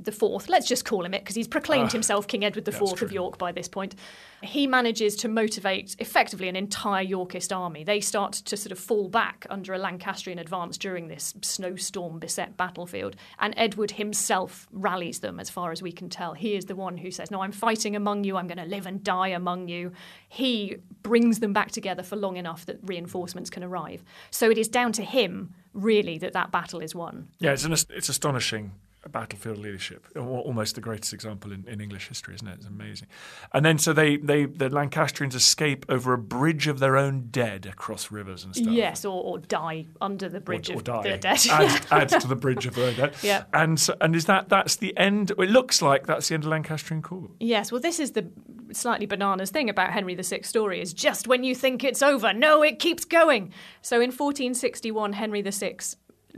the 0.00 0.12
Fourth, 0.12 0.48
let's 0.48 0.68
just 0.68 0.84
call 0.84 1.04
him 1.04 1.12
it 1.14 1.22
because 1.22 1.34
he's 1.34 1.48
proclaimed 1.48 1.88
Ah, 1.88 1.92
himself 1.92 2.26
King 2.28 2.44
Edward 2.44 2.64
the 2.64 2.72
Fourth 2.72 3.02
of. 3.02 3.12
York 3.12 3.36
by 3.38 3.52
this 3.52 3.68
point. 3.68 3.94
He 4.42 4.66
manages 4.66 5.16
to 5.16 5.28
motivate 5.28 5.96
effectively 5.98 6.48
an 6.48 6.54
entire 6.56 7.02
Yorkist 7.02 7.52
army. 7.52 7.82
They 7.82 8.00
start 8.00 8.32
to 8.34 8.56
sort 8.56 8.70
of 8.72 8.78
fall 8.78 9.08
back 9.08 9.46
under 9.50 9.74
a 9.74 9.78
Lancastrian 9.78 10.38
advance 10.38 10.78
during 10.78 11.08
this 11.08 11.34
snowstorm 11.42 12.18
beset 12.20 12.56
battlefield, 12.56 13.16
and 13.40 13.54
Edward 13.56 13.92
himself 13.92 14.68
rallies 14.72 15.18
them 15.20 15.40
as 15.40 15.50
far 15.50 15.72
as 15.72 15.82
we 15.82 15.90
can 15.90 16.08
tell. 16.08 16.34
He 16.34 16.54
is 16.54 16.66
the 16.66 16.76
one 16.76 16.98
who 16.98 17.10
says, 17.10 17.30
"No, 17.30 17.42
I'm 17.42 17.52
fighting 17.52 17.96
among 17.96 18.24
you. 18.24 18.36
I'm 18.36 18.46
going 18.46 18.58
to 18.58 18.64
live 18.64 18.86
and 18.86 19.02
die 19.02 19.28
among 19.28 19.68
you." 19.68 19.92
He 20.28 20.76
brings 21.02 21.40
them 21.40 21.52
back 21.52 21.72
together 21.72 22.02
for 22.02 22.16
long 22.16 22.36
enough 22.36 22.66
that 22.66 22.78
reinforcements 22.82 23.50
can 23.50 23.64
arrive. 23.64 24.04
So 24.30 24.50
it 24.50 24.58
is 24.58 24.68
down 24.68 24.92
to 24.92 25.02
him 25.02 25.54
really 25.72 26.18
that 26.18 26.32
that 26.34 26.50
battle 26.52 26.80
is 26.80 26.94
won. 26.94 27.28
Yeah, 27.40 27.52
it's 27.52 27.64
an, 27.64 27.72
it's 27.72 28.08
astonishing 28.08 28.72
battlefield 29.12 29.58
leadership. 29.58 30.06
Almost 30.16 30.74
the 30.74 30.80
greatest 30.80 31.12
example 31.12 31.52
in, 31.52 31.64
in 31.66 31.80
English 31.80 32.08
history, 32.08 32.34
isn't 32.34 32.46
it? 32.46 32.54
It's 32.54 32.66
amazing. 32.66 33.08
And 33.52 33.64
then 33.64 33.78
so 33.78 33.92
they, 33.92 34.16
they 34.16 34.44
the 34.46 34.68
Lancastrians 34.68 35.34
escape 35.34 35.86
over 35.88 36.12
a 36.12 36.18
bridge 36.18 36.66
of 36.66 36.78
their 36.78 36.96
own 36.96 37.28
dead 37.30 37.66
across 37.66 38.10
rivers 38.10 38.44
and 38.44 38.54
stuff. 38.54 38.72
Yes, 38.72 39.04
or, 39.04 39.22
or 39.22 39.38
die 39.38 39.86
under 40.00 40.28
the 40.28 40.40
bridge 40.40 40.70
or 40.70 40.74
of 40.74 40.84
die. 40.84 41.02
the 41.02 41.16
dead. 41.18 41.40
Add, 41.50 41.86
add 41.90 42.08
to 42.20 42.28
the 42.28 42.36
bridge 42.36 42.66
of 42.66 42.74
their 42.74 42.92
dead. 42.92 43.14
Yeah. 43.22 43.44
And 43.52 43.78
so, 43.78 43.96
and 44.00 44.14
is 44.14 44.26
that 44.26 44.48
that's 44.48 44.76
the 44.76 44.96
end? 44.96 45.30
It 45.32 45.50
looks 45.50 45.82
like 45.82 46.06
that's 46.06 46.28
the 46.28 46.34
end 46.34 46.44
of 46.44 46.50
Lancastrian 46.50 47.02
court. 47.02 47.30
Yes, 47.40 47.72
well, 47.72 47.80
this 47.80 48.00
is 48.00 48.12
the 48.12 48.30
slightly 48.72 49.06
bananas 49.06 49.50
thing 49.50 49.70
about 49.70 49.92
Henry 49.92 50.14
VI's 50.14 50.46
story 50.46 50.80
is 50.80 50.92
just 50.92 51.26
when 51.26 51.44
you 51.44 51.54
think 51.54 51.84
it's 51.84 52.02
over, 52.02 52.32
no, 52.32 52.62
it 52.62 52.78
keeps 52.78 53.04
going. 53.04 53.52
So 53.82 53.96
in 53.96 54.10
1461, 54.10 55.14
Henry 55.14 55.42
VI 55.42 55.76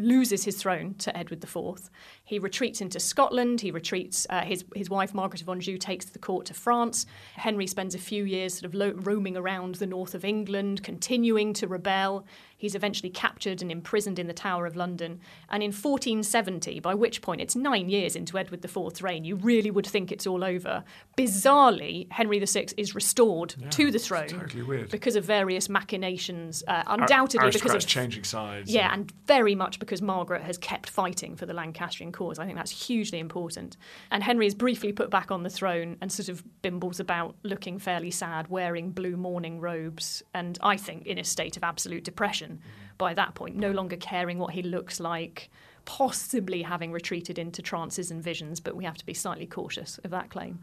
loses 0.01 0.45
his 0.45 0.57
throne 0.57 0.95
to 0.99 1.17
Edward 1.17 1.43
IV. 1.43 1.91
He 2.25 2.39
retreats 2.39 2.81
into 2.81 3.01
Scotland. 3.01 3.61
He 3.61 3.71
retreats. 3.71 4.27
Uh, 4.31 4.43
his 4.43 4.65
his 4.75 4.91
wife 4.91 5.15
Margaret 5.15 5.43
of 5.43 5.49
Anjou 5.49 5.79
takes 5.79 6.07
the 6.07 6.19
court 6.19 6.47
to 6.47 6.55
France. 6.55 7.07
Henry 7.35 7.67
spends 7.67 7.95
a 7.95 7.99
few 7.99 8.25
years 8.25 8.55
sort 8.55 8.65
of 8.67 8.75
lo- 8.75 8.95
roaming 8.97 9.37
around 9.37 9.77
the 9.77 9.87
north 9.87 10.15
of 10.15 10.25
England, 10.25 10.83
continuing 10.83 11.53
to 11.55 11.67
rebel. 11.67 12.27
He's 12.61 12.75
eventually 12.75 13.09
captured 13.09 13.63
and 13.63 13.73
imprisoned 13.73 14.19
in 14.19 14.27
the 14.27 14.35
Tower 14.35 14.67
of 14.67 14.77
London. 14.77 15.19
And 15.49 15.63
in 15.63 15.69
1470, 15.69 16.79
by 16.81 16.93
which 16.93 17.23
point 17.23 17.41
it's 17.41 17.57
nine 17.57 17.89
years 17.89 18.15
into 18.15 18.37
Edward 18.37 18.63
IV's 18.63 19.01
reign, 19.01 19.25
you 19.25 19.37
really 19.37 19.71
would 19.71 19.87
think 19.87 20.13
it's 20.13 20.27
all 20.27 20.45
over. 20.45 20.85
Bizarrely, 21.17 22.07
Henry 22.13 22.39
VI 22.39 22.67
is 22.77 22.95
restored 22.95 23.55
to 23.71 23.91
the 23.91 23.99
throne 23.99 24.29
totally 24.29 24.63
weird. 24.63 24.91
because 24.91 25.17
of 25.17 25.25
various 25.25 25.71
machinations, 25.71 26.63
uh, 26.69 26.83
undoubtedly 26.87 27.51
because 27.51 27.73
of 27.73 27.87
changing 27.87 28.25
sides. 28.25 28.71
yeah, 28.71 28.93
and 28.93 29.11
very 29.27 29.55
much 29.55 29.79
because 29.79 30.03
Margaret 30.03 30.43
has 30.43 30.59
kept 30.59 30.91
fighting 30.91 31.37
for 31.37 31.47
the 31.47 31.55
Lancastrian 31.55 32.13
cause. 32.13 32.39
I 32.39 32.45
think 32.45 32.59
that's 32.59 32.87
hugely 32.87 33.21
important. 33.21 33.79
And 34.11 34.23
Henry 34.23 34.47
is 34.47 34.55
briefly 34.55 34.93
put 34.93 35.09
back 35.09 35.31
on 35.31 35.45
the 35.45 35.51
throne 35.51 35.97
and 36.03 36.13
sort 36.13 36.29
of 36.29 36.45
bimbles 36.61 37.01
about 37.01 37.37
looking 37.43 37.79
fairly 37.79 38.11
sad, 38.11 38.49
wearing 38.49 38.91
blue 38.91 39.17
mourning 39.17 39.61
robes, 39.61 40.23
and 40.35 40.59
I 40.63 40.77
think 40.77 41.07
in 41.07 41.17
a 41.17 41.25
state 41.25 41.57
of 41.57 41.65
absolute 41.65 42.05
depression 42.05 42.50
by 42.99 43.15
that 43.15 43.35
point, 43.35 43.57
no 43.57 43.71
longer 43.71 43.97
caring 43.97 44.39
what 44.39 44.53
he 44.53 44.63
looks 44.63 45.01
like, 45.01 45.51
possibly 45.85 46.63
having 46.63 46.93
retreated 46.93 47.39
into 47.39 47.63
trances 47.63 48.11
and 48.11 48.23
visions, 48.23 48.61
but 48.61 48.77
we 48.77 48.85
have 48.85 48.99
to 48.99 49.07
be 49.07 49.15
slightly 49.15 49.47
cautious 49.47 49.99
of 50.05 50.11
that 50.11 50.31
claim. 50.31 50.61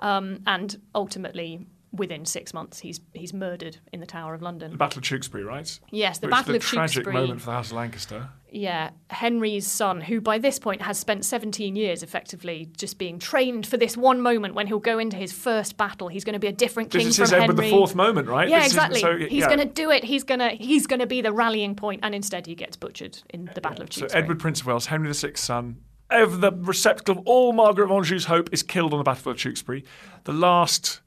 Um, 0.00 0.42
and 0.46 0.80
ultimately, 0.94 1.66
within 1.92 2.24
six 2.24 2.54
months, 2.54 2.80
he's 2.80 3.00
he's 3.12 3.32
murdered 3.34 3.78
in 3.92 4.00
the 4.00 4.06
Tower 4.06 4.34
of 4.34 4.42
London. 4.42 4.70
The 4.72 4.76
Battle 4.76 4.98
of 4.98 5.04
Tewkesbury, 5.04 5.44
right? 5.44 5.78
Yes, 5.90 6.18
the 6.18 6.26
Which 6.26 6.32
Battle 6.32 6.52
the 6.52 6.58
of 6.58 6.62
tragic 6.64 7.04
Tewkesbury. 7.04 7.14
moment 7.14 7.40
for 7.40 7.46
the 7.46 7.52
House 7.52 7.68
of 7.70 7.76
Lancaster. 7.76 8.28
Yeah, 8.52 8.90
Henry's 9.10 9.66
son, 9.66 10.00
who 10.00 10.20
by 10.20 10.38
this 10.38 10.58
point 10.58 10.82
has 10.82 10.98
spent 10.98 11.24
17 11.24 11.76
years 11.76 12.02
effectively 12.02 12.68
just 12.76 12.98
being 12.98 13.20
trained 13.20 13.64
for 13.64 13.76
this 13.76 13.96
one 13.96 14.20
moment 14.20 14.54
when 14.54 14.66
he'll 14.66 14.80
go 14.80 14.98
into 14.98 15.16
his 15.16 15.32
first 15.32 15.76
battle. 15.76 16.08
He's 16.08 16.24
going 16.24 16.32
to 16.32 16.40
be 16.40 16.48
a 16.48 16.52
different 16.52 16.90
This 16.90 17.00
king 17.00 17.08
is 17.10 17.16
from 17.16 17.22
his 17.24 17.32
Edward 17.32 17.46
Henry. 17.58 17.66
the 17.66 17.70
Fourth 17.70 17.94
moment, 17.94 18.26
right? 18.26 18.48
Yeah, 18.48 18.58
This 18.58 18.72
exactly. 18.72 19.00
so, 19.00 19.16
he's 19.18 19.32
yeah. 19.32 19.46
going 19.46 19.60
to 19.60 19.66
do 19.72 19.90
it. 19.92 20.02
He's 20.02 20.24
going 20.24 20.40
to 20.40 20.48
he's 20.50 20.88
going 20.88 20.98
to 20.98 21.06
be 21.06 21.20
the 21.20 21.32
rallying 21.32 21.76
point, 21.76 22.00
and 22.02 22.12
instead 22.12 22.46
he 22.46 22.56
gets 22.56 22.76
butchered 22.76 23.18
in 23.30 23.48
the 23.54 23.60
Battle 23.60 23.84
of 23.84 23.92
So 23.92 24.06
Edward, 24.12 24.40
Prince 24.40 24.60
of 24.62 24.66
Wales, 24.66 24.86
Henry 24.86 25.12
VI's 25.12 25.38
son, 25.38 25.76
ever 26.10 26.36
the 26.36 26.50
receptacle 26.52 27.18
of 27.20 27.26
all 27.26 27.52
Margaret 27.52 27.84
of 27.84 27.92
Anjou's 27.92 28.24
hope, 28.24 28.48
is 28.52 28.64
killed 28.64 28.92
on 28.92 28.98
the 28.98 29.04
Battle 29.04 29.30
of 29.30 29.38
Tewkesbury. 29.38 29.84
The 30.24 30.32
last 30.32 31.02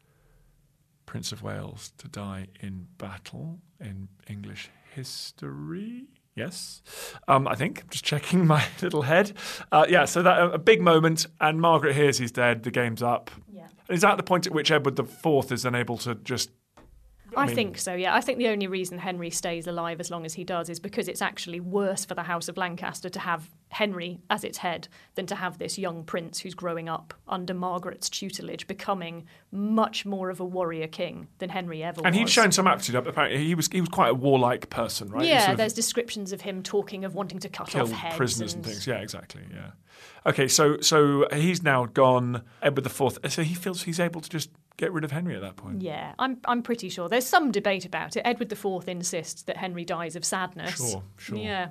Prince 1.13 1.31
of 1.31 1.43
Wales 1.43 1.93
to 1.99 2.07
die 2.07 2.47
in 2.59 2.87
battle 2.97 3.59
in 3.79 4.07
English 4.27 4.71
history. 4.95 6.05
Yes, 6.33 6.81
um, 7.27 7.47
I 7.47 7.53
think. 7.53 7.87
Just 7.91 8.03
checking 8.03 8.47
my 8.47 8.65
little 8.81 9.03
head. 9.03 9.33
Uh, 9.71 9.85
yeah, 9.87 10.05
so 10.05 10.23
that 10.23 10.41
a 10.41 10.57
big 10.57 10.81
moment, 10.81 11.27
and 11.39 11.61
Margaret 11.61 11.93
hears 11.93 12.17
he's 12.17 12.31
dead. 12.31 12.63
The 12.63 12.71
game's 12.71 13.03
up. 13.03 13.29
Yeah. 13.47 13.67
Is 13.91 14.01
that 14.01 14.17
the 14.17 14.23
point 14.23 14.47
at 14.47 14.53
which 14.53 14.71
Edward 14.71 14.97
IV 14.97 15.51
is 15.51 15.61
then 15.61 15.75
able 15.75 15.99
to 15.99 16.15
just? 16.15 16.49
I, 17.37 17.45
mean- 17.45 17.55
think 17.55 17.77
so, 17.77 17.93
yeah. 17.93 18.15
I 18.15 18.21
think 18.21 18.37
the 18.37 18.47
only 18.47 18.67
reason 18.67 18.97
Henry 18.97 19.29
stays 19.29 19.67
alive 19.67 19.99
as 19.99 20.09
long 20.11 20.25
as 20.25 20.33
he 20.33 20.43
does 20.43 20.69
is 20.69 20.79
because 20.79 21.07
it's 21.07 21.21
actually 21.21 21.59
worse 21.59 22.05
for 22.05 22.15
the 22.15 22.23
House 22.23 22.47
of 22.47 22.57
Lancaster 22.57 23.09
to 23.09 23.19
have 23.19 23.49
Henry 23.69 24.19
as 24.29 24.43
its 24.43 24.59
head 24.59 24.87
than 25.15 25.25
to 25.25 25.35
have 25.35 25.57
this 25.57 25.77
young 25.77 26.03
prince 26.03 26.39
who's 26.39 26.53
growing 26.53 26.87
up 26.87 27.13
under 27.27 27.53
Margaret's 27.53 28.09
tutelage, 28.09 28.67
becoming 28.67 29.25
much 29.51 30.05
more 30.05 30.29
of 30.29 30.39
a 30.39 30.45
warrior 30.45 30.87
king 30.87 31.27
than 31.39 31.49
Henry 31.49 31.83
ever 31.83 32.01
was. 32.01 32.05
And 32.05 32.15
he'd 32.15 32.29
shown 32.29 32.51
some 32.51 32.67
aptitude. 32.67 33.07
Apparently, 33.07 33.43
he 33.43 33.55
was 33.55 33.67
he 33.67 33.81
was 33.81 33.89
quite 33.89 34.09
a 34.09 34.13
warlike 34.13 34.69
person, 34.69 35.09
right? 35.09 35.25
Yeah, 35.25 35.55
there's 35.55 35.73
descriptions 35.73 36.31
of 36.31 36.41
him 36.41 36.61
talking 36.61 37.03
of 37.03 37.15
wanting 37.15 37.39
to 37.39 37.49
cut 37.49 37.75
off 37.75 37.91
heads 37.91 38.15
prisoners 38.15 38.53
and 38.53 38.63
things. 38.63 38.85
Yeah, 38.87 38.97
exactly. 38.97 39.41
Yeah. 39.51 39.71
Okay, 40.25 40.47
so 40.47 40.79
so 40.79 41.27
he's 41.33 41.63
now 41.63 41.85
gone. 41.85 42.43
Edward 42.61 42.83
the 42.83 42.89
Fourth. 42.89 43.19
So 43.31 43.43
he 43.43 43.53
feels 43.55 43.83
he's 43.83 43.99
able 43.99 44.21
to 44.21 44.29
just 44.29 44.49
get 44.77 44.91
rid 44.91 45.03
of 45.03 45.11
Henry 45.11 45.35
at 45.35 45.41
that 45.41 45.55
point. 45.55 45.81
Yeah, 45.81 46.13
I'm 46.19 46.37
I'm 46.45 46.61
pretty 46.63 46.89
sure. 46.89 47.07
There's 47.09 47.25
some 47.27 47.51
debate 47.51 47.85
about 47.85 48.15
it. 48.17 48.21
Edward 48.25 48.51
IV 48.51 48.87
insists 48.87 49.43
that 49.43 49.57
Henry 49.57 49.85
dies 49.85 50.15
of 50.15 50.23
sadness. 50.25 50.75
Sure, 50.91 51.03
sure. 51.17 51.37
Yeah. 51.37 51.69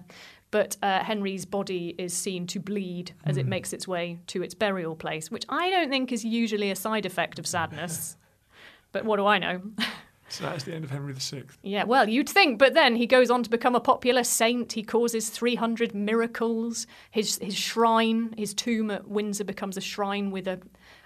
But 0.51 0.77
uh, 0.83 1.03
Henry's 1.03 1.47
body 1.47 1.95
is 1.97 2.13
seen 2.13 2.47
to 2.49 2.61
bleed 2.61 3.13
as 3.25 3.37
Hmm. 3.37 3.41
it 3.41 3.47
makes 3.47 3.73
its 3.73 3.89
way 3.89 4.19
to 4.27 4.43
its 4.43 4.53
burial 4.55 4.95
place, 4.95 5.31
which 5.31 5.45
I 5.49 5.71
don't 5.71 5.89
think 5.89 6.13
is 6.13 6.25
usually 6.27 6.71
a 6.71 6.77
side 6.77 7.07
effect 7.07 7.39
of 7.39 7.47
sadness. 7.47 8.17
but 8.93 9.05
what 9.07 9.17
do 9.17 9.27
I 9.27 9.39
know? 9.39 9.63
So 10.29 10.45
that's 10.45 10.65
the 10.65 10.73
end 10.73 10.83
of 10.83 10.91
Henry 10.91 11.13
VI. 11.13 11.43
Yeah, 11.63 11.85
well, 11.85 12.09
you'd 12.09 12.27
think, 12.27 12.59
but 12.59 12.73
then 12.73 12.97
he 12.97 13.07
goes 13.07 13.31
on 13.31 13.43
to 13.43 13.51
become 13.51 13.75
a 13.75 13.81
popular 13.81 14.25
saint. 14.25 14.73
He 14.73 14.83
causes 14.83 15.29
300 15.29 15.95
miracles. 15.95 16.87
His 17.11 17.37
his 17.43 17.55
shrine, 17.55 18.33
his 18.39 18.55
tomb 18.55 18.91
at 18.91 19.07
Windsor 19.07 19.45
becomes 19.45 19.77
a 19.77 19.83
shrine 19.83 20.31
with 20.31 20.49
a, 20.49 20.59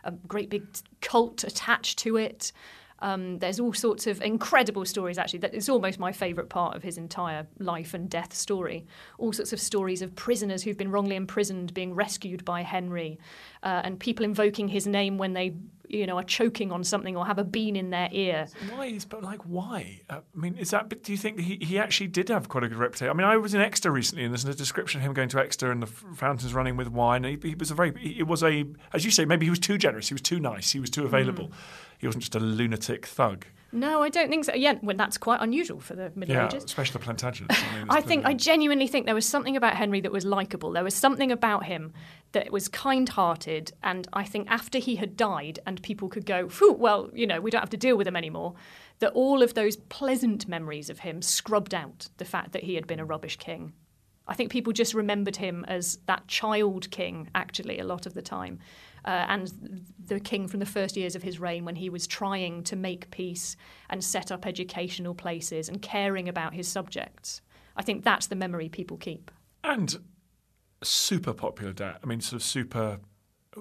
a 0.06 0.12
great 0.26 0.50
big 0.50 0.64
cult 1.00 1.44
attached 1.44 1.98
to 2.00 2.16
it. 2.16 2.52
Um, 3.00 3.38
there's 3.40 3.60
all 3.60 3.74
sorts 3.74 4.06
of 4.06 4.22
incredible 4.22 4.84
stories, 4.86 5.18
actually. 5.18 5.40
That 5.40 5.54
is 5.54 5.68
almost 5.68 5.98
my 5.98 6.12
favourite 6.12 6.48
part 6.48 6.76
of 6.76 6.82
his 6.82 6.96
entire 6.96 7.46
life 7.58 7.92
and 7.92 8.08
death 8.08 8.32
story. 8.32 8.86
All 9.18 9.32
sorts 9.32 9.52
of 9.52 9.60
stories 9.60 10.00
of 10.00 10.14
prisoners 10.14 10.62
who've 10.62 10.78
been 10.78 10.90
wrongly 10.90 11.16
imprisoned 11.16 11.74
being 11.74 11.94
rescued 11.94 12.44
by 12.44 12.62
Henry, 12.62 13.18
uh, 13.62 13.82
and 13.84 14.00
people 14.00 14.24
invoking 14.24 14.68
his 14.68 14.86
name 14.86 15.18
when 15.18 15.34
they, 15.34 15.54
you 15.88 16.06
know, 16.06 16.16
are 16.18 16.24
choking 16.24 16.72
on 16.72 16.84
something 16.84 17.16
or 17.16 17.26
have 17.26 17.38
a 17.38 17.44
bean 17.44 17.76
in 17.76 17.90
their 17.90 18.08
ear. 18.12 18.46
Why 18.70 18.86
is 18.86 19.04
but 19.04 19.22
like 19.22 19.42
why? 19.42 20.02
Uh, 20.08 20.20
I 20.36 20.38
mean, 20.38 20.56
is 20.56 20.70
that? 20.70 21.02
Do 21.02 21.12
you 21.12 21.18
think 21.18 21.40
he, 21.40 21.56
he 21.60 21.78
actually 21.78 22.08
did 22.08 22.28
have 22.28 22.48
quite 22.48 22.64
a 22.64 22.68
good 22.68 22.78
reputation? 22.78 23.10
I 23.10 23.14
mean, 23.14 23.26
I 23.26 23.36
was 23.36 23.54
in 23.54 23.60
Exeter 23.60 23.90
recently, 23.90 24.24
and 24.24 24.32
there's 24.32 24.44
a 24.44 24.54
description 24.54 25.00
of 25.00 25.06
him 25.06 25.14
going 25.14 25.28
to 25.30 25.40
Exeter 25.40 25.70
and 25.70 25.82
the 25.82 25.86
fountains 25.86 26.54
running 26.54 26.76
with 26.76 26.88
wine. 26.88 27.24
He, 27.24 27.38
he 27.42 27.54
was 27.54 27.70
a 27.70 27.74
very, 27.74 27.90
it 28.02 28.26
was 28.26 28.42
a, 28.42 28.64
as 28.92 29.04
you 29.04 29.10
say, 29.10 29.24
maybe 29.24 29.46
he 29.46 29.50
was 29.50 29.58
too 29.58 29.78
generous, 29.78 30.08
he 30.08 30.14
was 30.14 30.22
too 30.22 30.40
nice, 30.40 30.72
he 30.72 30.80
was 30.80 30.90
too 30.90 31.04
available. 31.04 31.50
He 31.98 32.06
wasn't 32.06 32.24
just 32.24 32.34
a 32.34 32.40
lunatic 32.40 33.06
thug. 33.06 33.46
No, 33.76 34.02
I 34.02 34.08
don't 34.08 34.30
think 34.30 34.44
so. 34.46 34.54
Yeah, 34.54 34.78
well, 34.82 34.96
that's 34.96 35.18
quite 35.18 35.40
unusual 35.42 35.80
for 35.80 35.94
the 35.94 36.10
Middle 36.14 36.34
Yeah, 36.34 36.46
Ages. 36.46 36.64
especially 36.64 36.98
the 36.98 37.06
Plantagenets. 37.06 37.46
I, 37.50 37.76
mean, 37.78 37.86
I 37.90 38.00
think 38.00 38.24
I 38.24 38.32
genuinely 38.32 38.86
think 38.86 39.04
there 39.04 39.14
was 39.14 39.26
something 39.26 39.56
about 39.56 39.74
Henry 39.74 40.00
that 40.00 40.10
was 40.10 40.24
likable. 40.24 40.72
There 40.72 40.82
was 40.82 40.94
something 40.94 41.30
about 41.30 41.66
him 41.66 41.92
that 42.32 42.50
was 42.50 42.68
kind-hearted, 42.68 43.72
and 43.82 44.08
I 44.12 44.24
think 44.24 44.50
after 44.50 44.78
he 44.78 44.96
had 44.96 45.16
died, 45.16 45.58
and 45.66 45.82
people 45.82 46.08
could 46.08 46.24
go, 46.26 46.48
"Phew, 46.48 46.72
well, 46.72 47.10
you 47.12 47.26
know, 47.26 47.40
we 47.40 47.50
don't 47.50 47.60
have 47.60 47.70
to 47.70 47.76
deal 47.76 47.96
with 47.96 48.06
him 48.06 48.16
anymore." 48.16 48.54
That 49.00 49.12
all 49.12 49.42
of 49.42 49.52
those 49.52 49.76
pleasant 49.76 50.48
memories 50.48 50.88
of 50.88 51.00
him 51.00 51.20
scrubbed 51.20 51.74
out 51.74 52.08
the 52.16 52.24
fact 52.24 52.52
that 52.52 52.64
he 52.64 52.76
had 52.76 52.86
been 52.86 52.98
a 52.98 53.04
rubbish 53.04 53.36
king. 53.36 53.74
I 54.26 54.34
think 54.34 54.50
people 54.50 54.72
just 54.72 54.94
remembered 54.94 55.36
him 55.36 55.64
as 55.68 55.98
that 56.06 56.26
child 56.26 56.90
king, 56.90 57.28
actually, 57.34 57.78
a 57.78 57.84
lot 57.84 58.06
of 58.06 58.14
the 58.14 58.22
time. 58.22 58.58
Uh, 59.06 59.24
and 59.28 59.84
the 60.06 60.18
king 60.18 60.48
from 60.48 60.58
the 60.60 60.66
first 60.66 60.96
years 60.96 61.14
of 61.14 61.22
his 61.22 61.38
reign 61.38 61.64
when 61.64 61.76
he 61.76 61.88
was 61.88 62.06
trying 62.06 62.62
to 62.64 62.74
make 62.74 63.10
peace 63.10 63.56
and 63.88 64.02
set 64.02 64.32
up 64.32 64.46
educational 64.46 65.14
places 65.14 65.68
and 65.68 65.80
caring 65.80 66.28
about 66.28 66.54
his 66.54 66.66
subjects. 66.66 67.40
I 67.76 67.82
think 67.82 68.04
that's 68.04 68.26
the 68.26 68.36
memory 68.36 68.68
people 68.68 68.96
keep. 68.96 69.30
and 69.62 69.96
super 70.82 71.32
popular 71.32 71.72
dad. 71.72 71.98
I 72.02 72.06
mean, 72.06 72.20
sort 72.20 72.40
of 72.40 72.46
super. 72.46 72.98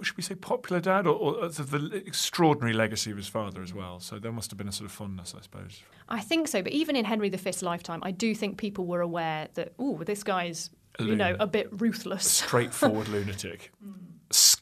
Should 0.02 0.18
we 0.18 0.24
say 0.24 0.36
popular 0.36 0.82
dad, 0.82 1.08
or, 1.08 1.16
or 1.16 1.48
the, 1.48 1.64
the 1.64 1.96
extraordinary 1.96 2.74
legacy 2.74 3.12
of 3.12 3.18
his 3.18 3.30
father 3.30 3.62
as 3.62 3.74
well? 3.74 4.02
So 4.02 4.20
there 4.20 4.32
must 4.34 4.52
have 4.52 4.58
been 4.58 4.68
a 4.68 4.72
sort 4.74 4.90
of 4.90 4.92
fondness, 4.92 5.34
I 5.38 5.42
suppose. 5.42 5.82
I 6.10 6.20
think 6.20 6.50
so, 6.50 6.62
but 6.62 6.74
even 6.74 6.98
in 6.98 7.06
Henry 7.06 7.30
V's 7.30 7.64
lifetime, 7.64 8.02
I 8.04 8.12
do 8.12 8.36
think 8.36 8.58
people 8.58 8.86
were 8.86 9.00
aware 9.00 9.48
that, 9.54 9.72
oh, 9.80 10.04
this 10.04 10.22
guy's, 10.22 10.70
you 11.00 11.16
know, 11.16 11.38
a 11.40 11.48
bit 11.48 11.70
ruthless. 11.72 12.30
Straightforward 12.30 13.08
lunatic, 13.16 13.72
S- 13.82 13.90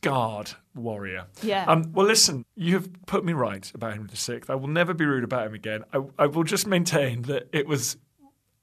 scarred 0.04 0.52
warrior. 0.76 1.26
Yeah. 1.42 1.66
Um, 1.66 1.92
well, 1.94 2.06
listen, 2.06 2.46
you 2.56 2.74
have 2.76 2.90
put 3.06 3.24
me 3.24 3.34
right 3.34 3.70
about 3.74 3.94
Henry 3.94 4.10
VI. 4.12 4.42
I 4.50 4.56
will 4.56 4.68
never 4.68 4.94
be 4.94 5.06
rude 5.06 5.24
about 5.24 5.48
him 5.48 5.54
again. 5.54 5.84
I, 5.94 6.02
I 6.20 6.26
will 6.28 6.44
just 6.44 6.68
maintain 6.68 7.24
that 7.24 7.48
it 7.54 7.68
was 7.68 7.98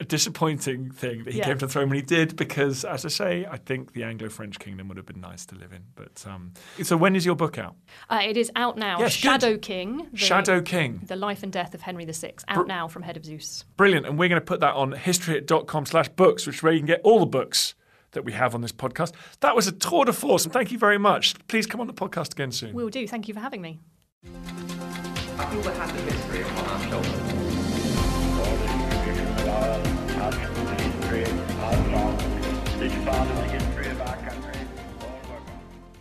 a 0.01 0.05
disappointing 0.05 0.91
thing 0.91 1.25
that 1.25 1.33
he 1.35 1.39
Yeah. 1.41 1.45
came 1.45 1.59
to 1.59 1.67
the 1.67 1.73
throne 1.73 1.91
when 1.91 1.97
he 1.97 2.03
did, 2.03 2.35
because, 2.35 2.87
as 2.87 3.05
I 3.05 3.09
say, 3.09 3.47
I 3.51 3.59
think 3.59 3.93
the 3.93 4.03
Anglo-French 4.03 4.59
kingdom 4.59 4.89
would 4.89 4.97
have 4.97 5.05
been 5.05 5.21
nice 5.21 5.45
to 5.47 5.55
live 5.55 5.73
in. 5.75 5.83
But 5.95 6.25
um, 6.27 6.55
so, 6.83 6.97
when 6.97 7.15
is 7.15 7.27
your 7.27 7.35
book 7.37 7.59
out? 7.59 7.77
Uh, 8.09 8.21
it 8.25 8.39
is 8.39 8.51
out 8.57 8.79
now. 8.79 8.99
Yes, 8.99 9.15
good. 9.17 9.21
Shadow 9.21 9.59
King. 9.59 10.09
The, 10.13 10.17
Shadow 10.17 10.63
King. 10.63 11.03
The 11.07 11.17
Life 11.17 11.43
and 11.43 11.53
Death 11.53 11.75
of 11.75 11.83
Henry 11.83 12.07
VI. 12.07 12.33
Out 12.49 12.67
now 12.67 12.89
from 12.89 13.03
Head 13.03 13.19
of 13.19 13.27
Zeus. 13.27 13.67
Brilliant. 13.77 14.07
And 14.07 14.19
we're 14.19 14.31
going 14.31 14.41
to 14.41 14.45
put 14.45 14.61
that 14.61 14.75
on 14.75 14.93
historyhit.com 14.95 15.85
slash 15.87 16.09
books, 16.09 16.47
which 16.47 16.57
is 16.57 16.63
where 16.63 16.73
you 16.73 16.79
can 16.81 16.87
get 16.87 17.03
all 17.05 17.21
the 17.21 17.27
books 17.27 17.75
that 18.13 18.25
we 18.25 18.33
have 18.33 18.55
on 18.55 18.61
this 18.61 18.73
podcast. 18.73 19.13
That 19.41 19.55
was 19.55 19.67
a 19.67 19.73
tour 19.73 20.05
de 20.05 20.13
force, 20.13 20.45
and 20.45 20.53
thank 20.53 20.71
you 20.73 20.79
very 20.79 20.99
much. 20.99 21.35
Please 21.49 21.67
come 21.67 21.81
on 21.81 21.87
the 21.87 21.95
podcast 21.95 22.33
again 22.33 22.53
soon. 22.53 22.75
We 22.75 22.83
will 22.83 22.91
do. 22.91 23.07
Thank 23.07 23.29
you 23.29 23.35
for 23.35 23.41
having 23.41 23.63
me. 23.63 23.81
I 24.25 25.47
feel 25.47 25.63
the 25.63 25.73
happy 25.73 25.99
history 26.03 26.45